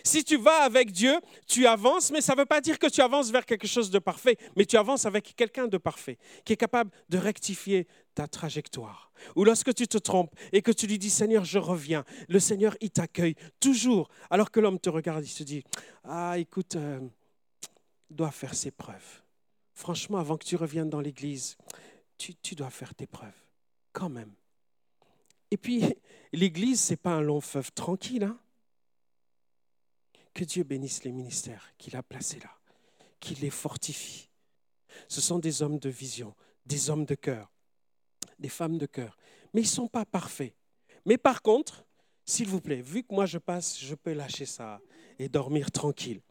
Si 0.04 0.24
tu 0.24 0.38
vas 0.38 0.64
avec 0.64 0.92
Dieu, 0.92 1.20
tu 1.48 1.68
avances, 1.68 2.12
mais 2.12 2.22
ça 2.22 2.34
ne 2.34 2.40
veut 2.40 2.46
pas 2.46 2.62
dire 2.62 2.80
que 2.80 2.88
tu 2.88 3.02
avances 3.02 3.32
vers 3.32 3.46
quelque 3.46 3.68
chose 3.68 3.90
de 3.90 4.00
parfait, 4.00 4.38
mais 4.56 4.66
tu 4.66 4.78
avances 4.78 5.06
avec 5.06 5.36
quelqu'un 5.36 5.68
de 5.68 5.78
parfait, 5.78 6.18
qui 6.46 6.54
est 6.54 6.58
capable 6.58 6.92
de 7.10 7.18
rectifier 7.18 7.88
ta 8.16 8.28
trajectoire. 8.28 9.12
Ou 9.36 9.44
lorsque 9.44 9.74
tu 9.74 9.88
te 9.88 9.98
trompes 9.98 10.34
et 10.52 10.62
que 10.62 10.72
tu 10.72 10.88
lui 10.88 10.98
dis, 10.98 11.10
Seigneur, 11.10 11.46
je 11.46 11.60
reviens, 11.60 12.04
le 12.28 12.40
Seigneur, 12.40 12.76
il 12.82 12.92
t'accueille 12.92 13.36
toujours, 13.60 14.10
alors 14.30 14.52
que 14.52 14.60
l'homme 14.60 14.80
te 14.80 14.90
regarde, 14.90 15.24
il 15.24 15.30
se 15.30 15.44
dit, 15.44 15.64
ah, 16.04 16.38
écoute, 16.38 16.76
euh, 16.76 17.00
dois 18.10 18.32
faire 18.32 18.54
ses 18.54 18.72
preuves. 18.72 19.22
Franchement, 19.74 20.18
avant 20.18 20.38
que 20.38 20.46
tu 20.46 20.56
reviennes 20.56 20.90
dans 20.90 21.02
l'Église, 21.02 21.58
tu, 22.18 22.36
tu 22.36 22.56
dois 22.56 22.70
faire 22.70 22.94
tes 22.94 23.08
preuves, 23.08 23.32
quand 23.92 24.10
même. 24.10 24.34
Et 25.52 25.58
puis, 25.58 25.84
l'Église, 26.34 26.82
ce 26.82 26.94
n'est 26.94 26.98
pas 26.98 27.12
un 27.12 27.22
long 27.22 27.42
fleuve 27.42 27.72
tranquille. 27.72 28.24
Hein 28.24 28.38
que 30.34 30.44
Dieu 30.44 30.64
bénisse 30.64 31.04
les 31.04 31.12
ministères 31.12 31.74
qu'il 31.78 31.96
a 31.96 32.04
placés 32.04 32.40
là, 32.40 32.52
qu'il 33.20 33.40
les 33.40 33.50
fortifie. 33.50 34.30
Ce 35.08 35.22
sont 35.22 35.40
des 35.40 35.62
hommes 35.62 35.80
de 35.80 35.90
vision, 35.90 36.36
des 36.66 36.90
hommes 36.90 37.06
de 37.06 37.16
cœur, 37.16 37.52
des 38.40 38.50
femmes 38.50 38.78
de 38.78 38.86
cœur. 38.86 39.18
Mais 39.54 39.62
ils 39.62 39.66
ne 39.66 39.70
sont 39.70 39.88
pas 39.88 40.06
parfaits. 40.06 40.54
Mais 41.06 41.18
par 41.18 41.42
contre, 41.42 41.86
s'il 42.26 42.48
vous 42.48 42.62
plaît, 42.62 42.82
vu 42.82 43.04
que 43.04 43.14
moi 43.14 43.26
je 43.26 43.38
passe, 43.38 43.80
je 43.80 43.96
peux 43.96 44.14
lâcher 44.14 44.46
ça 44.46 44.82
et 45.20 45.30
dormir 45.30 45.72
tranquille. 45.72 46.22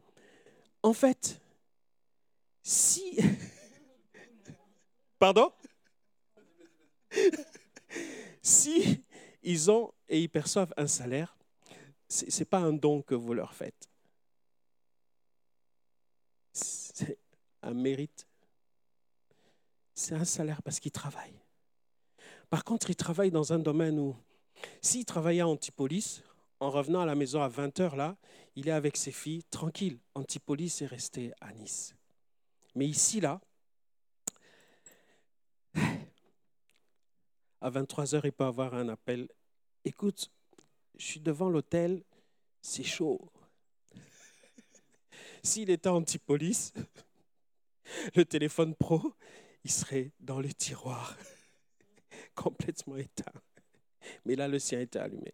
En 0.81 0.93
fait, 0.93 1.39
si... 2.61 3.17
Pardon? 5.19 5.53
Si 8.41 9.01
ils 9.41 9.71
ont 9.71 9.93
et 10.09 10.21
ils 10.21 10.29
perçoivent 10.29 10.73
un 10.75 10.87
salaire, 10.87 11.37
ce 12.09 12.25
n'est 12.25 12.45
pas 12.45 12.59
un 12.59 12.73
don 12.73 13.01
que 13.01 13.15
vous 13.15 13.33
leur 13.33 13.53
faites 13.53 13.89
c'est 16.53 17.17
un 17.63 17.73
mérite. 17.73 18.27
C'est 19.93 20.15
un 20.15 20.25
salaire 20.25 20.61
parce 20.61 20.79
qu'il 20.79 20.91
travaille. 20.91 21.39
Par 22.49 22.63
contre, 22.63 22.89
il 22.89 22.95
travaille 22.95 23.31
dans 23.31 23.53
un 23.53 23.59
domaine 23.59 23.99
où, 23.99 24.15
s'il 24.81 25.05
travaillait 25.05 25.41
à 25.41 25.47
Antipolis, 25.47 26.21
en 26.59 26.69
revenant 26.69 27.01
à 27.01 27.05
la 27.05 27.15
maison 27.15 27.41
à 27.41 27.47
20 27.47 27.79
heures, 27.79 27.95
là, 27.95 28.15
il 28.55 28.67
est 28.67 28.71
avec 28.71 28.95
ses 28.97 29.11
filles, 29.11 29.43
tranquille. 29.45 29.99
Antipolis 30.15 30.81
est 30.81 30.85
resté 30.85 31.33
à 31.41 31.51
Nice. 31.53 31.95
Mais 32.75 32.87
ici, 32.87 33.19
là, 33.19 33.41
à 37.61 37.69
23 37.69 38.15
heures, 38.15 38.25
il 38.25 38.31
peut 38.31 38.45
avoir 38.45 38.73
un 38.73 38.89
appel. 38.89 39.27
Écoute, 39.85 40.31
je 40.97 41.05
suis 41.05 41.19
devant 41.19 41.49
l'hôtel, 41.49 42.03
c'est 42.61 42.83
chaud. 42.83 43.19
S'il 45.43 45.69
était 45.69 45.89
anti-police, 45.89 46.73
le 48.15 48.25
téléphone 48.25 48.75
pro, 48.75 49.13
il 49.63 49.71
serait 49.71 50.11
dans 50.19 50.39
le 50.39 50.53
tiroir, 50.53 51.17
complètement 52.35 52.97
éteint. 52.97 53.31
Mais 54.25 54.35
là, 54.35 54.47
le 54.47 54.59
sien 54.59 54.79
était 54.79 54.99
allumé. 54.99 55.33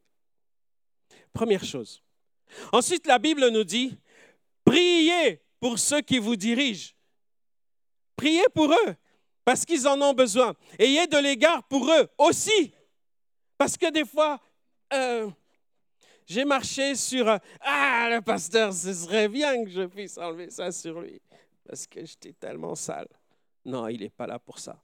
Première 1.33 1.63
chose. 1.63 2.03
Ensuite, 2.71 3.07
la 3.07 3.19
Bible 3.19 3.47
nous 3.49 3.63
dit, 3.63 3.97
priez 4.63 5.41
pour 5.59 5.77
ceux 5.79 6.01
qui 6.01 6.19
vous 6.19 6.35
dirigent. 6.35 6.93
Priez 8.15 8.43
pour 8.53 8.71
eux, 8.71 8.95
parce 9.45 9.65
qu'ils 9.65 9.87
en 9.87 10.01
ont 10.01 10.13
besoin. 10.13 10.53
Ayez 10.77 11.07
de 11.07 11.17
l'égard 11.17 11.63
pour 11.67 11.89
eux 11.89 12.07
aussi. 12.17 12.73
Parce 13.57 13.77
que 13.77 13.89
des 13.91 14.05
fois, 14.05 14.39
euh, 14.93 15.29
j'ai 16.25 16.45
marché 16.45 16.95
sur 16.95 17.27
Ah, 17.61 18.09
le 18.11 18.21
pasteur, 18.21 18.73
ce 18.73 18.93
serait 18.93 19.27
bien 19.27 19.63
que 19.63 19.69
je 19.69 19.85
puisse 19.85 20.17
enlever 20.17 20.49
ça 20.49 20.71
sur 20.71 21.01
lui, 21.01 21.21
parce 21.69 21.85
que 21.85 22.03
j'étais 22.03 22.33
tellement 22.33 22.73
sale. 22.73 23.07
Non, 23.63 23.87
il 23.89 23.99
n'est 23.99 24.09
pas 24.09 24.25
là 24.25 24.39
pour 24.39 24.57
ça. 24.57 24.81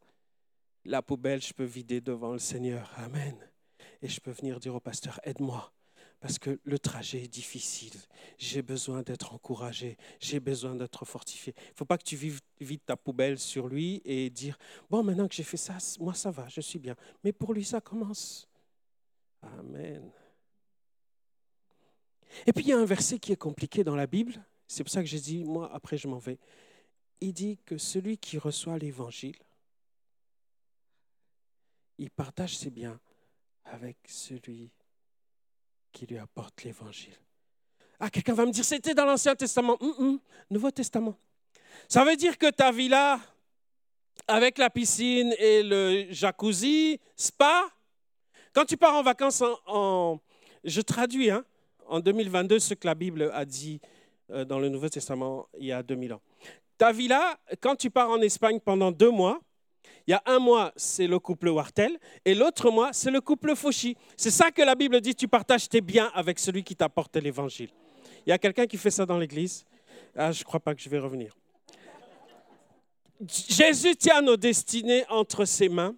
La 0.83 1.01
poubelle, 1.01 1.41
je 1.41 1.51
peux 1.51 1.63
vider 1.63 1.99
devant 1.99 2.31
le 2.31 2.37
Seigneur. 2.37 2.93
Amen. 2.97 3.35
Et 4.03 4.07
je 4.07 4.21
peux 4.21 4.29
venir 4.29 4.59
dire 4.59 4.75
au 4.75 4.79
pasteur, 4.79 5.19
aide-moi, 5.23 5.73
parce 6.19 6.37
que 6.37 6.59
le 6.63 6.77
trajet 6.77 7.23
est 7.23 7.27
difficile. 7.27 7.99
J'ai 8.37 8.61
besoin 8.61 9.01
d'être 9.01 9.33
encouragé, 9.33 9.97
j'ai 10.19 10.39
besoin 10.39 10.75
d'être 10.75 11.05
fortifié. 11.05 11.55
Il 11.57 11.71
ne 11.71 11.75
faut 11.77 11.85
pas 11.85 11.97
que 11.97 12.03
tu 12.03 12.17
vides 12.59 12.85
ta 12.85 12.95
poubelle 12.95 13.39
sur 13.39 13.67
lui 13.67 14.03
et 14.05 14.29
dire, 14.29 14.55
bon, 14.87 15.01
maintenant 15.01 15.27
que 15.27 15.33
j'ai 15.33 15.41
fait 15.41 15.57
ça, 15.57 15.77
moi 15.99 16.13
ça 16.13 16.29
va, 16.29 16.47
je 16.49 16.61
suis 16.61 16.77
bien. 16.77 16.95
Mais 17.23 17.31
pour 17.31 17.55
lui, 17.55 17.65
ça 17.65 17.81
commence. 17.81 18.47
Amen. 19.41 20.11
Et 22.45 22.53
puis 22.53 22.63
il 22.63 22.67
y 22.67 22.73
a 22.73 22.77
un 22.77 22.85
verset 22.85 23.17
qui 23.17 23.31
est 23.31 23.37
compliqué 23.37 23.83
dans 23.83 23.95
la 23.95 24.05
Bible, 24.05 24.35
c'est 24.67 24.83
pour 24.83 24.91
ça 24.91 25.01
que 25.01 25.07
j'ai 25.07 25.19
dit, 25.19 25.43
moi 25.45 25.71
après 25.73 25.97
je 25.97 26.07
m'en 26.07 26.19
vais. 26.19 26.37
Il 27.21 27.33
dit 27.33 27.57
que 27.65 27.77
celui 27.77 28.17
qui 28.17 28.37
reçoit 28.37 28.77
l'évangile, 28.77 29.37
il 31.97 32.11
partage 32.11 32.57
ses 32.57 32.69
biens 32.69 32.99
avec 33.65 33.97
celui 34.07 34.71
qui 35.91 36.05
lui 36.05 36.17
apporte 36.17 36.63
l'évangile. 36.63 37.15
Ah, 37.99 38.09
quelqu'un 38.09 38.33
va 38.33 38.45
me 38.45 38.51
dire, 38.51 38.65
c'était 38.65 38.93
dans 38.93 39.05
l'Ancien 39.05 39.35
Testament. 39.35 39.77
Hum, 39.79 39.93
hum, 39.97 40.19
Nouveau 40.49 40.71
Testament. 40.71 41.17
Ça 41.87 42.03
veut 42.03 42.15
dire 42.15 42.37
que 42.37 42.49
ta 42.51 42.71
villa, 42.71 43.19
avec 44.27 44.57
la 44.57 44.69
piscine 44.69 45.33
et 45.39 45.63
le 45.63 46.07
jacuzzi, 46.11 46.99
spa, 47.15 47.69
quand 48.53 48.65
tu 48.65 48.77
pars 48.77 48.95
en 48.95 49.03
vacances 49.03 49.43
en 49.65 50.19
je 50.63 50.81
traduis, 50.81 51.29
hein, 51.29 51.45
en 51.87 51.99
2022 51.99 52.59
ce 52.59 52.73
que 52.73 52.87
la 52.87 52.95
Bible 52.95 53.29
a 53.33 53.45
dit 53.45 53.79
euh, 54.31 54.43
dans 54.45 54.59
le 54.59 54.69
Nouveau 54.69 54.89
Testament 54.89 55.47
il 55.59 55.67
y 55.67 55.71
a 55.71 55.83
2000 55.83 56.13
ans. 56.13 56.21
Ta 56.77 56.91
villa, 56.91 57.39
quand 57.61 57.75
tu 57.75 57.89
pars 57.89 58.09
en 58.09 58.21
Espagne 58.21 58.59
pendant 58.59 58.91
deux 58.91 59.11
mois, 59.11 59.39
il 60.07 60.11
y 60.11 60.13
a 60.13 60.21
un 60.25 60.39
mois, 60.39 60.71
c'est 60.75 61.07
le 61.07 61.19
couple 61.19 61.47
Wartel, 61.47 61.97
et 62.25 62.35
l'autre 62.35 62.69
mois, 62.69 62.93
c'est 62.93 63.09
le 63.09 63.21
couple 63.21 63.55
Fauchy. 63.55 63.97
C'est 64.17 64.29
ça 64.29 64.51
que 64.51 64.61
la 64.61 64.75
Bible 64.75 65.01
dit, 65.01 65.15
tu 65.15 65.27
partages 65.27 65.67
tes 65.67 65.81
biens 65.81 66.11
avec 66.13 66.37
celui 66.37 66.63
qui 66.63 66.75
t'apporte 66.75 67.15
l'évangile. 67.15 67.69
Il 68.25 68.29
y 68.29 68.33
a 68.33 68.37
quelqu'un 68.37 68.67
qui 68.67 68.77
fait 68.77 68.91
ça 68.91 69.05
dans 69.05 69.17
l'église? 69.17 69.65
Ah, 70.15 70.31
Je 70.31 70.39
ne 70.39 70.43
crois 70.43 70.59
pas 70.59 70.75
que 70.75 70.81
je 70.81 70.89
vais 70.89 70.99
revenir. 70.99 71.35
Jésus 73.27 73.95
tient 73.95 74.21
nos 74.21 74.37
destinées 74.37 75.05
entre 75.09 75.45
ses 75.45 75.69
mains. 75.69 75.95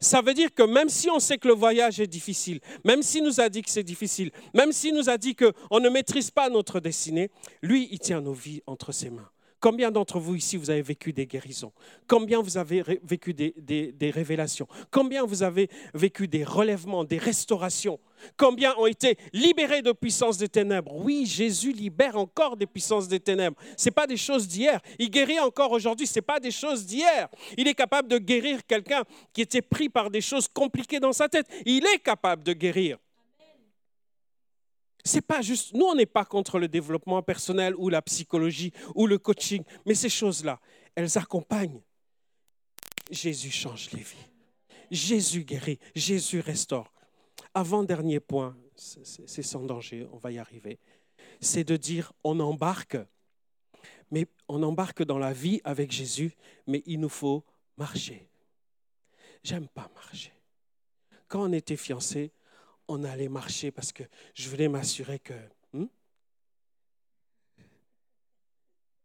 Ça 0.00 0.20
veut 0.20 0.34
dire 0.34 0.52
que 0.52 0.62
même 0.62 0.88
si 0.88 1.08
on 1.08 1.20
sait 1.20 1.38
que 1.38 1.48
le 1.48 1.54
voyage 1.54 2.00
est 2.00 2.06
difficile, 2.06 2.60
même 2.84 3.02
s'il 3.02 3.22
nous 3.22 3.40
a 3.40 3.48
dit 3.48 3.62
que 3.62 3.70
c'est 3.70 3.84
difficile, 3.84 4.32
même 4.54 4.72
s'il 4.72 4.94
nous 4.94 5.08
a 5.08 5.16
dit 5.16 5.34
qu'on 5.36 5.80
ne 5.80 5.88
maîtrise 5.88 6.30
pas 6.30 6.48
notre 6.48 6.80
destinée, 6.80 7.30
lui, 7.62 7.88
il 7.90 7.98
tient 7.98 8.20
nos 8.20 8.32
vies 8.32 8.62
entre 8.66 8.92
ses 8.92 9.10
mains. 9.10 9.30
Combien 9.64 9.90
d'entre 9.90 10.18
vous 10.18 10.34
ici, 10.34 10.58
vous 10.58 10.68
avez 10.68 10.82
vécu 10.82 11.14
des 11.14 11.24
guérisons? 11.24 11.72
Combien 12.06 12.42
vous 12.42 12.58
avez 12.58 12.84
vécu 13.02 13.32
des, 13.32 14.10
révélations? 14.10 14.68
Combien 14.90 15.24
vous 15.24 15.42
avez 15.42 15.70
vécu 15.94 16.28
des 16.28 16.44
relèvements, 16.44 17.02
des 17.02 17.16
restaurations? 17.16 17.98
Combien 18.36 18.74
ont 18.76 18.84
été 18.84 19.16
libérés 19.32 19.80
de 19.80 19.92
puissance 19.92 20.36
des 20.36 20.50
ténèbres? 20.50 20.94
Oui, 20.94 21.24
Jésus 21.24 21.72
libère 21.72 22.18
encore 22.18 22.58
des 22.58 22.66
puissances 22.66 23.08
des 23.08 23.20
ténèbres. 23.20 23.56
Ce 23.78 23.88
pas 23.88 24.06
des 24.06 24.18
choses 24.18 24.46
d'hier. 24.46 24.82
Il 24.98 25.08
guérit 25.08 25.40
encore 25.40 25.72
aujourd'hui. 25.72 26.06
Ce 26.06 26.20
pas 26.20 26.38
des 26.38 26.50
choses 26.50 26.84
d'hier. 26.84 27.30
Il 27.56 27.66
est 27.66 27.74
capable 27.74 28.08
de 28.08 28.18
guérir 28.18 28.66
quelqu'un 28.66 29.02
qui 29.32 29.40
était 29.40 29.62
pris 29.62 29.88
par 29.88 30.10
des 30.10 30.20
choses 30.20 30.46
compliquées 30.46 31.00
dans 31.00 31.14
sa 31.14 31.26
tête. 31.30 31.46
Il 31.64 31.86
est 31.86 32.00
capable 32.00 32.42
de 32.42 32.52
guérir. 32.52 32.98
C'est 35.04 35.20
pas 35.20 35.42
juste, 35.42 35.74
nous 35.74 35.84
on 35.84 35.94
n'est 35.94 36.06
pas 36.06 36.24
contre 36.24 36.58
le 36.58 36.66
développement 36.66 37.22
personnel 37.22 37.74
ou 37.76 37.90
la 37.90 38.00
psychologie 38.00 38.72
ou 38.94 39.06
le 39.06 39.18
coaching, 39.18 39.62
mais 39.84 39.94
ces 39.94 40.08
choses-là, 40.08 40.60
elles 40.94 41.18
accompagnent. 41.18 41.82
Jésus 43.10 43.50
change 43.50 43.90
les 43.92 44.02
vies. 44.02 44.30
Jésus 44.90 45.44
guérit, 45.44 45.78
Jésus 45.94 46.40
restaure. 46.40 46.90
Avant-dernier 47.52 48.20
point, 48.20 48.56
c'est 48.76 49.42
sans 49.42 49.64
danger, 49.64 50.08
on 50.12 50.16
va 50.16 50.32
y 50.32 50.38
arriver, 50.38 50.78
c'est 51.40 51.64
de 51.64 51.76
dire 51.76 52.12
on 52.24 52.40
embarque, 52.40 52.96
mais 54.10 54.26
on 54.48 54.62
embarque 54.62 55.04
dans 55.04 55.18
la 55.18 55.32
vie 55.32 55.60
avec 55.64 55.92
Jésus, 55.92 56.34
mais 56.66 56.82
il 56.86 57.00
nous 57.00 57.08
faut 57.08 57.44
marcher. 57.76 58.28
J'aime 59.42 59.68
pas 59.68 59.90
marcher. 59.94 60.32
Quand 61.28 61.42
on 61.42 61.52
était 61.52 61.76
fiancés, 61.76 62.32
on 62.88 63.04
allait 63.04 63.28
marcher 63.28 63.70
parce 63.70 63.92
que 63.92 64.04
je 64.34 64.48
voulais 64.48 64.68
m'assurer 64.68 65.18
que... 65.18 65.34
Hmm? 65.72 65.86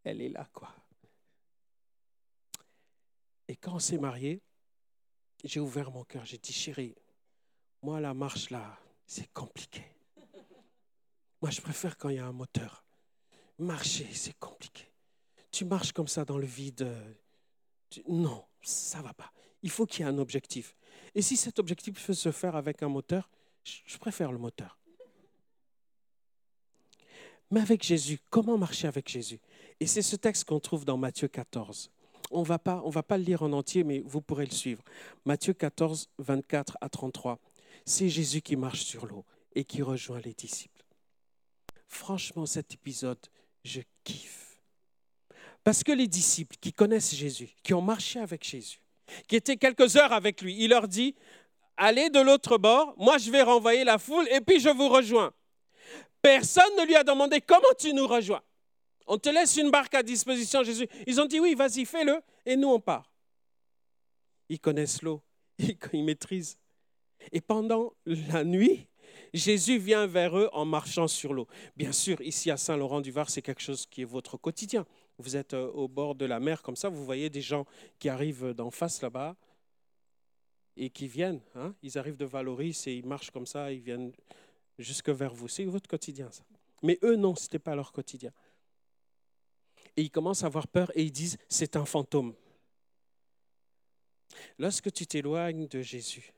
elle 0.03 0.21
est 0.21 0.29
là, 0.29 0.49
quoi. 0.53 0.73
Et 3.47 3.55
quand 3.55 3.75
on 3.75 3.79
s'est 3.79 3.97
marié, 3.97 4.41
j'ai 5.43 5.59
ouvert 5.59 5.91
mon 5.91 6.03
cœur, 6.03 6.25
j'ai 6.25 6.37
dit, 6.37 6.53
chérie, 6.53 6.95
moi, 7.81 7.99
la 7.99 8.13
marche 8.13 8.49
là, 8.49 8.77
c'est 9.05 9.31
compliqué. 9.33 9.83
Moi, 11.41 11.51
je 11.51 11.61
préfère 11.61 11.97
quand 11.97 12.09
il 12.09 12.17
y 12.17 12.19
a 12.19 12.25
un 12.25 12.31
moteur. 12.31 12.83
Marcher, 13.57 14.07
c'est 14.13 14.37
compliqué. 14.37 14.91
Tu 15.51 15.65
marches 15.65 15.93
comme 15.93 16.07
ça 16.07 16.25
dans 16.25 16.37
le 16.37 16.45
vide. 16.45 16.87
Non, 18.07 18.45
ça 18.61 19.01
va 19.01 19.13
pas. 19.13 19.31
Il 19.63 19.69
faut 19.69 19.85
qu'il 19.85 20.05
y 20.05 20.07
ait 20.07 20.11
un 20.11 20.17
objectif. 20.17 20.75
Et 21.15 21.21
si 21.21 21.37
cet 21.37 21.59
objectif 21.59 22.05
peut 22.05 22.13
se 22.13 22.31
faire 22.31 22.55
avec 22.55 22.83
un 22.83 22.89
moteur, 22.89 23.29
je 23.63 23.97
préfère 23.97 24.31
le 24.31 24.37
moteur. 24.37 24.77
Mais 27.51 27.61
avec 27.61 27.83
Jésus, 27.83 28.19
comment 28.29 28.57
marcher 28.57 28.87
avec 28.87 29.09
Jésus? 29.09 29.39
Et 29.79 29.87
c'est 29.87 30.01
ce 30.01 30.15
texte 30.15 30.43
qu'on 30.43 30.59
trouve 30.59 30.85
dans 30.85 30.97
Matthieu 30.97 31.27
14. 31.27 31.91
On 32.31 32.41
ne 32.41 32.45
va 32.45 32.59
pas 32.59 33.17
le 33.17 33.23
lire 33.23 33.41
en 33.41 33.51
entier, 33.53 33.83
mais 33.83 34.03
vous 34.05 34.21
pourrez 34.21 34.45
le 34.45 34.51
suivre. 34.51 34.83
Matthieu 35.25 35.53
14, 35.53 36.09
24 36.19 36.77
à 36.79 36.89
33. 36.89 37.39
C'est 37.85 38.07
Jésus 38.07 38.41
qui 38.41 38.55
marche 38.55 38.81
sur 38.81 39.07
l'eau 39.07 39.25
et 39.55 39.63
qui 39.63 39.81
rejoint 39.81 40.19
les 40.19 40.35
disciples. 40.35 40.85
Franchement, 41.87 42.45
cet 42.45 42.75
épisode, 42.75 43.19
je 43.63 43.81
kiffe. 44.03 44.61
Parce 45.63 45.83
que 45.83 45.91
les 45.91 46.07
disciples 46.07 46.55
qui 46.61 46.71
connaissent 46.71 47.15
Jésus, 47.15 47.49
qui 47.63 47.73
ont 47.73 47.81
marché 47.81 48.19
avec 48.19 48.43
Jésus, 48.43 48.79
qui 49.27 49.35
étaient 49.35 49.57
quelques 49.57 49.95
heures 49.95 50.13
avec 50.13 50.43
lui, 50.43 50.55
il 50.63 50.69
leur 50.69 50.87
dit, 50.87 51.15
allez 51.79 52.09
de 52.09 52.19
l'autre 52.19 52.57
bord, 52.57 52.93
moi 52.97 53.17
je 53.17 53.31
vais 53.31 53.41
renvoyer 53.41 53.83
la 53.83 53.97
foule 53.97 54.27
et 54.29 54.41
puis 54.41 54.59
je 54.59 54.69
vous 54.69 54.89
rejoins. 54.89 55.33
Personne 56.21 56.75
ne 56.77 56.85
lui 56.85 56.95
a 56.95 57.03
demandé 57.03 57.41
comment 57.41 57.73
tu 57.79 57.93
nous 57.93 58.05
rejoins? 58.05 58.41
On 59.07 59.17
te 59.17 59.29
laisse 59.29 59.57
une 59.57 59.71
barque 59.71 59.95
à 59.95 60.03
disposition, 60.03 60.63
Jésus. 60.63 60.87
Ils 61.07 61.19
ont 61.19 61.25
dit 61.25 61.39
oui, 61.39 61.55
vas-y, 61.55 61.85
fais-le, 61.85 62.21
et 62.45 62.55
nous 62.55 62.67
on 62.67 62.79
part. 62.79 63.11
Ils 64.49 64.59
connaissent 64.59 65.01
l'eau, 65.01 65.23
ils 65.93 66.03
maîtrisent. 66.03 66.59
Et 67.31 67.41
pendant 67.41 67.93
la 68.05 68.43
nuit, 68.43 68.87
Jésus 69.33 69.77
vient 69.77 70.07
vers 70.07 70.37
eux 70.37 70.49
en 70.53 70.65
marchant 70.65 71.07
sur 71.07 71.33
l'eau. 71.33 71.47
Bien 71.75 71.91
sûr, 71.91 72.19
ici 72.21 72.51
à 72.51 72.57
Saint-Laurent-du-Var, 72.57 73.29
c'est 73.29 73.41
quelque 73.41 73.61
chose 73.61 73.85
qui 73.85 74.01
est 74.01 74.05
votre 74.05 74.37
quotidien. 74.37 74.85
Vous 75.17 75.35
êtes 75.35 75.53
euh, 75.53 75.69
au 75.71 75.87
bord 75.87 76.15
de 76.15 76.25
la 76.25 76.39
mer 76.39 76.61
comme 76.61 76.75
ça, 76.75 76.89
vous 76.89 77.03
voyez 77.03 77.29
des 77.29 77.41
gens 77.41 77.65
qui 77.99 78.09
arrivent 78.09 78.53
d'en 78.53 78.71
face 78.71 79.01
là-bas, 79.01 79.35
et 80.79 80.89
qui 80.89 81.07
viennent. 81.07 81.41
Hein? 81.55 81.75
Ils 81.83 81.97
arrivent 81.97 82.17
de 82.17 82.25
Valoris 82.25 82.87
et 82.87 82.93
ils 82.93 83.05
marchent 83.05 83.31
comme 83.31 83.45
ça, 83.45 83.71
ils 83.71 83.81
viennent 83.81 84.13
jusque 84.79 85.09
vers 85.09 85.33
vous. 85.33 85.49
C'est 85.49 85.65
votre 85.65 85.89
quotidien, 85.89 86.31
ça. 86.31 86.43
Mais 86.81 86.97
eux, 87.03 87.17
non, 87.17 87.35
ce 87.35 87.43
n'était 87.43 87.59
pas 87.59 87.75
leur 87.75 87.91
quotidien. 87.91 88.31
Et 89.97 90.03
ils 90.03 90.09
commencent 90.09 90.43
à 90.43 90.47
avoir 90.47 90.67
peur 90.67 90.89
et 90.95 91.03
ils 91.03 91.11
disent, 91.11 91.37
c'est 91.49 91.75
un 91.75 91.83
fantôme. 91.85 92.33
Lorsque 94.57 94.91
tu 94.93 95.05
t'éloignes 95.05 95.67
de 95.67 95.81
Jésus, 95.81 96.31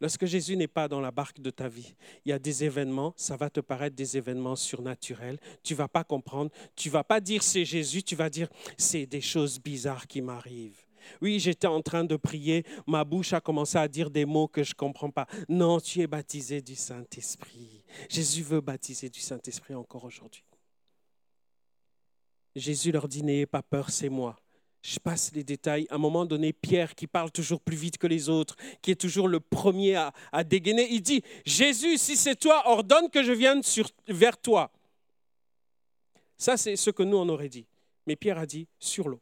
lorsque 0.00 0.26
Jésus 0.26 0.56
n'est 0.56 0.66
pas 0.66 0.88
dans 0.88 1.00
la 1.00 1.12
barque 1.12 1.40
de 1.40 1.50
ta 1.50 1.68
vie, 1.68 1.94
il 2.24 2.30
y 2.30 2.32
a 2.32 2.40
des 2.40 2.64
événements, 2.64 3.14
ça 3.16 3.36
va 3.36 3.50
te 3.50 3.60
paraître 3.60 3.94
des 3.94 4.16
événements 4.16 4.56
surnaturels. 4.56 5.38
Tu 5.62 5.76
vas 5.76 5.86
pas 5.86 6.02
comprendre, 6.02 6.50
tu 6.74 6.90
vas 6.90 7.04
pas 7.04 7.20
dire 7.20 7.44
c'est 7.44 7.64
Jésus, 7.64 8.02
tu 8.02 8.16
vas 8.16 8.30
dire 8.30 8.48
c'est 8.76 9.06
des 9.06 9.20
choses 9.20 9.60
bizarres 9.60 10.08
qui 10.08 10.22
m'arrivent. 10.22 10.87
Oui, 11.20 11.40
j'étais 11.40 11.66
en 11.66 11.82
train 11.82 12.04
de 12.04 12.16
prier, 12.16 12.64
ma 12.86 13.04
bouche 13.04 13.32
a 13.32 13.40
commencé 13.40 13.78
à 13.78 13.88
dire 13.88 14.10
des 14.10 14.24
mots 14.24 14.48
que 14.48 14.62
je 14.62 14.72
ne 14.72 14.76
comprends 14.76 15.10
pas. 15.10 15.26
Non, 15.48 15.80
tu 15.80 16.00
es 16.00 16.06
baptisé 16.06 16.60
du 16.60 16.74
Saint-Esprit. 16.74 17.82
Jésus 18.08 18.42
veut 18.42 18.60
baptiser 18.60 19.08
du 19.08 19.20
Saint-Esprit 19.20 19.74
encore 19.74 20.04
aujourd'hui. 20.04 20.44
Jésus 22.56 22.92
leur 22.92 23.08
dit, 23.08 23.22
n'ayez 23.22 23.46
pas 23.46 23.62
peur, 23.62 23.90
c'est 23.90 24.08
moi. 24.08 24.36
Je 24.82 24.98
passe 24.98 25.32
les 25.34 25.44
détails. 25.44 25.86
À 25.90 25.96
un 25.96 25.98
moment 25.98 26.24
donné, 26.24 26.52
Pierre, 26.52 26.94
qui 26.94 27.06
parle 27.06 27.30
toujours 27.30 27.60
plus 27.60 27.76
vite 27.76 27.98
que 27.98 28.06
les 28.06 28.28
autres, 28.28 28.56
qui 28.80 28.90
est 28.90 29.00
toujours 29.00 29.28
le 29.28 29.40
premier 29.40 29.96
à, 29.96 30.44
dégainer, 30.44 30.88
il 30.90 31.02
dit, 31.02 31.22
Jésus, 31.44 31.98
si 31.98 32.16
c'est 32.16 32.36
toi, 32.36 32.62
ordonne 32.66 33.10
que 33.10 33.22
je 33.22 33.32
vienne 33.32 33.62
sur, 33.62 33.88
vers 34.06 34.38
toi. 34.38 34.70
Ça, 36.36 36.56
c'est 36.56 36.76
ce 36.76 36.90
que 36.90 37.02
nous, 37.02 37.16
on 37.16 37.28
aurait 37.28 37.48
dit. 37.48 37.66
Mais 38.06 38.16
Pierre 38.16 38.38
a 38.38 38.46
dit, 38.46 38.68
sur 38.78 39.08
l'eau. 39.08 39.20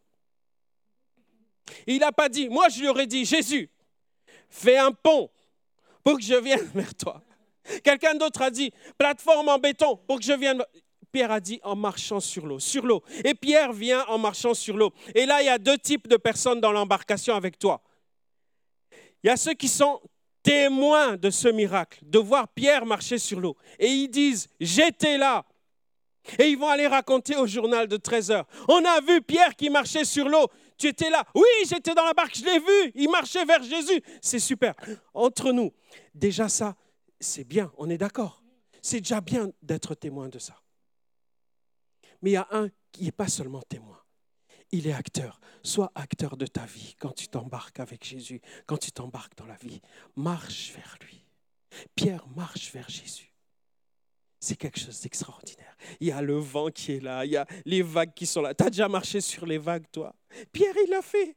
Il 1.87 1.99
n'a 1.99 2.12
pas 2.12 2.29
dit, 2.29 2.49
moi 2.49 2.69
je 2.69 2.81
lui 2.81 2.89
aurais 2.89 3.07
dit, 3.07 3.25
Jésus, 3.25 3.71
fais 4.49 4.77
un 4.77 4.93
pont 4.93 5.31
pour 6.05 6.17
que 6.17 6.23
je 6.23 6.35
vienne 6.35 6.71
vers 6.75 6.95
toi. 6.95 7.23
Quelqu'un 7.83 8.14
d'autre 8.14 8.43
a 8.43 8.51
dit, 8.51 8.73
plateforme 8.97 9.49
en 9.49 9.59
béton 9.59 9.97
pour 10.07 10.19
que 10.19 10.25
je 10.25 10.33
vienne. 10.33 10.62
Pierre 11.12 11.33
a 11.33 11.41
dit 11.41 11.61
en 11.62 11.77
marchant 11.77 12.21
sur 12.21 12.47
l'eau, 12.47 12.59
sur 12.59 12.85
l'eau. 12.85 13.03
Et 13.25 13.35
Pierre 13.35 13.73
vient 13.73 14.05
en 14.09 14.19
marchant 14.19 14.55
sur 14.55 14.77
l'eau. 14.77 14.93
Et 15.14 15.25
là, 15.25 15.41
il 15.43 15.47
y 15.47 15.49
a 15.49 15.59
deux 15.59 15.79
types 15.79 16.09
de 16.09 16.17
personnes 16.17 16.61
dans 16.61 16.73
l'embarcation 16.73 17.35
avec 17.35 17.59
toi. 17.59 17.83
Il 19.23 19.29
y 19.29 19.31
a 19.31 19.37
ceux 19.37 19.55
qui 19.55 19.69
sont 19.69 20.01
témoins 20.43 21.17
de 21.17 21.31
ce 21.31 21.49
miracle, 21.49 21.99
de 22.03 22.19
voir 22.19 22.47
Pierre 22.49 22.87
marcher 22.87 23.19
sur 23.19 23.41
l'eau. 23.41 23.57
Et 23.79 23.89
ils 23.89 24.09
disent, 24.09 24.47
j'étais 24.61 25.19
là. 25.19 25.45
Et 26.39 26.49
ils 26.49 26.59
vont 26.59 26.69
aller 26.69 26.87
raconter 26.87 27.37
au 27.37 27.47
journal 27.47 27.89
de 27.89 27.97
13 27.97 28.31
heures. 28.31 28.47
On 28.69 28.85
a 28.85 29.01
vu 29.01 29.23
Pierre 29.23 29.57
qui 29.57 29.71
marchait 29.71 30.05
sur 30.05 30.29
l'eau. 30.29 30.49
Tu 30.79 30.89
étais 30.89 31.11
là. 31.11 31.24
Oui, 31.35 31.45
j'étais 31.68 31.95
dans 31.95 32.05
la 32.05 32.12
barque, 32.12 32.37
je 32.37 32.45
l'ai 32.45 32.59
vu. 32.59 32.93
Il 32.95 33.11
marchait 33.11 33.45
vers 33.45 33.62
Jésus. 33.62 34.03
C'est 34.20 34.39
super. 34.39 34.74
Entre 35.14 35.53
nous, 35.53 35.72
déjà 36.14 36.49
ça, 36.49 36.77
c'est 37.20 37.45
bien, 37.45 37.72
on 37.79 37.89
est 37.89 37.99
d'accord. 37.99 38.43
C'est 38.83 39.01
déjà 39.01 39.20
bien 39.20 39.53
d'être 39.62 39.95
témoin 39.95 40.29
de 40.29 40.39
ça. 40.39 40.61
Mais 42.22 42.31
il 42.31 42.35
y 42.35 42.37
a 42.37 42.49
un 42.51 42.68
qui 42.93 43.05
n'est 43.05 43.12
pas 43.12 43.29
seulement 43.29 43.62
témoin. 43.62 44.01
Il 44.70 44.87
est 44.87 44.93
acteur. 44.93 45.41
Sois 45.62 45.93
acteur 45.95 46.37
de 46.37 46.47
ta 46.47 46.66
vie 46.66 46.95
quand 46.99 47.12
tu 47.12 47.29
t'embarques 47.29 47.81
avec 47.81 48.05
Jésus, 48.05 48.41
quand 48.66 48.79
tu 48.79 48.93
t'embarques 48.93 49.37
dans 49.37 49.47
la 49.47 49.57
vie. 49.57 49.81
Marche 50.16 50.72
vers 50.74 50.97
lui. 51.03 51.24
Pierre 51.95 52.27
marche 52.29 52.72
vers 52.72 52.89
Jésus 52.89 53.26
c'est 54.39 54.57
quelque 54.57 54.78
chose 54.78 55.01
d'extraordinaire. 55.01 55.76
Il 56.01 56.09
y 56.09 56.12
a 56.12 56.22
le 56.22 56.37
vent 56.37 56.70
qui 56.70 56.93
est 56.93 57.01
là, 57.01 57.24
il 57.24 57.32
y 57.32 57.37
a 57.37 57.47
les 57.64 57.82
vagues 57.82 58.14
qui 58.14 58.26
sont 58.26 58.43
là. 58.43 58.55
Tu 58.55 58.64
as 58.64 58.70
déjà 58.70 58.89
marché 58.89 59.20
sur 59.20 59.47
les 59.47 59.59
vagues, 59.59 59.87
toi? 59.91 60.14
Pierre, 60.53 60.74
il 60.84 60.91
l'a 60.91 61.03
fait. 61.03 61.37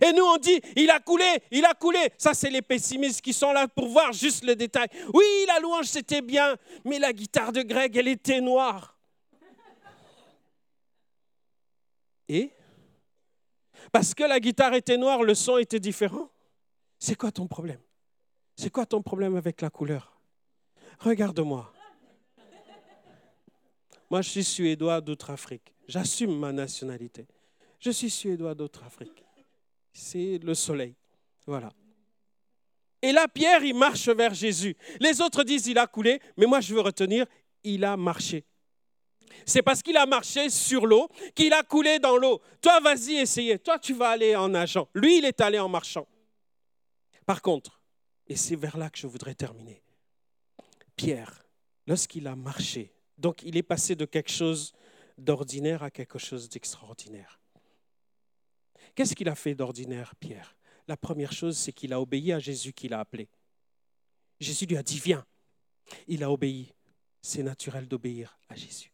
Et 0.00 0.12
nous, 0.12 0.24
on 0.24 0.36
dit, 0.36 0.60
il 0.76 0.90
a 0.90 1.00
coulé, 1.00 1.42
il 1.50 1.64
a 1.64 1.74
coulé. 1.74 2.12
Ça, 2.16 2.34
c'est 2.34 2.50
les 2.50 2.62
pessimistes 2.62 3.20
qui 3.20 3.32
sont 3.32 3.52
là 3.52 3.66
pour 3.66 3.88
voir 3.88 4.12
juste 4.12 4.44
le 4.44 4.54
détail. 4.54 4.86
Oui, 5.12 5.24
la 5.48 5.58
louange, 5.58 5.86
c'était 5.86 6.22
bien, 6.22 6.56
mais 6.84 6.98
la 6.98 7.12
guitare 7.12 7.52
de 7.52 7.62
Greg, 7.62 7.96
elle 7.96 8.08
était 8.08 8.40
noire. 8.40 8.96
Et? 12.28 12.52
Parce 13.90 14.14
que 14.14 14.22
la 14.24 14.40
guitare 14.40 14.74
était 14.74 14.96
noire, 14.96 15.22
le 15.22 15.34
son 15.34 15.58
était 15.58 15.80
différent. 15.80 16.30
C'est 16.98 17.16
quoi 17.16 17.32
ton 17.32 17.48
problème? 17.48 17.80
C'est 18.56 18.70
quoi 18.70 18.86
ton 18.86 19.02
problème 19.02 19.36
avec 19.36 19.60
la 19.60 19.70
couleur? 19.70 20.20
Regarde-moi. 21.00 21.72
Moi, 24.12 24.20
je 24.20 24.28
suis 24.28 24.44
suédois 24.44 25.00
d'Outre-Afrique. 25.00 25.72
J'assume 25.88 26.38
ma 26.38 26.52
nationalité. 26.52 27.26
Je 27.80 27.90
suis 27.90 28.10
suédois 28.10 28.54
d'Outre-Afrique. 28.54 29.24
C'est 29.90 30.38
le 30.42 30.52
soleil. 30.52 30.94
Voilà. 31.46 31.72
Et 33.00 33.10
là, 33.10 33.26
Pierre, 33.26 33.64
il 33.64 33.74
marche 33.74 34.10
vers 34.10 34.34
Jésus. 34.34 34.76
Les 35.00 35.22
autres 35.22 35.44
disent, 35.44 35.66
il 35.66 35.78
a 35.78 35.86
coulé, 35.86 36.20
mais 36.36 36.44
moi, 36.44 36.60
je 36.60 36.74
veux 36.74 36.82
retenir, 36.82 37.24
il 37.64 37.86
a 37.86 37.96
marché. 37.96 38.44
C'est 39.46 39.62
parce 39.62 39.82
qu'il 39.82 39.96
a 39.96 40.04
marché 40.04 40.50
sur 40.50 40.84
l'eau 40.84 41.08
qu'il 41.34 41.54
a 41.54 41.62
coulé 41.62 41.98
dans 41.98 42.18
l'eau. 42.18 42.42
Toi, 42.60 42.80
vas-y, 42.80 43.14
essayez. 43.14 43.58
Toi, 43.60 43.78
tu 43.78 43.94
vas 43.94 44.10
aller 44.10 44.36
en 44.36 44.50
nageant. 44.50 44.90
Lui, 44.92 45.20
il 45.20 45.24
est 45.24 45.40
allé 45.40 45.58
en 45.58 45.70
marchant. 45.70 46.06
Par 47.24 47.40
contre, 47.40 47.80
et 48.26 48.36
c'est 48.36 48.56
vers 48.56 48.76
là 48.76 48.90
que 48.90 48.98
je 48.98 49.06
voudrais 49.06 49.34
terminer, 49.34 49.82
Pierre, 50.96 51.46
lorsqu'il 51.86 52.26
a 52.26 52.36
marché, 52.36 52.92
donc 53.18 53.42
il 53.42 53.56
est 53.56 53.62
passé 53.62 53.94
de 53.94 54.04
quelque 54.04 54.30
chose 54.30 54.72
d'ordinaire 55.18 55.82
à 55.82 55.90
quelque 55.90 56.18
chose 56.18 56.48
d'extraordinaire. 56.48 57.40
Qu'est-ce 58.94 59.14
qu'il 59.14 59.28
a 59.28 59.34
fait 59.34 59.54
d'ordinaire, 59.54 60.14
Pierre? 60.16 60.56
La 60.88 60.96
première 60.96 61.32
chose, 61.32 61.56
c'est 61.56 61.72
qu'il 61.72 61.92
a 61.92 62.00
obéi 62.00 62.32
à 62.32 62.38
Jésus 62.38 62.72
qui 62.72 62.88
l'a 62.88 63.00
appelé. 63.00 63.28
Jésus 64.40 64.66
lui 64.66 64.76
a 64.76 64.82
dit, 64.82 64.98
viens. 64.98 65.24
Il 66.08 66.24
a 66.24 66.30
obéi. 66.30 66.74
C'est 67.22 67.42
naturel 67.42 67.86
d'obéir 67.86 68.38
à 68.48 68.56
Jésus 68.56 68.92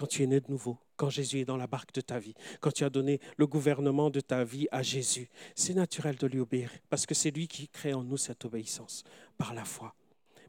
quand 0.00 0.06
tu 0.06 0.22
es 0.22 0.26
né 0.26 0.40
de 0.40 0.50
nouveau, 0.50 0.78
quand 0.96 1.10
Jésus 1.10 1.40
est 1.40 1.44
dans 1.44 1.58
la 1.58 1.66
barque 1.66 1.92
de 1.92 2.00
ta 2.00 2.18
vie, 2.18 2.32
quand 2.60 2.72
tu 2.72 2.84
as 2.84 2.90
donné 2.90 3.20
le 3.36 3.46
gouvernement 3.46 4.08
de 4.08 4.20
ta 4.20 4.44
vie 4.44 4.66
à 4.72 4.82
Jésus, 4.82 5.28
c'est 5.54 5.74
naturel 5.74 6.16
de 6.16 6.26
lui 6.26 6.40
obéir 6.40 6.70
parce 6.88 7.04
que 7.04 7.14
c'est 7.14 7.30
lui 7.30 7.46
qui 7.48 7.68
crée 7.68 7.92
en 7.92 8.02
nous 8.02 8.16
cette 8.16 8.46
obéissance 8.46 9.04
par 9.36 9.52
la 9.52 9.66
foi. 9.66 9.94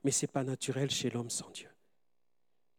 Mais 0.05 0.11
ce 0.11 0.23
n'est 0.23 0.31
pas 0.31 0.45
naturel 0.45 0.89
chez 0.89 1.09
l'homme 1.09 1.29
sans 1.29 1.49
Dieu. 1.49 1.67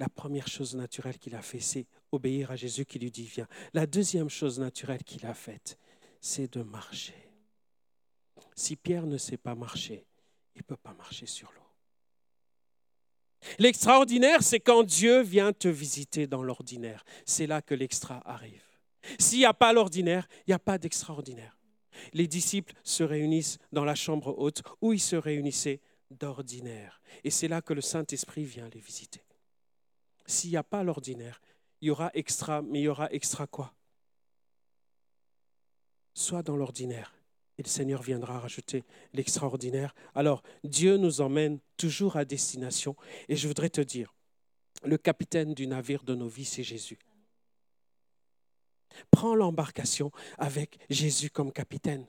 La 0.03 0.09
première 0.09 0.49
chose 0.49 0.75
naturelle 0.75 1.17
qu'il 1.17 1.37
a 1.37 1.43
fait, 1.43 1.61
c'est 1.61 1.87
obéir 2.11 2.51
à 2.51 2.57
Jésus 2.57 2.85
qui 2.85 2.99
lui 2.99 3.13
dit 3.13 3.23
viens. 3.23 3.47
La 3.73 3.87
deuxième 3.87 4.29
chose 4.29 4.59
naturelle 4.59 5.05
qu'il 5.05 5.25
a 5.25 5.33
faite, 5.33 5.79
c'est 6.21 6.53
de 6.55 6.65
marcher. 6.65 7.31
Si 8.57 8.75
Pierre 8.75 9.07
ne 9.07 9.17
sait 9.17 9.37
pas 9.37 9.55
marcher, 9.55 10.05
il 10.57 10.59
ne 10.59 10.65
peut 10.65 10.77
pas 10.77 10.93
marcher 10.95 11.27
sur 11.27 11.53
l'eau. 11.53 11.63
L'extraordinaire, 13.61 14.43
c'est 14.43 14.59
quand 14.59 14.83
Dieu 14.83 15.21
vient 15.21 15.53
te 15.53 15.69
visiter 15.69 16.27
dans 16.27 16.43
l'ordinaire. 16.43 17.05
C'est 17.25 17.47
là 17.47 17.63
que 17.63 17.77
l'extra 17.77 18.29
arrive. 18.29 18.65
S'il 19.21 19.39
n'y 19.39 19.45
a 19.45 19.55
pas 19.55 19.73
l'ordinaire, 19.73 20.27
il 20.49 20.51
n'y 20.51 20.55
a 20.55 20.59
pas 20.59 20.79
d'extraordinaire. 20.79 21.57
Les 22.13 22.27
disciples 22.27 22.75
se 22.83 23.05
réunissent 23.05 23.59
dans 23.71 23.85
la 23.85 23.95
chambre 23.95 24.35
haute 24.37 24.65
où 24.81 24.93
ils 24.93 24.99
se 24.99 25.15
réunissaient 25.15 25.81
d'ordinaire. 26.11 27.01
Et 27.23 27.31
c'est 27.31 27.47
là 27.47 27.63
que 27.63 27.73
le 27.73 27.81
Saint-Esprit 27.83 28.43
vient 28.43 28.69
les 28.75 28.81
visiter. 28.81 29.23
S'il 30.27 30.51
n'y 30.51 30.57
a 30.57 30.63
pas 30.63 30.83
l'ordinaire, 30.83 31.41
il 31.81 31.89
y 31.89 31.91
aura 31.91 32.11
extra, 32.15 32.63
mais 32.63 32.81
il 32.81 32.85
y 32.85 32.89
aura 32.89 33.11
extra 33.13 33.47
quoi? 33.47 33.75
Soit 36.15 36.43
dans 36.43 36.57
l'ordinaire, 36.57 37.15
et 37.59 37.63
le 37.63 37.69
Seigneur 37.69 38.03
viendra 38.03 38.39
rajouter 38.39 38.85
l'extraordinaire. 39.13 39.95
Alors, 40.15 40.43
Dieu 40.65 40.97
nous 40.97 41.21
emmène 41.21 41.59
toujours 41.77 42.17
à 42.17 42.25
destination. 42.25 42.97
Et 43.29 43.37
je 43.37 43.47
voudrais 43.49 43.71
te 43.71 43.81
dire, 43.81 44.15
le 44.85 44.97
capitaine 44.97 45.55
du 45.55 45.67
navire 45.67 46.03
de 46.05 46.15
nos 46.15 46.29
vies, 46.29 46.45
c'est 46.45 46.65
Jésus. 46.65 46.99
Prends 49.11 49.35
l'embarcation 49.35 50.11
avec 50.39 50.79
Jésus 50.91 51.31
comme 51.31 51.53
capitaine. 51.53 52.07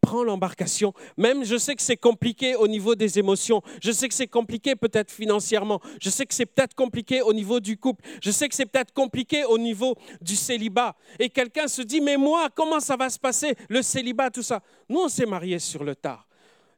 Prends 0.00 0.24
l'embarcation. 0.24 0.92
Même 1.16 1.44
je 1.44 1.56
sais 1.56 1.74
que 1.74 1.82
c'est 1.82 1.96
compliqué 1.96 2.54
au 2.56 2.68
niveau 2.68 2.94
des 2.94 3.18
émotions. 3.18 3.62
Je 3.82 3.92
sais 3.92 4.08
que 4.08 4.14
c'est 4.14 4.26
compliqué 4.26 4.76
peut-être 4.76 5.10
financièrement. 5.10 5.80
Je 6.00 6.10
sais 6.10 6.26
que 6.26 6.34
c'est 6.34 6.46
peut-être 6.46 6.74
compliqué 6.74 7.22
au 7.22 7.32
niveau 7.32 7.60
du 7.60 7.76
couple. 7.76 8.04
Je 8.22 8.30
sais 8.30 8.48
que 8.48 8.54
c'est 8.54 8.66
peut-être 8.66 8.92
compliqué 8.92 9.44
au 9.44 9.58
niveau 9.58 9.94
du 10.20 10.36
célibat. 10.36 10.96
Et 11.18 11.28
quelqu'un 11.28 11.68
se 11.68 11.82
dit, 11.82 12.00
mais 12.00 12.16
moi, 12.16 12.48
comment 12.54 12.80
ça 12.80 12.96
va 12.96 13.10
se 13.10 13.18
passer, 13.18 13.54
le 13.68 13.82
célibat, 13.82 14.30
tout 14.30 14.42
ça? 14.42 14.62
Nous, 14.88 15.00
on 15.00 15.08
s'est 15.08 15.26
mariés 15.26 15.58
sur 15.58 15.84
le 15.84 15.94
tard. 15.94 16.26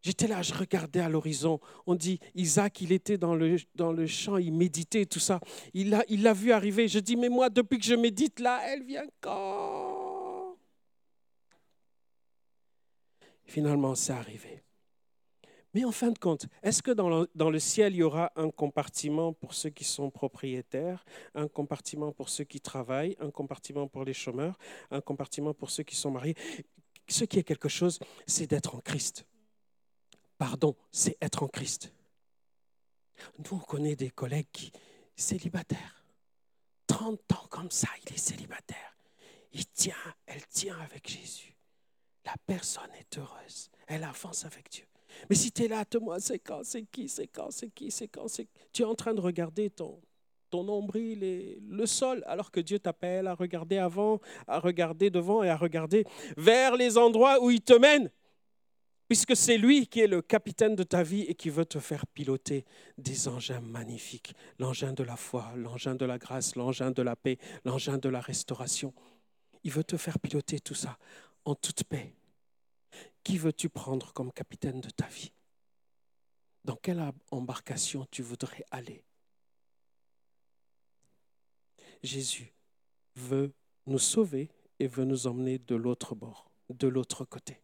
J'étais 0.02 0.28
là, 0.28 0.40
je 0.40 0.54
regardais 0.54 1.00
à 1.00 1.08
l'horizon. 1.08 1.58
On 1.84 1.96
dit, 1.96 2.20
Isaac, 2.36 2.80
il 2.80 2.92
était 2.92 3.18
dans 3.18 3.34
le, 3.34 3.56
dans 3.74 3.92
le 3.92 4.06
champ, 4.06 4.36
il 4.36 4.52
méditait, 4.52 5.04
tout 5.04 5.18
ça. 5.18 5.40
Il 5.74 5.90
l'a 5.90 6.04
il 6.08 6.28
vu 6.32 6.52
arriver. 6.52 6.86
Je 6.86 7.00
dis, 7.00 7.16
mais 7.16 7.28
moi, 7.28 7.50
depuis 7.50 7.78
que 7.78 7.84
je 7.84 7.94
médite 7.94 8.38
là, 8.38 8.60
elle 8.68 8.84
vient 8.84 9.06
quand? 9.20 10.05
Finalement, 13.46 13.94
c'est 13.94 14.12
arrivé. 14.12 14.62
Mais 15.72 15.84
en 15.84 15.92
fin 15.92 16.10
de 16.10 16.18
compte, 16.18 16.46
est-ce 16.62 16.82
que 16.82 16.90
dans 16.90 17.50
le, 17.50 17.58
ciel, 17.58 17.94
il 17.94 17.98
y 17.98 18.02
aura 18.02 18.32
un 18.34 18.50
compartiment 18.50 19.32
pour 19.32 19.54
ceux 19.54 19.70
qui 19.70 19.84
sont 19.84 20.10
propriétaires, 20.10 21.04
un 21.34 21.48
compartiment 21.48 22.12
pour 22.12 22.28
ceux 22.28 22.44
qui 22.44 22.60
travaillent, 22.60 23.14
un 23.20 23.30
compartiment 23.30 23.86
pour 23.86 24.04
les 24.04 24.14
chômeurs, 24.14 24.58
un 24.90 25.00
compartiment 25.00 25.52
pour 25.52 25.70
ceux 25.70 25.82
qui 25.82 25.94
sont 25.94 26.10
mariés? 26.10 26.34
Ce 27.08 27.24
qui 27.24 27.38
est 27.38 27.44
quelque 27.44 27.68
chose, 27.68 27.98
c'est 28.26 28.46
d'être 28.46 28.74
en 28.74 28.80
Christ. 28.80 29.26
Pardon, 30.38 30.76
c'est 30.90 31.16
être 31.20 31.42
en 31.42 31.48
Christ. 31.48 31.92
Nous, 33.38 33.56
on 33.56 33.58
connaît 33.58 33.96
des 33.96 34.10
collègues 34.10 34.48
qui 34.52 34.72
célibataires. 35.14 36.04
30 36.86 37.20
ans 37.32 37.46
comme 37.50 37.70
ça, 37.70 37.88
il 38.04 38.14
est 38.14 38.18
célibataire. 38.18 38.96
Il 39.52 39.66
tient, 39.66 39.94
elle 40.26 40.46
tient 40.46 40.78
avec 40.80 41.08
Jésus 41.08 41.55
la 42.26 42.34
personne 42.46 42.90
est 42.98 43.18
heureuse. 43.18 43.70
Elle 43.86 44.04
avance 44.04 44.44
avec 44.44 44.70
Dieu. 44.70 44.84
Mais 45.30 45.36
si 45.36 45.50
tu 45.50 45.64
es 45.64 45.68
là, 45.68 45.84
moi, 46.02 46.20
c'est 46.20 46.40
quand, 46.40 46.62
c'est 46.64 46.82
qui, 46.82 47.08
c'est 47.08 47.28
quand, 47.28 47.50
c'est 47.50 47.70
qui, 47.70 47.90
c'est 47.90 48.08
quand, 48.08 48.28
c'est 48.28 48.48
Tu 48.72 48.82
es 48.82 48.84
en 48.84 48.94
train 48.94 49.14
de 49.14 49.20
regarder 49.20 49.70
ton, 49.70 49.98
ton 50.50 50.64
nombril 50.64 51.22
et 51.22 51.58
le 51.68 51.86
sol, 51.86 52.22
alors 52.26 52.50
que 52.50 52.60
Dieu 52.60 52.78
t'appelle 52.78 53.28
à 53.28 53.34
regarder 53.34 53.78
avant, 53.78 54.20
à 54.46 54.58
regarder 54.58 55.08
devant 55.08 55.42
et 55.42 55.48
à 55.48 55.56
regarder 55.56 56.04
vers 56.36 56.76
les 56.76 56.98
endroits 56.98 57.42
où 57.42 57.50
il 57.50 57.62
te 57.62 57.74
mène. 57.74 58.10
Puisque 59.08 59.36
c'est 59.36 59.56
lui 59.56 59.86
qui 59.86 60.00
est 60.00 60.08
le 60.08 60.20
capitaine 60.20 60.74
de 60.74 60.82
ta 60.82 61.04
vie 61.04 61.22
et 61.22 61.34
qui 61.34 61.48
veut 61.48 61.64
te 61.64 61.78
faire 61.78 62.04
piloter 62.08 62.64
des 62.98 63.28
engins 63.28 63.60
magnifiques. 63.60 64.34
L'engin 64.58 64.92
de 64.92 65.04
la 65.04 65.14
foi, 65.14 65.52
l'engin 65.54 65.94
de 65.94 66.04
la 66.04 66.18
grâce, 66.18 66.56
l'engin 66.56 66.90
de 66.90 67.02
la 67.02 67.14
paix, 67.14 67.38
l'engin 67.64 67.98
de 67.98 68.08
la 68.08 68.20
restauration. 68.20 68.92
Il 69.62 69.70
veut 69.70 69.84
te 69.84 69.96
faire 69.96 70.18
piloter 70.18 70.58
tout 70.58 70.74
ça 70.74 70.98
en 71.46 71.54
toute 71.54 71.84
paix. 71.84 72.14
Qui 73.22 73.38
veux-tu 73.38 73.70
prendre 73.70 74.12
comme 74.12 74.32
capitaine 74.32 74.80
de 74.80 74.90
ta 74.90 75.06
vie? 75.06 75.32
Dans 76.64 76.76
quelle 76.76 77.02
embarcation 77.30 78.06
tu 78.10 78.22
voudrais 78.22 78.64
aller? 78.70 79.02
Jésus 82.02 82.52
veut 83.14 83.54
nous 83.86 83.98
sauver 83.98 84.50
et 84.78 84.86
veut 84.86 85.04
nous 85.04 85.26
emmener 85.26 85.58
de 85.58 85.74
l'autre 85.74 86.14
bord, 86.14 86.50
de 86.68 86.88
l'autre 86.88 87.24
côté. 87.24 87.62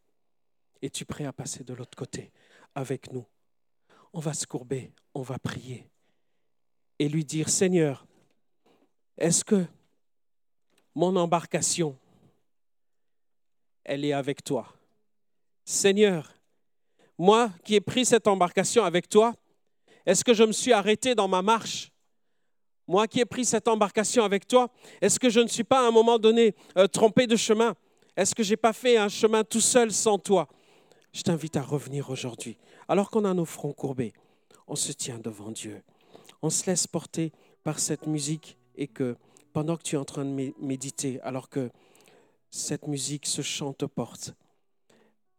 Es-tu 0.80 1.04
prêt 1.04 1.26
à 1.26 1.32
passer 1.32 1.64
de 1.64 1.74
l'autre 1.74 1.96
côté 1.96 2.32
avec 2.74 3.12
nous? 3.12 3.26
On 4.12 4.20
va 4.20 4.32
se 4.32 4.46
courber, 4.46 4.92
on 5.14 5.22
va 5.22 5.38
prier 5.38 5.90
et 6.98 7.08
lui 7.08 7.24
dire, 7.24 7.48
Seigneur, 7.48 8.06
est-ce 9.18 9.44
que 9.44 9.66
mon 10.94 11.16
embarcation 11.16 11.98
elle 13.84 14.04
est 14.04 14.12
avec 14.12 14.44
toi. 14.44 14.66
Seigneur, 15.64 16.32
moi 17.18 17.50
qui 17.64 17.74
ai 17.74 17.80
pris 17.80 18.04
cette 18.04 18.26
embarcation 18.26 18.84
avec 18.84 19.08
toi, 19.08 19.34
est-ce 20.06 20.24
que 20.24 20.34
je 20.34 20.42
me 20.44 20.52
suis 20.52 20.72
arrêté 20.72 21.14
dans 21.14 21.28
ma 21.28 21.42
marche? 21.42 21.92
Moi 22.88 23.06
qui 23.06 23.20
ai 23.20 23.24
pris 23.24 23.44
cette 23.44 23.68
embarcation 23.68 24.24
avec 24.24 24.46
toi, 24.46 24.68
est-ce 25.00 25.20
que 25.20 25.30
je 25.30 25.40
ne 25.40 25.46
suis 25.46 25.64
pas 25.64 25.80
à 25.84 25.88
un 25.88 25.90
moment 25.90 26.18
donné 26.18 26.54
euh, 26.76 26.86
trompé 26.86 27.26
de 27.26 27.36
chemin? 27.36 27.74
Est-ce 28.16 28.34
que 28.34 28.42
je 28.42 28.50
n'ai 28.50 28.56
pas 28.56 28.72
fait 28.72 28.96
un 28.96 29.08
chemin 29.08 29.44
tout 29.44 29.60
seul 29.60 29.92
sans 29.92 30.18
toi? 30.18 30.48
Je 31.12 31.22
t'invite 31.22 31.56
à 31.56 31.62
revenir 31.62 32.10
aujourd'hui. 32.10 32.58
Alors 32.88 33.10
qu'on 33.10 33.24
a 33.24 33.34
nos 33.34 33.44
fronts 33.44 33.72
courbés, 33.72 34.12
on 34.66 34.74
se 34.74 34.92
tient 34.92 35.18
devant 35.18 35.50
Dieu. 35.50 35.82
On 36.42 36.50
se 36.50 36.66
laisse 36.66 36.86
porter 36.86 37.32
par 37.62 37.78
cette 37.78 38.06
musique 38.06 38.58
et 38.74 38.88
que 38.88 39.16
pendant 39.52 39.76
que 39.76 39.82
tu 39.82 39.94
es 39.94 39.98
en 39.98 40.04
train 40.04 40.24
de 40.24 40.52
méditer, 40.60 41.20
alors 41.22 41.48
que 41.48 41.70
cette 42.52 42.86
musique, 42.86 43.26
ce 43.26 43.40
chant 43.40 43.72
te 43.72 43.86
porte. 43.86 44.34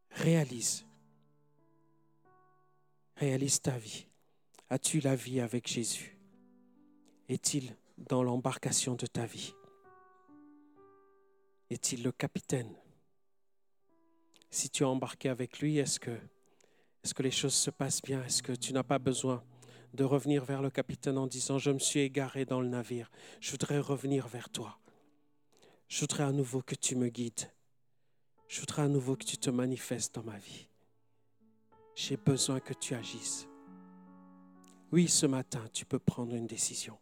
Réalise. 0.10 0.86
Réalise 3.16 3.62
ta 3.62 3.78
vie. 3.78 4.08
As-tu 4.70 5.00
la 5.00 5.16
vie 5.16 5.40
avec 5.40 5.68
Jésus? 5.68 6.18
Est-il 7.30 7.78
dans 8.00 8.24
l'embarcation 8.24 8.96
de 8.96 9.06
ta 9.06 9.28
vie? 9.28 9.54
Est-il 11.70 12.02
le 12.04 12.12
capitaine? 12.12 12.76
Si 14.50 14.70
tu 14.72 14.82
es 14.82 14.88
embarqué 14.88 15.30
avec 15.30 15.60
lui, 15.60 15.78
est-ce 15.78 16.00
que, 16.00 16.18
est 17.04 17.14
que 17.14 17.24
les 17.24 17.32
choses 17.32 17.54
se 17.54 17.70
passent 17.70 18.02
bien? 18.02 18.24
Est-ce 18.24 18.42
que 18.42 18.54
tu 18.54 18.74
n'as 18.74 18.84
pas 18.84 19.00
besoin 19.00 19.44
de 19.94 20.04
revenir 20.04 20.44
vers 20.44 20.64
le 20.64 20.72
capitaine 20.72 21.20
en 21.20 21.28
disant, 21.28 21.60
je 21.60 21.70
me 21.70 21.80
suis 21.80 22.00
égaré 22.00 22.46
dans 22.46 22.60
le 22.60 22.68
navire, 22.68 23.12
je 23.40 23.52
voudrais 23.52 23.80
revenir 23.80 24.28
vers 24.28 24.50
toi 24.50 24.80
je 25.94 26.00
voudrais 26.00 26.24
à 26.24 26.32
nouveau 26.32 26.64
que 26.64 26.74
tu 26.74 26.96
me 26.96 27.08
guides. 27.08 27.52
Je 28.48 28.60
voudrais 28.62 28.82
à 28.82 28.88
nouveau 28.88 29.16
que 29.16 29.26
tu 29.26 29.38
te 29.38 29.52
manifestes 29.52 30.16
dans 30.16 30.24
ma 30.24 30.40
vie. 30.40 30.68
J'ai 31.94 32.18
besoin 32.18 32.60
que 32.60 32.74
tu 32.74 32.96
agisses. 32.96 33.48
Oui, 34.92 35.08
ce 35.08 35.28
matin, 35.28 35.62
tu 35.72 35.86
peux 35.86 36.00
prendre 36.00 36.34
une 36.34 36.48
décision. 36.48 36.98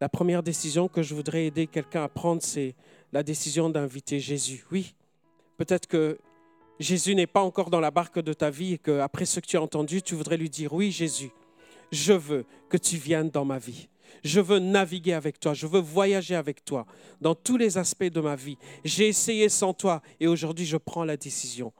La 0.00 0.08
première 0.08 0.42
décision 0.42 0.88
que 0.88 1.04
je 1.04 1.14
voudrais 1.14 1.46
aider 1.46 1.68
quelqu'un 1.68 2.02
à 2.02 2.08
prendre, 2.08 2.42
c'est 2.42 2.74
la 3.12 3.22
décision 3.22 3.70
d'inviter 3.70 4.18
Jésus. 4.18 4.64
Oui, 4.72 4.96
peut-être 5.56 5.86
que 5.86 6.18
Jésus 6.80 7.14
n'est 7.14 7.28
pas 7.28 7.42
encore 7.42 7.70
dans 7.70 7.78
la 7.78 7.92
barque 7.92 8.18
de 8.18 8.32
ta 8.32 8.50
vie 8.50 8.72
et 8.72 8.78
qu'après 8.78 9.24
ce 9.24 9.38
que 9.38 9.46
tu 9.46 9.56
as 9.56 9.62
entendu, 9.62 10.02
tu 10.02 10.16
voudrais 10.16 10.36
lui 10.36 10.50
dire, 10.50 10.72
oui 10.72 10.90
Jésus, 10.90 11.30
je 11.92 12.12
veux 12.12 12.44
que 12.68 12.76
tu 12.76 12.96
viennes 12.96 13.30
dans 13.30 13.44
ma 13.44 13.60
vie. 13.60 13.88
Je 14.24 14.40
veux 14.40 14.58
naviguer 14.58 15.14
avec 15.14 15.40
toi, 15.40 15.54
je 15.54 15.66
veux 15.66 15.80
voyager 15.80 16.34
avec 16.34 16.64
toi 16.64 16.86
dans 17.20 17.34
tous 17.34 17.56
les 17.56 17.78
aspects 17.78 18.04
de 18.04 18.20
ma 18.20 18.36
vie. 18.36 18.58
J'ai 18.84 19.08
essayé 19.08 19.48
sans 19.48 19.74
toi 19.74 20.02
et 20.20 20.26
aujourd'hui 20.26 20.66
je 20.66 20.76
prends 20.76 21.04
la 21.04 21.16
décision 21.16 21.72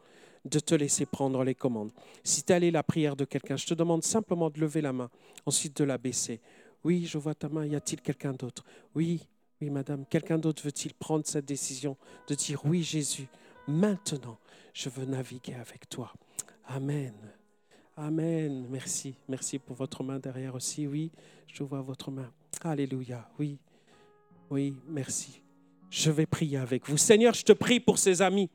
de 0.45 0.59
te 0.59 0.75
laisser 0.75 1.07
prendre 1.07 1.45
les 1.45 1.55
commandes. 1.55 1.93
Si 2.25 2.43
tu 2.43 2.53
allé 2.53 2.71
la 2.71 2.83
prière 2.83 3.17
de 3.17 3.25
quelqu'un, 3.25 3.57
je 3.57 3.67
te 3.67 3.75
demande 3.75 4.03
simplement 4.03 4.51
de 4.51 4.61
lever 4.61 4.81
la 4.81 4.93
main, 4.93 5.11
ensuite 5.47 5.77
de 5.77 5.85
la 5.85 5.99
baisser. 5.99 6.41
Oui, 6.85 7.07
je 7.07 7.19
vois 7.19 7.35
ta 7.35 7.49
main, 7.49 7.65
y 7.65 7.77
a-t-il 7.77 8.01
quelqu'un 8.01 8.33
d'autre? 8.33 8.65
Oui, 8.95 9.21
oui, 9.61 9.71
madame, 9.71 10.05
quelqu'un 10.07 10.39
d'autre 10.39 10.65
veut-il 10.65 10.95
prendre 10.95 11.25
cette 11.27 11.45
décision 11.45 11.97
de 12.29 12.35
dire 12.35 12.61
oui, 12.65 12.83
Jésus, 12.83 13.29
maintenant, 13.69 14.39
je 14.75 14.89
veux 14.89 15.05
naviguer 15.05 15.55
avec 15.55 15.89
toi? 15.89 16.13
Amen. 16.67 17.15
Amen. 17.97 18.67
Merci. 18.71 19.15
Merci 19.29 19.59
pour 19.59 19.77
votre 19.77 20.03
main 20.03 20.19
derrière 20.19 20.55
aussi. 20.55 20.87
Oui, 20.87 21.11
je 21.47 21.63
vois 21.63 21.83
votre 21.83 22.11
main. 22.11 22.31
Alléluia. 22.63 23.29
Oui. 23.39 23.59
Oui, 24.51 24.75
merci. 24.89 25.41
Je 25.91 26.11
vais 26.11 26.27
prier 26.27 26.57
avec 26.57 26.89
vous. 26.89 26.97
Seigneur, 26.97 27.35
je 27.35 27.43
te 27.43 27.53
prie 27.53 27.81
pour 27.81 27.99
ces 27.99 28.23
amis. 28.23 28.49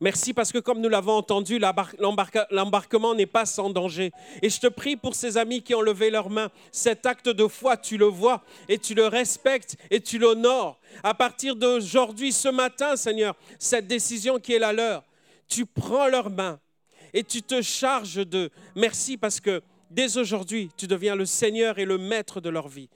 Merci 0.00 0.34
parce 0.34 0.50
que 0.50 0.58
comme 0.58 0.80
nous 0.80 0.88
l'avons 0.88 1.12
entendu, 1.12 1.60
l'embarquement 2.50 3.14
n'est 3.14 3.24
pas 3.24 3.46
sans 3.46 3.70
danger. 3.70 4.10
Et 4.42 4.50
je 4.50 4.58
te 4.58 4.66
prie 4.66 4.96
pour 4.96 5.14
ces 5.14 5.38
amis 5.38 5.62
qui 5.62 5.74
ont 5.74 5.80
levé 5.80 6.10
leurs 6.10 6.28
mains. 6.28 6.50
Cet 6.72 7.06
acte 7.06 7.28
de 7.28 7.46
foi, 7.46 7.76
tu 7.76 7.96
le 7.96 8.06
vois 8.06 8.42
et 8.68 8.78
tu 8.78 8.94
le 8.94 9.06
respectes 9.06 9.76
et 9.90 10.00
tu 10.00 10.18
l'honores. 10.18 10.78
À 11.04 11.14
partir 11.14 11.54
d'aujourd'hui, 11.54 12.32
ce 12.32 12.48
matin, 12.48 12.96
Seigneur, 12.96 13.36
cette 13.58 13.86
décision 13.86 14.38
qui 14.40 14.54
est 14.54 14.58
la 14.58 14.72
leur, 14.72 15.04
tu 15.46 15.64
prends 15.66 16.08
leurs 16.08 16.30
mains 16.30 16.58
et 17.14 17.24
tu 17.24 17.42
te 17.42 17.60
charges 17.62 18.26
de... 18.26 18.50
Merci 18.74 19.16
parce 19.16 19.40
que 19.40 19.62
dès 19.90 20.16
aujourd'hui, 20.16 20.70
tu 20.76 20.86
deviens 20.86 21.14
le 21.14 21.26
Seigneur 21.26 21.78
et 21.78 21.84
le 21.84 21.98
maître 21.98 22.40
de 22.40 22.48
leur 22.48 22.68
vie. 22.68 22.88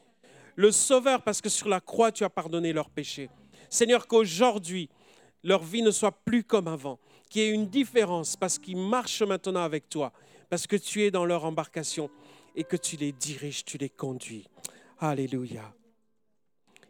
Le 0.55 0.71
Sauveur 0.71 1.23
parce 1.23 1.41
que 1.41 1.49
sur 1.49 1.69
la 1.69 1.81
croix, 1.81 2.13
tu 2.13 2.25
as 2.25 2.31
pardonné 2.31 2.73
leurs 2.73 2.91
péchés. 2.91 3.29
Seigneur, 3.69 4.07
qu'aujourd'hui, 4.07 4.89
leur 5.45 5.63
vie 5.63 5.83
ne 5.83 5.91
soit 5.91 6.13
plus 6.13 6.45
comme 6.45 6.69
avant, 6.69 6.99
qu'il 7.29 7.43
y 7.43 7.45
ait 7.45 7.51
une 7.51 7.67
différence 7.67 8.37
parce 8.37 8.59
qu'ils 8.59 8.79
marchent 8.79 9.23
maintenant 9.23 9.63
avec 9.63 9.89
toi, 9.89 10.13
parce 10.49 10.67
que 10.67 10.77
tu 10.77 11.03
es 11.03 11.11
dans 11.11 11.25
leur 11.25 11.45
embarcation 11.45 12.11
et 12.55 12.65
que 12.65 12.77
tu 12.77 12.97
les 12.97 13.13
diriges, 13.13 13.65
tu 13.65 13.77
les 13.77 13.91
conduis. 13.91 14.47
Alléluia. 14.99 15.75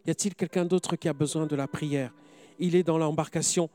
Y 0.06 0.10
a-t-il 0.10 0.34
quelqu'un 0.36 0.64
d'autre 0.64 0.94
qui 0.94 1.08
a 1.08 1.12
besoin 1.12 1.46
de 1.46 1.56
la 1.56 1.66
prière? 1.66 2.12
Il 2.60 2.76
est 2.76 2.84
dans 2.84 2.98
l'embarcation 2.98 3.68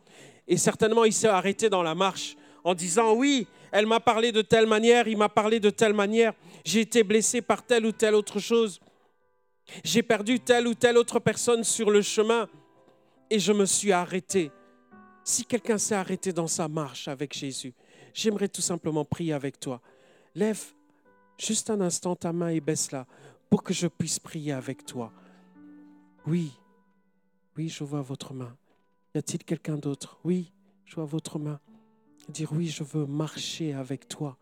et 0.47 0.55
certainement 0.55 1.03
il 1.03 1.13
s'est 1.13 1.27
arrêté 1.27 1.69
dans 1.69 1.83
la 1.83 1.93
marche 1.93 2.37
en 2.63 2.73
disant 2.73 3.13
oui, 3.13 3.47
elle 3.71 3.85
m'a 3.85 3.99
parlé 3.99 4.31
de 4.31 4.41
telle 4.41 4.67
manière, 4.67 5.07
il 5.07 5.17
m'a 5.17 5.29
parlé 5.29 5.59
de 5.59 5.69
telle 5.69 5.93
manière, 5.93 6.33
j'ai 6.65 6.81
été 6.81 7.03
blessé 7.03 7.41
par 7.41 7.65
telle 7.65 7.85
ou 7.85 7.91
telle 7.91 8.15
autre 8.15 8.39
chose, 8.39 8.79
j'ai 9.83 10.03
perdu 10.03 10.39
telle 10.39 10.67
ou 10.67 10.73
telle 10.73 10.97
autre 10.97 11.19
personne 11.19 11.63
sur 11.63 11.89
le 11.89 12.01
chemin 12.01 12.47
et 13.29 13.39
je 13.39 13.53
me 13.53 13.65
suis 13.65 13.91
arrêté. 13.91 14.51
Si 15.23 15.45
quelqu'un 15.45 15.77
s'est 15.77 15.95
arrêté 15.95 16.33
dans 16.33 16.47
sa 16.47 16.67
marche 16.67 17.07
avec 17.07 17.33
Jésus, 17.33 17.73
j'aimerais 18.13 18.49
tout 18.49 18.61
simplement 18.61 19.05
prier 19.05 19.33
avec 19.33 19.59
toi. 19.59 19.81
Lève 20.35 20.61
juste 21.37 21.69
un 21.69 21.81
instant 21.81 22.15
ta 22.15 22.33
main 22.33 22.49
et 22.49 22.59
baisse-la 22.59 23.05
pour 23.49 23.63
que 23.63 23.73
je 23.73 23.87
puisse 23.87 24.19
prier 24.19 24.51
avec 24.51 24.85
toi. 24.85 25.11
Oui, 26.25 26.51
oui, 27.57 27.69
je 27.69 27.83
vois 27.83 28.01
votre 28.01 28.33
main. 28.33 28.55
Y 29.13 29.19
a-t-il 29.19 29.43
quelqu'un 29.43 29.77
d'autre? 29.77 30.19
Oui, 30.23 30.51
je 30.85 30.95
vois 30.95 31.05
votre 31.05 31.39
main. 31.39 31.59
Dire 32.31 32.53
oui, 32.53 32.67
je 32.67 32.83
veux 32.83 33.05
marcher 33.05 33.73
avec 33.73 34.07
toi. 34.07 34.37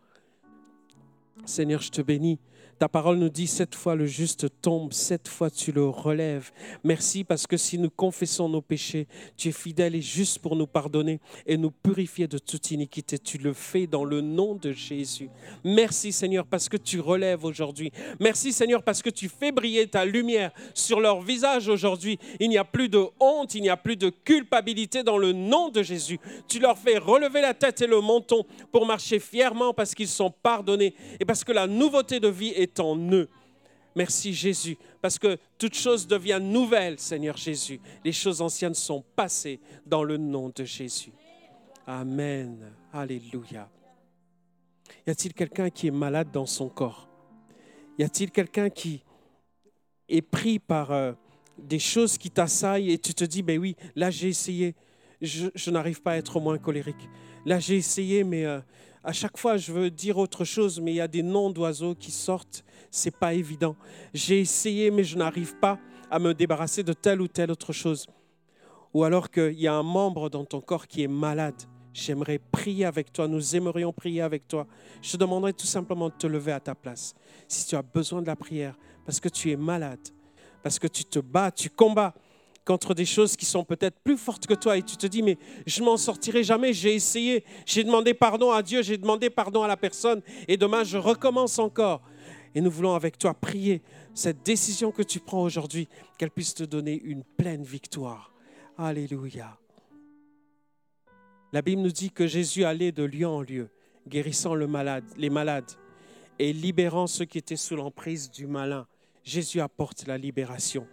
Seigneur, 1.44 1.80
je 1.80 1.90
te 1.90 2.02
bénis 2.02 2.38
ta 2.80 2.88
parole 2.88 3.18
nous 3.18 3.28
dit, 3.28 3.46
cette 3.46 3.74
fois 3.74 3.94
le 3.94 4.06
juste 4.06 4.46
tombe, 4.62 4.94
cette 4.94 5.28
fois 5.28 5.50
tu 5.50 5.70
le 5.70 5.86
relèves. 5.86 6.50
Merci 6.82 7.24
parce 7.24 7.46
que 7.46 7.58
si 7.58 7.76
nous 7.76 7.90
confessons 7.90 8.48
nos 8.48 8.62
péchés, 8.62 9.06
tu 9.36 9.48
es 9.48 9.52
fidèle 9.52 9.94
et 9.94 10.00
juste 10.00 10.38
pour 10.38 10.56
nous 10.56 10.66
pardonner 10.66 11.20
et 11.44 11.58
nous 11.58 11.70
purifier 11.70 12.26
de 12.26 12.38
toute 12.38 12.70
iniquité. 12.70 13.18
Tu 13.18 13.36
le 13.36 13.52
fais 13.52 13.86
dans 13.86 14.02
le 14.02 14.22
nom 14.22 14.54
de 14.54 14.72
Jésus. 14.72 15.28
Merci 15.62 16.10
Seigneur 16.10 16.46
parce 16.46 16.70
que 16.70 16.78
tu 16.78 17.00
relèves 17.00 17.44
aujourd'hui. 17.44 17.92
Merci 18.18 18.50
Seigneur 18.50 18.82
parce 18.82 19.02
que 19.02 19.10
tu 19.10 19.28
fais 19.28 19.52
briller 19.52 19.86
ta 19.86 20.06
lumière 20.06 20.50
sur 20.72 21.00
leur 21.00 21.20
visage 21.20 21.68
aujourd'hui. 21.68 22.18
Il 22.40 22.48
n'y 22.48 22.56
a 22.56 22.64
plus 22.64 22.88
de 22.88 23.04
honte, 23.20 23.54
il 23.54 23.60
n'y 23.60 23.68
a 23.68 23.76
plus 23.76 23.98
de 23.98 24.08
culpabilité 24.08 25.02
dans 25.02 25.18
le 25.18 25.32
nom 25.32 25.68
de 25.68 25.82
Jésus. 25.82 26.18
Tu 26.48 26.60
leur 26.60 26.78
fais 26.78 26.96
relever 26.96 27.42
la 27.42 27.52
tête 27.52 27.82
et 27.82 27.86
le 27.86 28.00
menton 28.00 28.46
pour 28.72 28.86
marcher 28.86 29.18
fièrement 29.18 29.74
parce 29.74 29.94
qu'ils 29.94 30.08
sont 30.08 30.30
pardonnés 30.30 30.94
et 31.20 31.24
parce 31.26 31.44
que 31.44 31.52
la 31.52 31.66
nouveauté 31.66 32.18
de 32.18 32.28
vie 32.28 32.48
est 32.56 32.80
en 32.80 32.96
eux. 33.12 33.28
Merci 33.94 34.32
Jésus, 34.32 34.78
parce 35.02 35.18
que 35.18 35.36
toute 35.58 35.74
chose 35.74 36.06
devient 36.06 36.38
nouvelle, 36.40 36.98
Seigneur 36.98 37.36
Jésus. 37.36 37.80
Les 38.04 38.12
choses 38.12 38.40
anciennes 38.40 38.74
sont 38.74 39.04
passées 39.14 39.60
dans 39.84 40.02
le 40.02 40.16
nom 40.16 40.50
de 40.54 40.64
Jésus. 40.64 41.12
Amen. 41.86 42.72
Alléluia. 42.92 43.68
Y 45.06 45.10
a-t-il 45.10 45.34
quelqu'un 45.34 45.70
qui 45.70 45.88
est 45.88 45.92
malade 45.92 46.28
dans 46.32 46.46
son 46.46 46.68
corps? 46.68 47.08
Y 47.98 48.04
a-t-il 48.04 48.30
quelqu'un 48.30 48.70
qui 48.70 49.02
est 50.08 50.22
pris 50.22 50.58
par 50.58 50.92
euh, 50.92 51.12
des 51.58 51.78
choses 51.78 52.16
qui 52.16 52.30
t'assaillent 52.30 52.92
et 52.92 52.98
tu 52.98 53.12
te 53.12 53.24
dis, 53.24 53.42
ben 53.42 53.58
oui, 53.58 53.76
là 53.94 54.10
j'ai 54.10 54.28
essayé, 54.28 54.74
je, 55.20 55.70
n'arrive 55.70 56.00
pas 56.00 56.12
à 56.12 56.16
être 56.16 56.40
moins 56.40 56.58
colérique. 56.58 57.08
Là 57.44 57.58
j'ai 57.58 57.76
essayé, 57.76 58.24
mais 58.24 58.46
euh, 58.46 58.60
à 59.02 59.12
chaque 59.12 59.38
fois, 59.38 59.56
je 59.56 59.72
veux 59.72 59.90
dire 59.90 60.18
autre 60.18 60.44
chose, 60.44 60.80
mais 60.80 60.92
il 60.92 60.96
y 60.96 61.00
a 61.00 61.08
des 61.08 61.22
noms 61.22 61.50
d'oiseaux 61.50 61.94
qui 61.94 62.10
sortent. 62.10 62.64
C'est 62.90 63.16
pas 63.16 63.32
évident. 63.32 63.76
J'ai 64.12 64.40
essayé, 64.40 64.90
mais 64.90 65.04
je 65.04 65.16
n'arrive 65.16 65.56
pas 65.56 65.78
à 66.10 66.18
me 66.18 66.34
débarrasser 66.34 66.82
de 66.82 66.92
telle 66.92 67.20
ou 67.20 67.28
telle 67.28 67.50
autre 67.50 67.72
chose. 67.72 68.06
Ou 68.92 69.04
alors 69.04 69.30
qu'il 69.30 69.58
y 69.58 69.68
a 69.68 69.74
un 69.74 69.82
membre 69.82 70.28
dans 70.28 70.44
ton 70.44 70.60
corps 70.60 70.86
qui 70.86 71.02
est 71.02 71.08
malade. 71.08 71.54
J'aimerais 71.94 72.38
prier 72.38 72.84
avec 72.84 73.12
toi. 73.12 73.26
Nous 73.26 73.56
aimerions 73.56 73.92
prier 73.92 74.20
avec 74.20 74.46
toi. 74.46 74.66
Je 75.00 75.12
te 75.12 75.16
demanderai 75.16 75.54
tout 75.54 75.66
simplement 75.66 76.08
de 76.08 76.14
te 76.14 76.26
lever 76.26 76.52
à 76.52 76.60
ta 76.60 76.74
place. 76.74 77.14
Si 77.48 77.66
tu 77.66 77.76
as 77.76 77.82
besoin 77.82 78.20
de 78.20 78.26
la 78.26 78.36
prière, 78.36 78.76
parce 79.06 79.18
que 79.18 79.28
tu 79.28 79.50
es 79.50 79.56
malade, 79.56 80.00
parce 80.62 80.78
que 80.78 80.86
tu 80.86 81.04
te 81.04 81.20
bats, 81.20 81.50
tu 81.50 81.70
combats 81.70 82.14
contre 82.70 82.94
des 82.94 83.04
choses 83.04 83.34
qui 83.34 83.46
sont 83.46 83.64
peut-être 83.64 83.98
plus 83.98 84.16
fortes 84.16 84.46
que 84.46 84.54
toi 84.54 84.76
et 84.76 84.82
tu 84.84 84.96
te 84.96 85.08
dis, 85.08 85.24
mais 85.24 85.38
je 85.66 85.82
m'en 85.82 85.96
sortirai 85.96 86.44
jamais, 86.44 86.72
j'ai 86.72 86.94
essayé, 86.94 87.44
j'ai 87.66 87.82
demandé 87.82 88.14
pardon 88.14 88.52
à 88.52 88.62
Dieu, 88.62 88.80
j'ai 88.80 88.96
demandé 88.96 89.28
pardon 89.28 89.64
à 89.64 89.66
la 89.66 89.76
personne 89.76 90.22
et 90.46 90.56
demain 90.56 90.84
je 90.84 90.96
recommence 90.96 91.58
encore. 91.58 92.00
Et 92.54 92.60
nous 92.60 92.70
voulons 92.70 92.94
avec 92.94 93.18
toi 93.18 93.34
prier 93.34 93.82
cette 94.14 94.44
décision 94.44 94.92
que 94.92 95.02
tu 95.02 95.18
prends 95.18 95.42
aujourd'hui, 95.42 95.88
qu'elle 96.16 96.30
puisse 96.30 96.54
te 96.54 96.62
donner 96.62 97.00
une 97.02 97.24
pleine 97.24 97.64
victoire. 97.64 98.32
Alléluia. 98.78 99.58
La 101.52 101.62
Bible 101.62 101.82
nous 101.82 101.90
dit 101.90 102.12
que 102.12 102.28
Jésus 102.28 102.62
allait 102.62 102.92
de 102.92 103.02
lieu 103.02 103.26
en 103.26 103.42
lieu, 103.42 103.68
guérissant 104.06 104.54
le 104.54 104.68
malade, 104.68 105.06
les 105.16 105.28
malades 105.28 105.72
et 106.38 106.52
libérant 106.52 107.08
ceux 107.08 107.24
qui 107.24 107.38
étaient 107.38 107.56
sous 107.56 107.74
l'emprise 107.74 108.30
du 108.30 108.46
malin. 108.46 108.86
Jésus 109.24 109.60
apporte 109.60 110.06
la 110.06 110.16
libération 110.16 110.86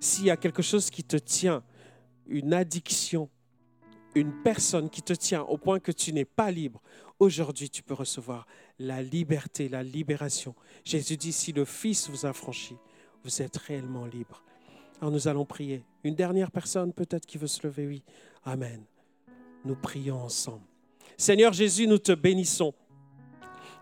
s'il 0.00 0.26
y 0.26 0.30
a 0.30 0.36
quelque 0.36 0.62
chose 0.62 0.90
qui 0.90 1.04
te 1.04 1.16
tient, 1.16 1.62
une 2.26 2.52
addiction, 2.52 3.28
une 4.14 4.32
personne 4.42 4.90
qui 4.90 5.02
te 5.02 5.12
tient 5.12 5.42
au 5.42 5.58
point 5.58 5.80
que 5.80 5.92
tu 5.92 6.12
n'es 6.12 6.24
pas 6.24 6.50
libre, 6.50 6.80
aujourd'hui 7.18 7.68
tu 7.70 7.82
peux 7.82 7.94
recevoir 7.94 8.46
la 8.78 9.02
liberté, 9.02 9.68
la 9.68 9.82
libération. 9.82 10.54
Jésus 10.84 11.16
dit, 11.16 11.32
si 11.32 11.52
le 11.52 11.64
Fils 11.64 12.08
vous 12.08 12.26
a 12.26 12.32
franchi, 12.32 12.76
vous 13.22 13.42
êtes 13.42 13.56
réellement 13.56 14.06
libre. 14.06 14.42
Alors 15.00 15.12
nous 15.12 15.28
allons 15.28 15.44
prier. 15.44 15.84
Une 16.04 16.14
dernière 16.14 16.50
personne 16.50 16.92
peut-être 16.92 17.26
qui 17.26 17.38
veut 17.38 17.46
se 17.46 17.66
lever, 17.66 17.86
oui. 17.86 18.02
Amen. 18.44 18.84
Nous 19.64 19.74
prions 19.74 20.16
ensemble. 20.22 20.64
Seigneur 21.16 21.52
Jésus, 21.52 21.86
nous 21.86 21.98
te 21.98 22.12
bénissons. 22.12 22.74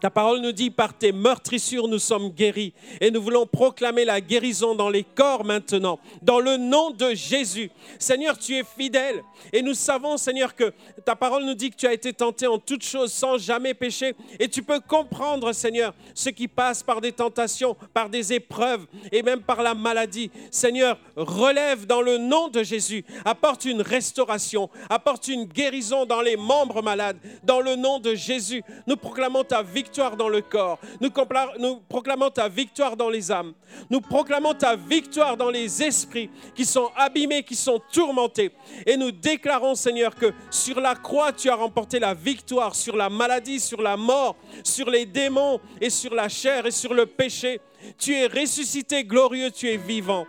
Ta 0.03 0.11
parole 0.11 0.41
nous 0.41 0.51
dit, 0.51 0.71
par 0.71 0.99
tes 0.99 1.13
meurtrissures, 1.13 1.87
nous 1.87 2.01
sommes 2.01 2.31
guéris. 2.31 2.75
Et 3.01 3.13
nous 3.13 3.23
voulons 3.23 3.47
proclamer 3.47 4.05
la 4.05 4.21
guérison 4.21 4.75
dans 4.75 4.91
les 4.91 5.05
corps 5.05 5.45
maintenant, 5.45 6.01
dans 6.23 6.41
le 6.41 6.57
nom 6.57 6.91
de 6.91 7.15
Jésus. 7.15 7.71
Seigneur, 8.01 8.37
tu 8.37 8.57
es 8.57 8.65
fidèle. 8.65 9.23
Et 9.53 9.63
nous 9.63 9.75
savons, 9.75 10.17
Seigneur, 10.17 10.57
que 10.57 10.73
ta 11.05 11.15
parole 11.15 11.45
nous 11.45 11.55
dit 11.55 11.71
que 11.71 11.77
tu 11.77 11.87
as 11.87 11.93
été 11.93 12.13
tenté 12.13 12.49
en 12.49 12.59
toutes 12.59 12.83
choses 12.83 13.13
sans 13.13 13.39
jamais 13.39 13.75
pécher. 13.75 14.17
Et 14.41 14.49
tu 14.49 14.65
peux 14.65 14.81
comprendre, 14.81 15.53
Seigneur, 15.53 15.95
ce 16.15 16.31
qui 16.31 16.49
passe 16.49 16.83
par 16.83 17.01
des 17.01 17.13
tentations, 17.13 17.77
par 17.95 18.09
des 18.09 18.33
épreuves 18.33 18.85
et 19.13 19.23
même 19.23 19.43
par 19.43 19.63
la 19.63 19.73
maladie. 19.73 20.33
Seigneur, 20.51 20.99
relève 21.15 21.87
dans 21.87 22.03
le 22.03 22.19
nom 22.19 22.49
de 22.49 22.65
Jésus. 22.65 23.05
Apporte 23.25 23.67
une 23.67 23.83
restauration, 23.83 24.69
apporte 24.91 25.29
une 25.29 25.45
guérison 25.45 26.07
dans 26.07 26.23
les 26.23 26.37
membres 26.37 26.83
malades. 26.83 27.19
Dans 27.45 27.61
le 27.61 27.77
nom 27.77 28.01
de 28.01 28.17
Jésus, 28.17 28.65
nous 28.89 28.97
proclamons 28.97 29.45
ta 29.45 29.63
victoire 29.63 29.92
victoire 29.93 30.17
dans 30.17 30.31
le 30.31 30.41
corps. 30.41 30.79
Nous, 31.03 31.11
nous 31.59 31.77
proclamons 31.87 32.31
ta 32.31 32.49
victoire 32.49 32.97
dans 32.97 33.11
les 33.11 33.31
âmes. 33.31 33.53
Nous 33.91 34.01
proclamons 34.01 34.55
ta 34.55 34.75
victoire 34.75 35.37
dans 35.37 35.51
les 35.51 35.83
esprits 35.83 36.31
qui 36.55 36.65
sont 36.65 36.91
abîmés, 36.97 37.43
qui 37.43 37.55
sont 37.55 37.79
tourmentés. 37.93 38.53
Et 38.87 38.97
nous 38.97 39.11
déclarons, 39.11 39.75
Seigneur, 39.75 40.15
que 40.15 40.33
sur 40.51 40.81
la 40.81 40.95
croix, 40.95 41.31
tu 41.31 41.51
as 41.51 41.55
remporté 41.55 41.99
la 41.99 42.15
victoire 42.15 42.75
sur 42.75 42.97
la 42.97 43.11
maladie, 43.11 43.61
sur 43.61 43.83
la 43.83 43.99
mort, 43.99 44.35
sur 44.65 44.89
les 44.89 45.05
démons 45.05 45.61
et 45.79 45.91
sur 45.91 46.15
la 46.15 46.31
chair 46.31 46.65
et 46.65 46.71
sur 46.71 46.95
le 46.95 47.05
péché. 47.05 47.61
Tu 47.99 48.15
es 48.15 48.29
ressuscité, 48.29 49.05
glorieux, 49.05 49.51
tu 49.51 49.69
es 49.69 49.77
vivant. 49.77 50.27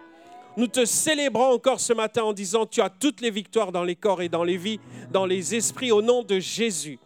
Nous 0.58 0.68
te 0.68 0.84
célébrons 0.84 1.54
encore 1.54 1.80
ce 1.80 1.94
matin 1.94 2.24
en 2.24 2.34
disant, 2.34 2.66
tu 2.66 2.82
as 2.82 2.90
toutes 2.90 3.22
les 3.22 3.32
victoires 3.32 3.72
dans 3.72 3.86
les 3.86 3.96
corps 3.96 4.22
et 4.22 4.28
dans 4.28 4.44
les 4.44 4.58
vies, 4.58 4.82
dans 5.10 5.26
les 5.26 5.56
esprits, 5.56 5.94
au 5.94 6.02
nom 6.02 6.22
de 6.22 6.38
Jésus. 6.40 7.00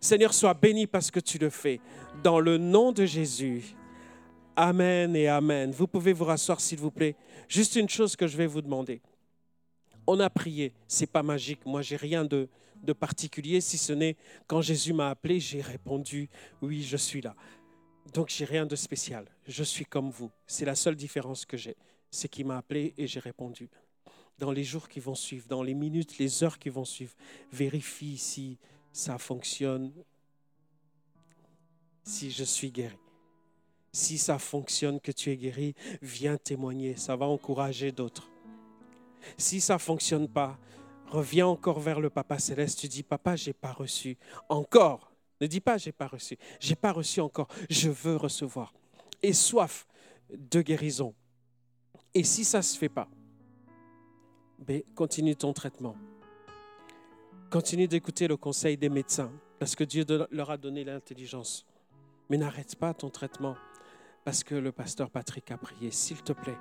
Seigneur, 0.00 0.32
sois 0.32 0.54
béni 0.54 0.86
parce 0.86 1.10
que 1.10 1.20
tu 1.20 1.38
le 1.38 1.50
fais. 1.50 1.80
Dans 2.22 2.40
le 2.40 2.58
nom 2.58 2.92
de 2.92 3.04
Jésus. 3.04 3.74
Amen 4.56 5.14
et 5.16 5.28
Amen. 5.28 5.70
Vous 5.70 5.86
pouvez 5.86 6.12
vous 6.12 6.24
rasseoir, 6.24 6.60
s'il 6.60 6.78
vous 6.78 6.90
plaît. 6.90 7.16
Juste 7.48 7.76
une 7.76 7.88
chose 7.88 8.16
que 8.16 8.26
je 8.26 8.36
vais 8.36 8.46
vous 8.46 8.62
demander. 8.62 9.00
On 10.06 10.20
a 10.20 10.30
prié, 10.30 10.72
c'est 10.86 11.06
pas 11.06 11.22
magique. 11.22 11.66
Moi, 11.66 11.82
j'ai 11.82 11.96
rien 11.96 12.24
de, 12.24 12.48
de 12.82 12.92
particulier, 12.92 13.60
si 13.60 13.76
ce 13.76 13.92
n'est 13.92 14.16
quand 14.46 14.60
Jésus 14.60 14.92
m'a 14.92 15.10
appelé, 15.10 15.38
j'ai 15.40 15.60
répondu 15.60 16.28
oui, 16.62 16.82
je 16.82 16.96
suis 16.96 17.20
là. 17.20 17.34
Donc, 18.14 18.30
j'ai 18.30 18.44
rien 18.44 18.66
de 18.66 18.74
spécial. 18.74 19.26
Je 19.46 19.62
suis 19.62 19.84
comme 19.84 20.10
vous. 20.10 20.30
C'est 20.46 20.64
la 20.64 20.74
seule 20.74 20.96
différence 20.96 21.44
que 21.44 21.56
j'ai. 21.56 21.76
C'est 22.10 22.28
qu'il 22.28 22.46
m'a 22.46 22.56
appelé 22.56 22.94
et 22.96 23.06
j'ai 23.06 23.20
répondu. 23.20 23.68
Dans 24.38 24.52
les 24.52 24.64
jours 24.64 24.88
qui 24.88 25.00
vont 25.00 25.16
suivre, 25.16 25.46
dans 25.48 25.62
les 25.62 25.74
minutes, 25.74 26.18
les 26.18 26.42
heures 26.42 26.58
qui 26.58 26.68
vont 26.68 26.84
suivre, 26.84 27.12
vérifie 27.52 28.16
si 28.16 28.56
ça 28.98 29.16
fonctionne, 29.16 29.92
si 32.02 32.32
je 32.32 32.42
suis 32.42 32.72
guéri. 32.72 32.98
Si 33.92 34.18
ça 34.18 34.40
fonctionne, 34.40 34.98
que 34.98 35.12
tu 35.12 35.30
es 35.30 35.36
guéri, 35.36 35.76
viens 36.02 36.36
témoigner. 36.36 36.96
Ça 36.96 37.14
va 37.14 37.26
encourager 37.26 37.92
d'autres. 37.92 38.28
Si 39.36 39.60
ça 39.60 39.74
ne 39.74 39.78
fonctionne 39.78 40.26
pas, 40.28 40.58
reviens 41.06 41.46
encore 41.46 41.78
vers 41.78 42.00
le 42.00 42.10
Papa 42.10 42.40
céleste. 42.40 42.80
Tu 42.80 42.88
dis, 42.88 43.04
Papa, 43.04 43.36
j'ai 43.36 43.52
pas 43.52 43.72
reçu. 43.72 44.18
Encore. 44.48 45.12
Ne 45.40 45.46
dis 45.46 45.60
pas, 45.60 45.78
j'ai 45.78 45.92
pas 45.92 46.08
reçu. 46.08 46.36
J'ai 46.58 46.74
pas 46.74 46.90
reçu 46.90 47.20
encore. 47.20 47.46
Je 47.70 47.90
veux 47.90 48.16
recevoir. 48.16 48.74
Et 49.22 49.32
soif 49.32 49.86
de 50.28 50.60
guérison. 50.60 51.14
Et 52.14 52.24
si 52.24 52.44
ça 52.44 52.62
se 52.62 52.76
fait 52.76 52.88
pas, 52.88 53.08
ben, 54.58 54.82
continue 54.96 55.36
ton 55.36 55.52
traitement. 55.52 55.94
Continue 57.50 57.88
d'écouter 57.88 58.28
le 58.28 58.36
conseil 58.36 58.76
des 58.76 58.90
médecins, 58.90 59.32
parce 59.58 59.74
que 59.74 59.82
Dieu 59.82 60.04
leur 60.30 60.50
a 60.50 60.58
donné 60.58 60.84
l'intelligence. 60.84 61.64
Mais 62.28 62.36
n'arrête 62.36 62.76
pas 62.76 62.92
ton 62.92 63.08
traitement, 63.08 63.56
parce 64.22 64.44
que 64.44 64.54
le 64.54 64.70
pasteur 64.70 65.08
Patrick 65.08 65.50
a 65.50 65.56
prié. 65.56 65.90
S'il 65.90 66.22
te 66.22 66.34
plaît, 66.34 66.58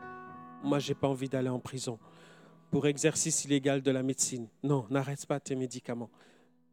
moi, 0.64 0.80
je 0.80 0.88
n'ai 0.88 0.96
pas 0.96 1.10
envie 1.10 1.28
d'aller 1.28 1.50
en 1.50 1.60
prison 1.60 2.00
pour 2.72 2.88
exercice 2.88 3.44
illégal 3.44 3.82
de 3.82 3.92
la 3.92 4.02
médecine. 4.02 4.48
Non, 4.64 4.88
n'arrête 4.90 5.26
pas 5.26 5.42
tes 5.42 5.56
médicaments, 5.56 6.10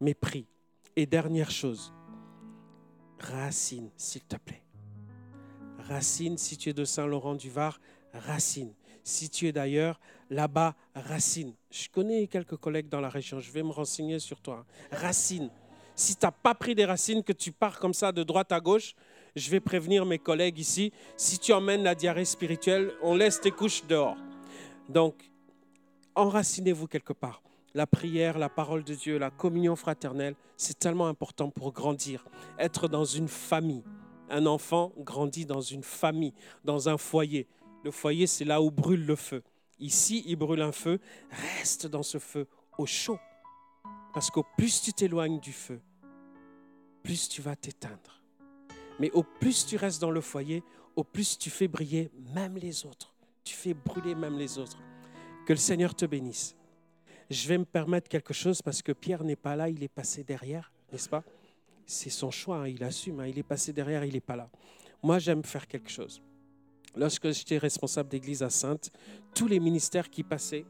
mais 0.01 0.15
prie. 0.15 0.47
Et 0.95 1.07
dernière 1.07 1.51
chose, 1.51 1.93
Racine, 3.19 3.91
s'il 3.97 4.23
te 4.23 4.37
plaît. 4.37 4.63
Racine, 5.89 6.39
si 6.39 6.57
tu 6.57 6.69
es 6.69 6.73
de 6.73 6.85
Saint-Laurent-du-Var, 6.85 7.81
Racine. 8.13 8.73
Si 9.03 9.29
tu 9.29 9.49
es 9.49 9.53
d'ailleurs, 9.53 9.99
là-bas, 10.35 10.75
Racine. 10.95 11.55
Je 11.71 11.89
connais 11.89 12.27
quelques 12.27 12.57
collègues 12.57 12.89
dans 12.89 13.01
la 13.01 13.09
région, 13.09 13.41
je 13.41 13.51
vais 13.51 13.63
me 13.63 13.71
renseigner 13.71 14.19
sur 14.19 14.41
toi. 14.41 14.67
Racine. 14.91 15.51
Si 15.95 16.17
tu 16.17 16.27
n'as 16.27 16.33
pas 16.33 16.55
pris 16.55 16.75
des 16.75 16.85
racines, 16.85 17.23
que 17.23 17.33
tu 17.33 17.53
pars 17.53 17.79
comme 17.79 17.95
ça 17.95 18.11
de 18.11 18.25
droite 18.25 18.51
à 18.51 18.61
gauche, 18.61 18.95
je 19.37 19.49
vais 19.51 19.61
prévenir 19.61 20.05
mes 20.05 20.19
collègues 20.19 20.59
ici. 20.59 20.93
Si 21.17 21.39
tu 21.39 21.53
emmènes 21.53 21.85
la 21.85 21.95
diarrhée 21.95 22.25
spirituelle, 22.25 22.93
on 23.03 23.15
laisse 23.15 23.41
tes 23.41 23.53
couches 23.53 23.87
dehors. 23.87 24.17
Donc, 24.89 25.31
enracinez-vous 26.17 26.89
quelque 26.89 27.13
part. 27.13 27.43
La 27.75 27.87
prière, 27.87 28.39
la 28.39 28.49
parole 28.49 28.85
de 28.85 28.95
Dieu, 28.95 29.19
la 29.19 29.31
communion 29.31 29.77
fraternelle, 29.77 30.35
c'est 30.57 30.79
tellement 30.79 31.07
important 31.07 31.51
pour 31.51 31.73
grandir, 31.73 32.25
être 32.59 32.89
dans 32.89 33.05
une 33.05 33.29
famille. 33.29 33.85
Un 34.31 34.47
enfant 34.47 34.93
grandit 34.99 35.47
dans 35.47 35.61
une 35.61 35.83
famille, 35.83 36.35
dans 36.65 36.89
un 36.89 36.99
foyer. 36.99 37.47
Le 37.85 37.91
foyer, 37.91 38.27
c'est 38.27 38.45
là 38.45 38.61
où 38.63 38.71
brûle 38.71 39.05
le 39.05 39.17
feu. 39.17 39.43
Ici, 39.85 40.23
il 40.25 40.37
brûle 40.37 40.63
un 40.63 40.73
feu. 40.73 40.99
Reste 41.59 41.87
dans 41.87 42.03
ce 42.03 42.19
feu 42.19 42.49
au 42.79 42.87
chaud. 42.87 43.19
Parce 44.15 44.31
qu'au 44.31 44.43
plus 44.57 44.81
tu 44.81 44.95
t'éloignes 44.95 45.39
du 45.41 45.53
feu, 45.53 45.79
plus 47.03 47.29
tu 47.29 47.43
vas 47.43 47.55
t'éteindre. 47.55 48.23
Mais 48.99 49.11
au 49.11 49.23
plus 49.23 49.67
tu 49.67 49.77
restes 49.77 50.01
dans 50.01 50.11
le 50.11 50.23
foyer, 50.23 50.63
au 50.97 51.05
plus 51.05 51.37
tu 51.37 51.51
fais 51.51 51.69
briller 51.69 52.11
même 52.35 52.57
les 52.57 52.87
autres. 52.87 53.15
Tu 53.45 53.55
fais 53.55 53.75
brûler 53.75 54.15
même 54.15 54.39
les 54.39 54.57
autres. 54.57 54.79
Que 55.45 55.53
le 55.53 55.59
Seigneur 55.59 55.95
te 55.95 56.07
bénisse. 56.07 56.57
Je 57.29 57.47
vais 57.47 57.59
me 57.59 57.67
permettre 57.67 58.09
quelque 58.09 58.33
chose 58.33 58.63
parce 58.63 58.81
que 58.81 58.93
Pierre 58.93 59.23
n'est 59.23 59.37
pas 59.37 59.55
là, 59.55 59.69
il 59.69 59.83
est 59.83 59.89
passé 59.89 60.25
derrière, 60.25 60.73
n'est-ce 60.93 61.11
pas? 61.11 61.25
C'est 61.85 62.09
son 62.09 62.31
choix, 62.31 62.57
hein, 62.57 62.69
il 62.69 62.83
assume, 62.85 63.21
hein, 63.21 63.27
il 63.27 63.39
est 63.39 63.43
passé 63.43 63.75
derrière, 63.75 64.03
il 64.03 64.15
n'est 64.15 64.21
pas 64.21 64.37
là. 64.37 64.49
Moi, 65.03 65.19
j'aime 65.19 65.45
faire 65.45 65.67
quelque 65.67 65.91
chose. 65.91 66.23
Lorsque 66.97 67.31
j'étais 67.33 67.59
responsable 67.59 68.09
d'église 68.09 68.43
à 68.43 68.51
Sainte, 68.51 68.91
tous 69.35 69.47
les 69.47 69.59
ministères 69.59 70.11
qui 70.11 70.23
passaient, 70.23 70.65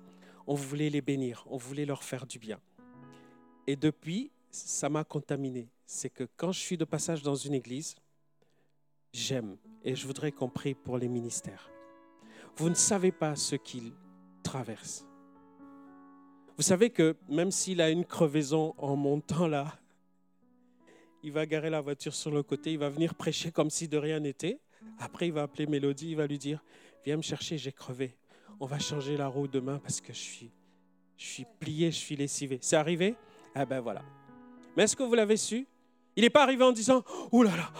on 0.46 0.54
voulait 0.54 0.90
les 0.90 1.00
bénir, 1.00 1.44
on 1.50 1.56
voulait 1.56 1.84
leur 1.84 2.02
faire 2.02 2.26
du 2.26 2.38
bien. 2.38 2.60
Et 3.66 3.76
depuis, 3.76 4.30
ça 4.50 4.88
m'a 4.88 5.04
contaminé. 5.04 5.68
C'est 5.86 6.10
que 6.10 6.24
quand 6.36 6.52
je 6.52 6.60
suis 6.60 6.76
de 6.76 6.84
passage 6.84 7.22
dans 7.22 7.34
une 7.34 7.54
église, 7.54 7.96
j'aime 9.12 9.56
et 9.82 9.94
je 9.94 10.06
voudrais 10.06 10.32
qu'on 10.32 10.48
prie 10.48 10.74
pour 10.74 10.98
les 10.98 11.08
ministères. 11.08 11.70
Vous 12.56 12.68
ne 12.68 12.74
savez 12.74 13.12
pas 13.12 13.36
ce 13.36 13.56
qu'ils 13.56 13.92
traversent. 14.42 15.06
Vous 16.56 16.62
savez 16.62 16.90
que 16.90 17.16
même 17.28 17.50
s'il 17.50 17.80
a 17.80 17.90
une 17.90 18.04
crevaison 18.04 18.74
en 18.78 18.96
montant 18.96 19.48
là, 19.48 19.78
il 21.22 21.32
va 21.32 21.46
garer 21.46 21.70
la 21.70 21.80
voiture 21.80 22.14
sur 22.14 22.30
le 22.30 22.42
côté, 22.42 22.72
il 22.72 22.78
va 22.78 22.90
venir 22.90 23.14
prêcher 23.14 23.50
comme 23.50 23.70
si 23.70 23.88
de 23.88 23.96
rien 23.96 24.20
n'était. 24.20 24.60
Après, 24.98 25.28
il 25.28 25.32
va 25.32 25.42
appeler 25.42 25.66
Mélodie, 25.66 26.10
il 26.10 26.16
va 26.16 26.26
lui 26.26 26.38
dire, 26.38 26.62
viens 27.04 27.16
me 27.16 27.22
chercher, 27.22 27.58
j'ai 27.58 27.72
crevé. 27.72 28.16
On 28.60 28.66
va 28.66 28.78
changer 28.78 29.16
la 29.16 29.26
roue 29.26 29.48
demain 29.48 29.78
parce 29.78 30.00
que 30.00 30.12
je 30.12 30.18
suis, 30.18 30.52
je 31.16 31.26
suis 31.26 31.46
plié, 31.58 31.90
je 31.90 31.96
suis 31.96 32.16
lessivé. 32.16 32.58
C'est 32.62 32.76
arrivé? 32.76 33.16
Ah 33.54 33.64
ben 33.64 33.80
voilà. 33.80 34.02
Mais 34.76 34.84
est-ce 34.84 34.96
que 34.96 35.02
vous 35.02 35.14
l'avez 35.14 35.36
su? 35.36 35.66
Il 36.16 36.22
n'est 36.22 36.30
pas 36.30 36.42
arrivé 36.44 36.62
en 36.62 36.72
disant, 36.72 37.02
ouh 37.32 37.42
là 37.42 37.56
là, 37.56 37.72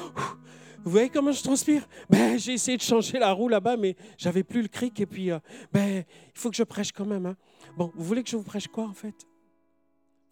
vous 0.85 0.91
voyez 0.91 1.09
comment 1.09 1.33
je 1.33 1.43
transpire? 1.43 1.87
Ben, 2.11 2.39
J'ai 2.39 2.53
essayé 2.53 2.77
de 2.77 2.83
changer 2.83 3.19
la 3.19 3.33
roue 3.33 3.49
là-bas, 3.49 3.77
mais 3.77 3.97
j'avais 4.19 4.43
plus 4.43 4.63
le 4.63 4.69
cric 4.69 5.01
et 5.01 5.07
puis, 5.07 5.31
euh, 5.31 5.39
ben, 5.73 6.05
il 6.35 6.39
faut 6.39 6.51
que 6.51 6.57
je 6.57 6.63
prêche 6.63 6.93
quand 6.93 7.07
même. 7.07 7.27
Hein. 7.27 7.37
Bon, 7.77 7.91
vous 7.95 8.05
voulez 8.05 8.23
que 8.23 8.29
je 8.29 8.37
vous 8.37 8.43
prêche 8.43 8.69
quoi 8.69 8.85
en 8.85 8.93
fait? 8.93 9.27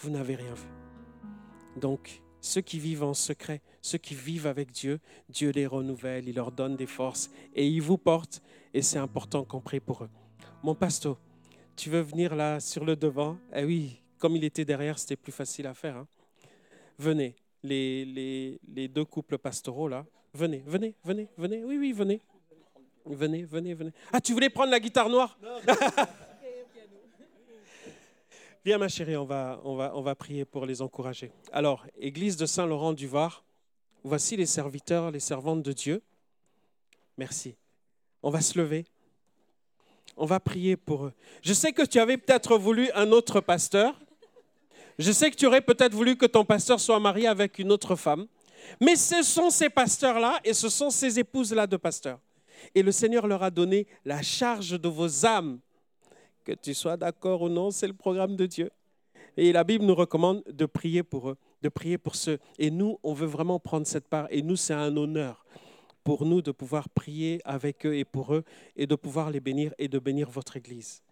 Vous 0.01 0.11
n'avez 0.11 0.35
rien 0.35 0.53
vu. 0.53 0.69
Donc, 1.81 2.23
ceux 2.43 2.61
qui 2.61 2.79
vivent 2.79 3.05
en 3.05 3.15
secret, 3.15 3.63
ceux 3.81 3.99
qui 3.99 4.15
vivent 4.15 4.49
avec 4.49 4.73
Dieu, 4.73 5.01
Dieu 5.29 5.51
les 5.51 5.67
renouvelle, 5.67 6.29
il 6.29 6.35
leur 6.35 6.51
donne 6.51 6.77
des 6.77 6.87
forces 6.87 7.31
et 7.55 7.67
il 7.67 7.81
vous 7.81 7.97
porte. 7.97 8.43
Et 8.75 8.83
c'est 8.83 8.99
important 8.99 9.45
qu'on 9.45 9.61
prie 9.61 9.81
pour 9.81 10.05
eux. 10.05 10.11
Mon 10.63 10.75
pasteur, 10.75 11.19
tu 11.77 11.89
veux 11.89 12.01
venir 12.01 12.35
là 12.35 12.59
sur 12.59 12.85
le 12.85 12.97
devant? 12.97 13.39
Eh 13.55 13.65
oui, 13.65 14.03
comme 14.19 14.35
il 14.37 14.45
était 14.45 14.65
derrière, 14.65 14.99
c'était 14.99 15.17
plus 15.17 15.33
facile 15.33 15.67
à 15.69 15.75
faire. 15.75 15.97
Hein. 15.97 16.09
Venez, 16.99 17.37
les, 17.63 18.05
les, 18.05 18.61
les 18.75 18.89
deux 18.89 19.05
couples 19.05 19.39
pastoraux 19.39 19.89
là, 19.89 20.05
venez, 20.35 20.65
venez, 20.67 20.97
venez, 21.05 21.29
venez. 21.39 21.65
Oui, 21.65 21.79
oui, 21.79 21.93
venez. 21.93 22.21
Venez, 23.07 23.45
venez, 23.45 23.75
venez. 23.75 23.93
Ah, 24.13 24.21
tu 24.21 24.33
voulais 24.33 24.51
prendre 24.51 24.71
la 24.71 24.81
guitare 24.81 25.09
noire? 25.09 25.39
Viens 28.65 28.79
ma 28.79 28.87
chérie, 28.87 29.17
on 29.17 29.25
va, 29.25 29.61
on, 29.65 29.75
va, 29.75 29.91
on 29.97 30.03
va 30.03 30.15
prier 30.15 30.45
pour 30.45 30.67
les 30.67 30.83
encourager. 30.83 31.33
Alors, 31.53 31.85
Église 31.99 32.37
de 32.37 32.47
Saint-Laurent 32.47 32.93
du 32.93 33.09
Var, 33.09 33.43
voici 34.05 34.37
les 34.37 34.47
serviteurs, 34.47 35.11
les 35.11 35.19
servantes 35.19 35.65
de 35.65 35.73
Dieu. 35.73 36.01
Merci. 37.19 37.57
On 38.23 38.31
va 38.31 38.41
se 38.41 38.57
lever. 38.57 38.87
On 40.17 40.27
va 40.27 40.39
prier 40.39 40.77
pour 40.77 41.07
eux. 41.07 41.13
Je 41.43 41.53
sais 41.53 41.73
que 41.73 41.83
tu 41.83 41.99
avais 41.99 42.17
peut-être 42.17 42.57
voulu 42.57 42.89
un 42.95 43.11
autre 43.11 43.41
pasteur. 43.41 43.99
Je 44.97 45.11
sais 45.11 45.33
que 45.33 45.37
tu 45.37 45.47
aurais 45.47 45.63
peut-être 45.63 45.95
voulu 45.95 46.17
que 46.17 46.27
ton 46.27 46.45
pasteur 46.45 46.79
soit 46.79 47.01
marié 47.01 47.27
avec 47.27 47.59
une 47.59 47.73
autre 47.73 47.97
femme. 47.97 48.29
Mais 48.81 48.95
ce 48.95 49.25
sont 49.25 49.51
ces 49.51 49.71
pasteurs-là 49.71 50.39
et 50.45 50.55
ce 50.55 50.69
sont 50.69 50.91
ces 50.91 51.19
épouses-là 51.19 51.67
de 51.67 51.77
pasteurs. 51.77 52.21
Et 52.77 52.85
le 52.85 52.93
Seigneur 52.93 53.27
leur 53.27 53.43
a 53.43 53.51
donné 53.51 53.89
la 54.05 54.23
charge 54.23 54.81
de 54.81 54.89
vos 54.89 55.27
âmes 55.27 55.59
que 56.43 56.53
tu 56.53 56.75
sois 56.75 56.97
d'accord 56.97 57.43
ou 57.43 57.49
non, 57.49 57.71
c'est 57.71 57.87
le 57.87 57.93
programme 57.93 58.37
de 58.37 58.47
Dieu. 58.47 58.71
Et 59.37 59.53
la 59.53 59.65
Bible 59.65 59.85
nous 59.85 59.95
recommande 59.95 60.43
de 60.47 60.67
prier 60.67 61.03
pour 61.03 61.31
eux, 61.31 61.37
de 61.63 61.69
prier 61.69 61.97
pour 61.97 62.17
ceux. 62.17 62.39
Et 62.59 62.71
nous, 62.71 62.99
on 63.03 63.15
veut 63.15 63.27
vraiment 63.27 63.59
prendre 63.59 63.87
cette 63.87 64.09
part. 64.09 64.27
Et 64.31 64.43
nous, 64.43 64.57
c'est 64.57 64.75
un 64.75 64.97
honneur 64.97 65.47
pour 66.05 66.27
nous 66.27 66.43
de 66.43 66.51
pouvoir 66.51 66.89
prier 66.89 67.41
avec 67.45 67.87
eux 67.87 67.97
et 67.97 68.05
pour 68.05 68.35
eux 68.35 68.45
et 68.77 68.87
de 68.87 68.95
pouvoir 68.95 69.31
les 69.31 69.41
bénir 69.41 69.73
et 69.79 69.89
de 69.89 69.99
bénir 69.99 70.29
votre 70.31 70.57
Église. 70.57 71.03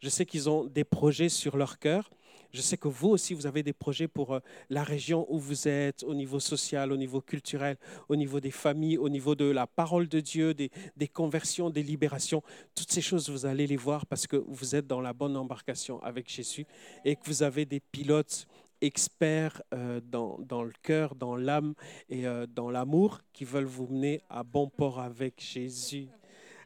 Je 0.00 0.08
sais 0.08 0.26
qu'ils 0.26 0.48
ont 0.48 0.64
des 0.64 0.84
projets 0.84 1.30
sur 1.30 1.56
leur 1.56 1.78
cœur, 1.78 2.10
Je 2.52 2.60
sais 2.60 2.76
que 2.76 2.88
vous 2.88 3.08
aussi, 3.08 3.34
vous 3.34 3.46
avez 3.46 3.62
des 3.62 3.72
projets 3.72 4.08
pour 4.08 4.34
euh, 4.34 4.40
la 4.70 4.82
région 4.82 5.26
où 5.28 5.38
vous 5.38 5.68
êtes, 5.68 6.02
au 6.04 6.14
niveau 6.14 6.40
social, 6.40 6.92
au 6.92 6.96
niveau 6.96 7.20
culturel, 7.20 7.76
au 8.08 8.16
niveau 8.16 8.40
des 8.40 8.50
familles, 8.50 8.98
au 8.98 9.08
niveau 9.08 9.34
de 9.34 9.44
la 9.44 9.66
parole 9.66 10.08
de 10.08 10.20
Dieu, 10.20 10.54
des, 10.54 10.70
conversions, 11.12 11.70
des 11.70 11.82
libérations. 11.82 12.42
Toutes 12.74 12.90
ces 12.90 13.00
choses, 13.00 13.28
vous 13.30 13.46
allez 13.46 13.66
les 13.66 13.76
voir 13.76 14.06
parce 14.06 14.26
que 14.26 14.36
vous 14.36 14.74
êtes 14.74 14.86
dans 14.86 15.00
la 15.00 15.12
bonne 15.12 15.36
embarcation 15.36 16.02
avec 16.02 16.30
Jésus 16.30 16.66
et 17.04 17.16
que 17.16 17.24
vous 17.26 17.42
avez 17.42 17.64
des 17.64 17.80
pilotes 17.80 18.46
experts 18.80 19.62
euh, 19.72 20.00
dans, 20.04 20.38
dans, 20.38 20.62
le 20.62 20.72
cœur, 20.82 21.14
dans 21.14 21.36
l'âme 21.36 21.74
et 22.08 22.26
euh, 22.26 22.46
dans 22.46 22.70
l'amour 22.70 23.20
qui 23.32 23.44
veulent 23.44 23.64
vous 23.64 23.86
mener 23.86 24.20
à 24.28 24.42
bon 24.42 24.68
port 24.68 25.00
avec 25.00 25.40
Jésus. 25.40 26.08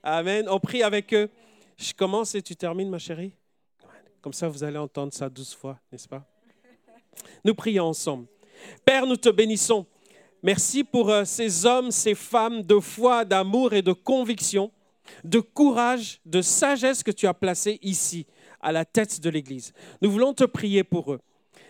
Amen. 0.03 0.47
On 0.49 0.59
prie 0.59 0.83
avec 0.83 1.13
eux. 1.15 1.29
Je 1.77 1.93
commence 1.95 2.35
et 2.35 2.43
tu 2.43 2.57
termines, 2.57 2.91
ma 2.91 2.99
chérie. 2.99 3.33
Comme 4.21 4.33
ça, 4.33 4.49
vous 4.49 4.63
allez 4.63 4.79
entendre 4.79 5.13
ça 5.13 5.29
douze 5.29 5.55
fois, 5.55 5.79
n'est-ce 5.91 6.09
pas? 6.09 6.25
Nous 7.45 7.55
prions 7.55 7.85
ensemble. 7.85 8.27
Père, 8.85 9.07
nous 9.07 9.17
te 9.17 9.31
bénissons. 9.31 9.87
Merci 10.43 10.85
pour 10.85 11.11
euh, 11.11 11.25
ces 11.25 11.67
hommes, 11.67 11.91
ces 11.91 12.15
femmes 12.15 12.63
de 12.63 12.79
foi, 12.81 13.25
d'amour 13.25 13.73
et 13.73 13.83
de 13.83 13.93
conviction, 13.93 14.71
de 15.25 15.41
courage, 15.41 16.21
de 16.25 16.41
sagesse 16.43 17.03
que 17.03 17.11
tu 17.11 17.27
as 17.27 17.35
placés 17.35 17.79
ici, 17.83 18.27
à 18.61 18.73
la 18.73 18.85
tête 18.85 19.21
de 19.21 19.31
l'Église. 19.31 19.73
Nous 20.01 20.11
voulons 20.11 20.35
te 20.35 20.45
prier 20.45 20.85
pour 20.85 21.13
eux. 21.13 21.21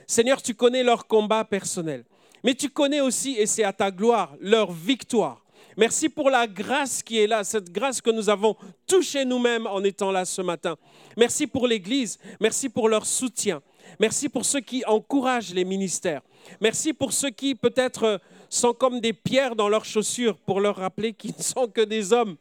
Seigneur, 0.07 0.43
tu 0.43 0.55
connais 0.55 0.83
leur 0.83 1.07
combat 1.07 1.45
personnel, 1.45 2.05
mais 2.43 2.55
tu 2.55 2.69
connais 2.69 3.01
aussi, 3.01 3.37
et 3.37 3.47
c'est 3.47 3.65
à 3.65 3.73
ta 3.73 3.91
gloire, 3.91 4.35
leur 4.41 4.73
victoire. 4.73 5.45
Merci 5.81 6.11
pour 6.11 6.29
la 6.29 6.47
grâce 6.47 7.03
qui 7.03 7.21
est 7.21 7.27
là, 7.27 7.43
cette 7.43 7.73
grâce 7.73 8.03
que 8.03 8.11
nous 8.11 8.29
avons 8.29 8.55
touchée 8.87 9.25
nous-mêmes 9.25 9.67
en 9.67 9.83
étant 9.83 10.13
là 10.13 10.27
ce 10.27 10.43
matin. 10.43 10.77
Merci 11.17 11.47
pour 11.47 11.67
l'Église, 11.67 12.19
merci 12.39 12.69
pour 12.69 12.87
leur 12.87 13.07
soutien. 13.07 13.63
Merci 13.99 14.29
pour 14.29 14.45
ceux 14.45 14.61
qui 14.61 14.85
encouragent 14.85 15.55
les 15.55 15.65
ministères. 15.65 16.21
Merci 16.61 16.93
pour 16.93 17.15
ceux 17.15 17.31
qui 17.31 17.55
peut-être 17.55 18.21
sont 18.51 18.75
comme 18.75 19.01
des 19.01 19.15
pierres 19.15 19.57
dans 19.57 19.71
leurs 19.71 19.87
chaussures 19.87 20.37
pour 20.37 20.61
leur 20.61 20.77
rappeler 20.77 21.15
qu'ils 21.15 21.35
ne 21.39 21.43
sont 21.43 21.67
que 21.67 21.81
des 21.81 22.13
hommes. 22.13 22.37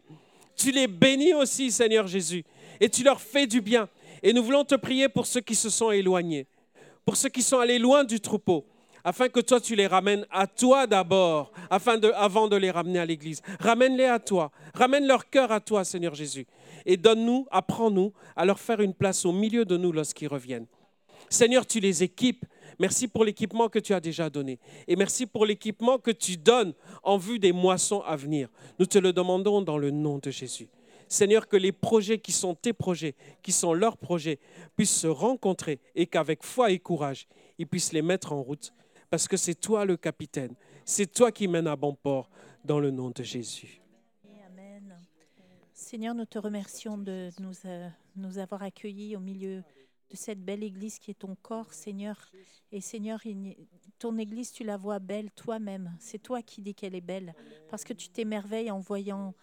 Tu 0.58 0.72
les 0.72 0.88
bénis 0.88 1.34
aussi, 1.34 1.72
Seigneur 1.72 2.08
Jésus, 2.08 2.44
et 2.82 2.90
tu 2.90 3.06
leur 3.06 3.22
fais 3.22 3.48
du 3.48 3.62
bien. 3.62 3.88
Et 4.22 4.34
nous 4.34 4.44
voulons 4.44 4.66
te 4.66 4.76
prier 4.76 5.08
pour 5.08 5.26
ceux 5.26 5.40
qui 5.40 5.56
se 5.56 5.70
sont 5.70 5.92
éloignés, 5.92 6.46
pour 7.06 7.16
ceux 7.16 7.30
qui 7.30 7.42
sont 7.42 7.60
allés 7.60 7.80
loin 7.80 8.04
du 8.04 8.20
troupeau, 8.20 8.66
afin 9.10 9.28
que 9.28 9.39
toi 9.39 9.60
tu 9.60 9.74
les 9.74 9.88
ramènes 9.88 10.28
à 10.30 10.45
toi 10.45 10.86
d'abord, 10.86 11.51
afin 11.72 11.97
de, 11.97 12.12
avant 12.12 12.47
de 12.47 12.55
les 12.55 12.70
ramener 12.70 12.99
à 12.99 13.07
l'Église. 13.07 13.41
Ramène-les 13.60 14.05
à 14.05 14.20
toi, 14.20 14.51
ramène 14.76 15.07
leur 15.07 15.32
cœur 15.32 15.51
à 15.51 15.60
toi, 15.60 15.84
Seigneur 15.84 16.14
Jésus, 16.14 16.45
et 16.86 16.95
donne-nous, 16.95 17.47
apprends-nous 17.49 18.14
à 18.36 18.45
leur 18.45 18.60
faire 18.60 18.82
une 18.82 18.93
place 18.93 19.26
au 19.26 19.32
milieu 19.32 19.66
de 19.66 19.78
nous 19.78 19.91
lorsqu'ils 19.91 20.28
reviennent. 20.28 20.68
Seigneur, 21.28 21.66
tu 21.66 21.80
les 21.80 22.03
équipes. 22.03 22.45
Merci 22.78 23.07
pour 23.07 23.26
l'équipement 23.26 23.68
que 23.68 23.80
tu 23.80 23.95
as 23.95 23.99
déjà 23.99 24.30
donné. 24.30 24.60
Et 24.88 24.95
merci 24.95 25.26
pour 25.26 25.43
l'équipement 25.43 25.97
que 25.97 26.12
tu 26.12 26.38
donnes 26.38 26.74
en 27.01 27.18
vue 27.18 27.39
des 27.39 27.51
moissons 27.51 28.01
à 28.01 28.16
venir. 28.16 28.47
Nous 28.78 28.86
te 28.86 28.99
le 28.99 29.12
demandons 29.12 29.64
dans 29.64 29.80
le 29.80 29.89
nom 29.89 30.20
de 30.20 30.30
Jésus. 30.30 30.70
Seigneur, 31.07 31.47
que 31.47 31.57
les 31.57 31.72
projets 31.72 32.20
qui 32.20 32.32
sont 32.32 32.53
tes 32.53 32.74
projets, 32.74 33.16
qui 33.41 33.51
sont 33.51 33.74
leurs 33.74 33.97
projets, 33.97 34.38
puissent 34.78 34.95
se 34.95 35.07
rencontrer 35.07 35.80
et 35.95 36.05
qu'avec 36.05 36.43
foi 36.43 36.70
et 36.70 36.78
courage, 36.78 37.28
ils 37.57 37.66
puissent 37.66 37.91
les 37.91 38.03
mettre 38.03 38.34
en 38.34 38.43
route 38.43 38.72
parce 39.10 39.28
que 39.28 39.38
c'est 39.38 39.55
toi 39.55 39.86
le 39.86 39.97
capitaine. 39.97 40.55
C'est 40.86 41.12
toi 41.12 41.32
qui 41.32 41.47
mènes 41.47 41.68
à 41.68 41.76
bon 41.76 41.93
port 41.93 42.30
dans 42.64 42.80
le 42.80 42.91
nom 42.91 43.12
de 43.12 43.24
Jésus. 43.24 43.82
Amen. 44.45 44.99
Seigneur, 45.74 46.16
nous 46.16 46.26
te 46.26 46.39
remercions 46.39 46.97
de 46.97 47.30
nous, 47.39 47.53
euh, 47.66 47.89
nous 48.16 48.38
avoir 48.38 48.64
accueillis 48.64 49.16
au 49.16 49.20
milieu 49.20 49.64
de 50.10 50.16
cette 50.16 50.43
belle 50.43 50.64
église 50.64 50.99
qui 50.99 51.12
est 51.12 51.20
ton 51.20 51.36
corps, 51.41 51.74
Seigneur. 51.74 52.32
Et 52.72 52.82
Seigneur, 52.82 53.22
ton 53.99 54.18
église, 54.18 54.51
tu 54.51 54.64
la 54.64 54.78
vois 54.78 54.99
belle 54.99 55.32
toi-même. 55.32 55.95
C'est 55.99 56.20
toi 56.20 56.41
qui 56.41 56.62
dis 56.62 56.74
qu'elle 56.74 56.95
est 56.95 57.01
belle 57.01 57.34
parce 57.70 57.84
que 57.84 57.93
tu 57.93 58.10
t'émerveilles 58.10 58.72
en 58.72 58.80
voyant 58.80 59.34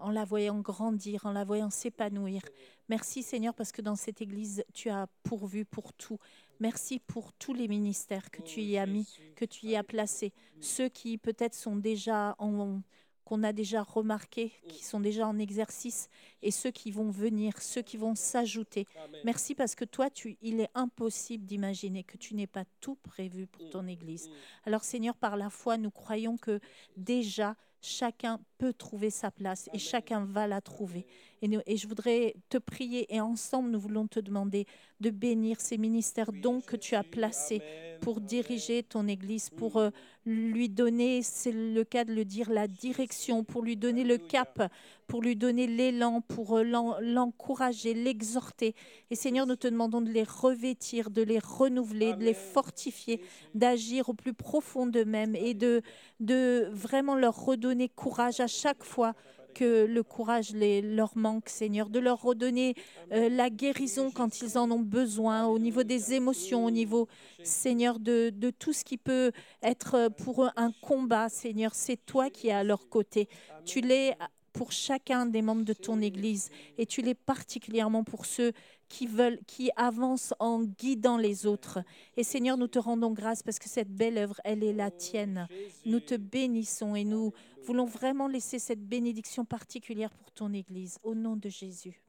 en 0.00 0.10
la 0.10 0.24
voyant 0.24 0.60
grandir, 0.60 1.26
en 1.26 1.32
la 1.32 1.44
voyant 1.44 1.70
s'épanouir. 1.70 2.42
Merci 2.88 3.22
Seigneur 3.22 3.54
parce 3.54 3.72
que 3.72 3.82
dans 3.82 3.96
cette 3.96 4.20
Église, 4.20 4.64
tu 4.72 4.88
as 4.90 5.08
pourvu 5.22 5.64
pour 5.64 5.92
tout. 5.92 6.18
Merci 6.60 6.98
pour 6.98 7.32
tous 7.32 7.52
les 7.54 7.68
ministères 7.68 8.30
que 8.30 8.42
tu 8.42 8.62
y 8.62 8.78
as 8.78 8.86
mis, 8.86 9.06
que 9.34 9.44
tu 9.44 9.66
y 9.66 9.76
as 9.76 9.84
placés. 9.84 10.32
Ceux 10.60 10.88
qui 10.88 11.18
peut-être 11.18 11.54
sont 11.54 11.76
déjà 11.76 12.34
en 12.38 12.80
qu'on 13.26 13.42
a 13.42 13.52
déjà 13.52 13.82
remarqués, 13.82 14.52
qui 14.68 14.84
sont 14.84 15.00
déjà 15.00 15.26
en 15.26 15.36
exercice, 15.40 16.08
et 16.42 16.52
ceux 16.52 16.70
qui 16.70 16.92
vont 16.92 17.10
venir, 17.10 17.60
ceux 17.60 17.82
qui 17.82 17.96
vont 17.96 18.14
s'ajouter. 18.14 18.86
Merci 19.24 19.56
parce 19.56 19.74
que 19.74 19.84
toi, 19.84 20.08
il 20.42 20.60
est 20.60 20.70
impossible 20.76 21.44
d'imaginer 21.44 22.04
que 22.04 22.16
tu 22.16 22.36
n'aies 22.36 22.46
pas 22.46 22.64
tout 22.80 22.94
prévu 22.94 23.48
pour 23.48 23.68
ton 23.68 23.88
Église. 23.88 24.30
Alors 24.64 24.84
Seigneur, 24.84 25.16
par 25.16 25.36
la 25.36 25.50
foi, 25.50 25.76
nous 25.76 25.90
croyons 25.90 26.36
que 26.36 26.60
déjà 26.96 27.56
chacun 27.86 28.40
peut 28.58 28.72
trouver 28.72 29.10
sa 29.10 29.30
place 29.30 29.70
et 29.72 29.78
chacun 29.78 30.24
va 30.24 30.46
la 30.46 30.60
trouver. 30.60 31.06
Et, 31.42 31.76
je 31.76 31.86
voudrais 31.86 32.34
te 32.48 32.58
prier 32.58 33.14
et 33.14 33.20
ensemble, 33.20 33.70
nous 33.70 33.80
voulons 33.80 34.06
te 34.06 34.20
demander 34.20 34.66
de 35.00 35.10
bénir 35.10 35.60
ces 35.60 35.76
ministères 35.76 36.32
dont 36.32 36.60
que 36.60 36.76
tu 36.76 36.94
as 36.94 37.04
placés 37.04 37.60
pour 38.00 38.20
diriger 38.20 38.82
ton 38.82 39.06
Église, 39.06 39.50
pour 39.50 39.76
euh, 39.76 39.90
lui 40.24 40.68
donner, 40.68 41.22
c'est 41.22 41.52
le 41.52 41.84
cas 41.84 42.04
de 42.04 42.14
le 42.14 42.24
dire, 42.24 42.50
la 42.50 42.66
direction, 42.66 43.44
pour 43.44 43.62
lui 43.62 43.76
donner 43.76 44.04
le 44.04 44.16
cap, 44.16 44.72
pour 45.06 45.22
lui 45.22 45.36
donner 45.36 45.66
l'élan, 45.66 46.22
pour 46.22 46.56
euh, 46.56 46.62
l'encourager, 47.00 47.92
l'exhorter. 47.92 48.74
Et 49.10 49.14
Seigneur, 49.14 49.46
nous 49.46 49.56
te 49.56 49.68
demandons 49.68 50.00
de 50.00 50.10
les 50.10 50.24
revêtir, 50.24 51.10
de 51.10 51.22
les 51.22 51.38
renouveler, 51.38 52.14
de 52.14 52.24
les 52.24 52.34
fortifier, 52.34 53.20
d'agir 53.54 54.08
au 54.08 54.14
plus 54.14 54.34
profond 54.34 54.86
d'eux-mêmes 54.86 55.36
et 55.36 55.52
de, 55.52 55.82
de 56.20 56.68
vraiment 56.72 57.14
leur 57.14 57.44
redonner 57.44 57.88
courage 57.88 58.40
à 58.40 58.46
chaque 58.46 58.82
fois 58.82 59.14
que 59.56 59.86
le 59.86 60.02
courage 60.02 60.52
les, 60.52 60.82
leur 60.82 61.16
manque, 61.16 61.48
Seigneur, 61.48 61.88
de 61.88 61.98
leur 61.98 62.20
redonner 62.20 62.74
euh, 63.12 63.30
la 63.30 63.48
guérison 63.48 64.10
quand 64.10 64.42
ils 64.42 64.58
en 64.58 64.70
ont 64.70 64.80
besoin, 64.80 65.46
au 65.46 65.58
niveau 65.58 65.82
des 65.82 66.12
émotions, 66.12 66.66
au 66.66 66.70
niveau, 66.70 67.08
Seigneur, 67.42 67.98
de, 67.98 68.30
de 68.30 68.50
tout 68.50 68.74
ce 68.74 68.84
qui 68.84 68.98
peut 68.98 69.32
être 69.62 70.10
pour 70.18 70.44
eux 70.44 70.50
un 70.56 70.72
combat, 70.82 71.30
Seigneur. 71.30 71.74
C'est 71.74 72.04
toi 72.04 72.28
qui 72.28 72.48
es 72.48 72.52
à 72.52 72.64
leur 72.64 72.90
côté. 72.90 73.28
Tu 73.64 73.80
l'es 73.80 74.14
pour 74.52 74.72
chacun 74.72 75.26
des 75.26 75.42
membres 75.42 75.64
de 75.64 75.72
ton 75.74 76.00
Église 76.00 76.50
et 76.78 76.86
tu 76.86 77.02
l'es 77.02 77.14
particulièrement 77.14 78.04
pour 78.04 78.24
ceux 78.24 78.52
qui 78.88 79.06
veulent, 79.06 79.38
qui 79.46 79.70
avancent 79.76 80.34
en 80.38 80.62
guidant 80.62 81.16
les 81.16 81.46
autres. 81.46 81.80
Et 82.16 82.24
Seigneur, 82.24 82.56
nous 82.56 82.68
te 82.68 82.78
rendons 82.78 83.12
grâce 83.12 83.42
parce 83.42 83.58
que 83.58 83.68
cette 83.68 83.90
belle 83.90 84.18
œuvre, 84.18 84.40
elle 84.44 84.62
est 84.62 84.72
la 84.72 84.90
tienne. 84.90 85.48
Nous 85.84 86.00
te 86.00 86.14
bénissons 86.14 86.94
et 86.94 87.04
nous 87.04 87.32
voulons 87.64 87.86
vraiment 87.86 88.28
laisser 88.28 88.58
cette 88.58 88.86
bénédiction 88.86 89.44
particulière 89.44 90.10
pour 90.10 90.30
ton 90.32 90.52
Église. 90.52 90.98
Au 91.02 91.14
nom 91.14 91.36
de 91.36 91.48
Jésus. 91.48 92.00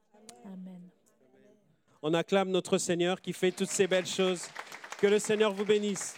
Amen. 0.45 0.81
On 2.01 2.13
acclame 2.13 2.49
notre 2.49 2.77
Seigneur 2.77 3.21
qui 3.21 3.33
fait 3.33 3.51
toutes 3.51 3.69
ces 3.69 3.87
belles 3.87 4.05
choses. 4.05 4.47
Que 4.99 5.07
le 5.07 5.19
Seigneur 5.19 5.53
vous 5.53 5.65
bénisse. 5.65 6.15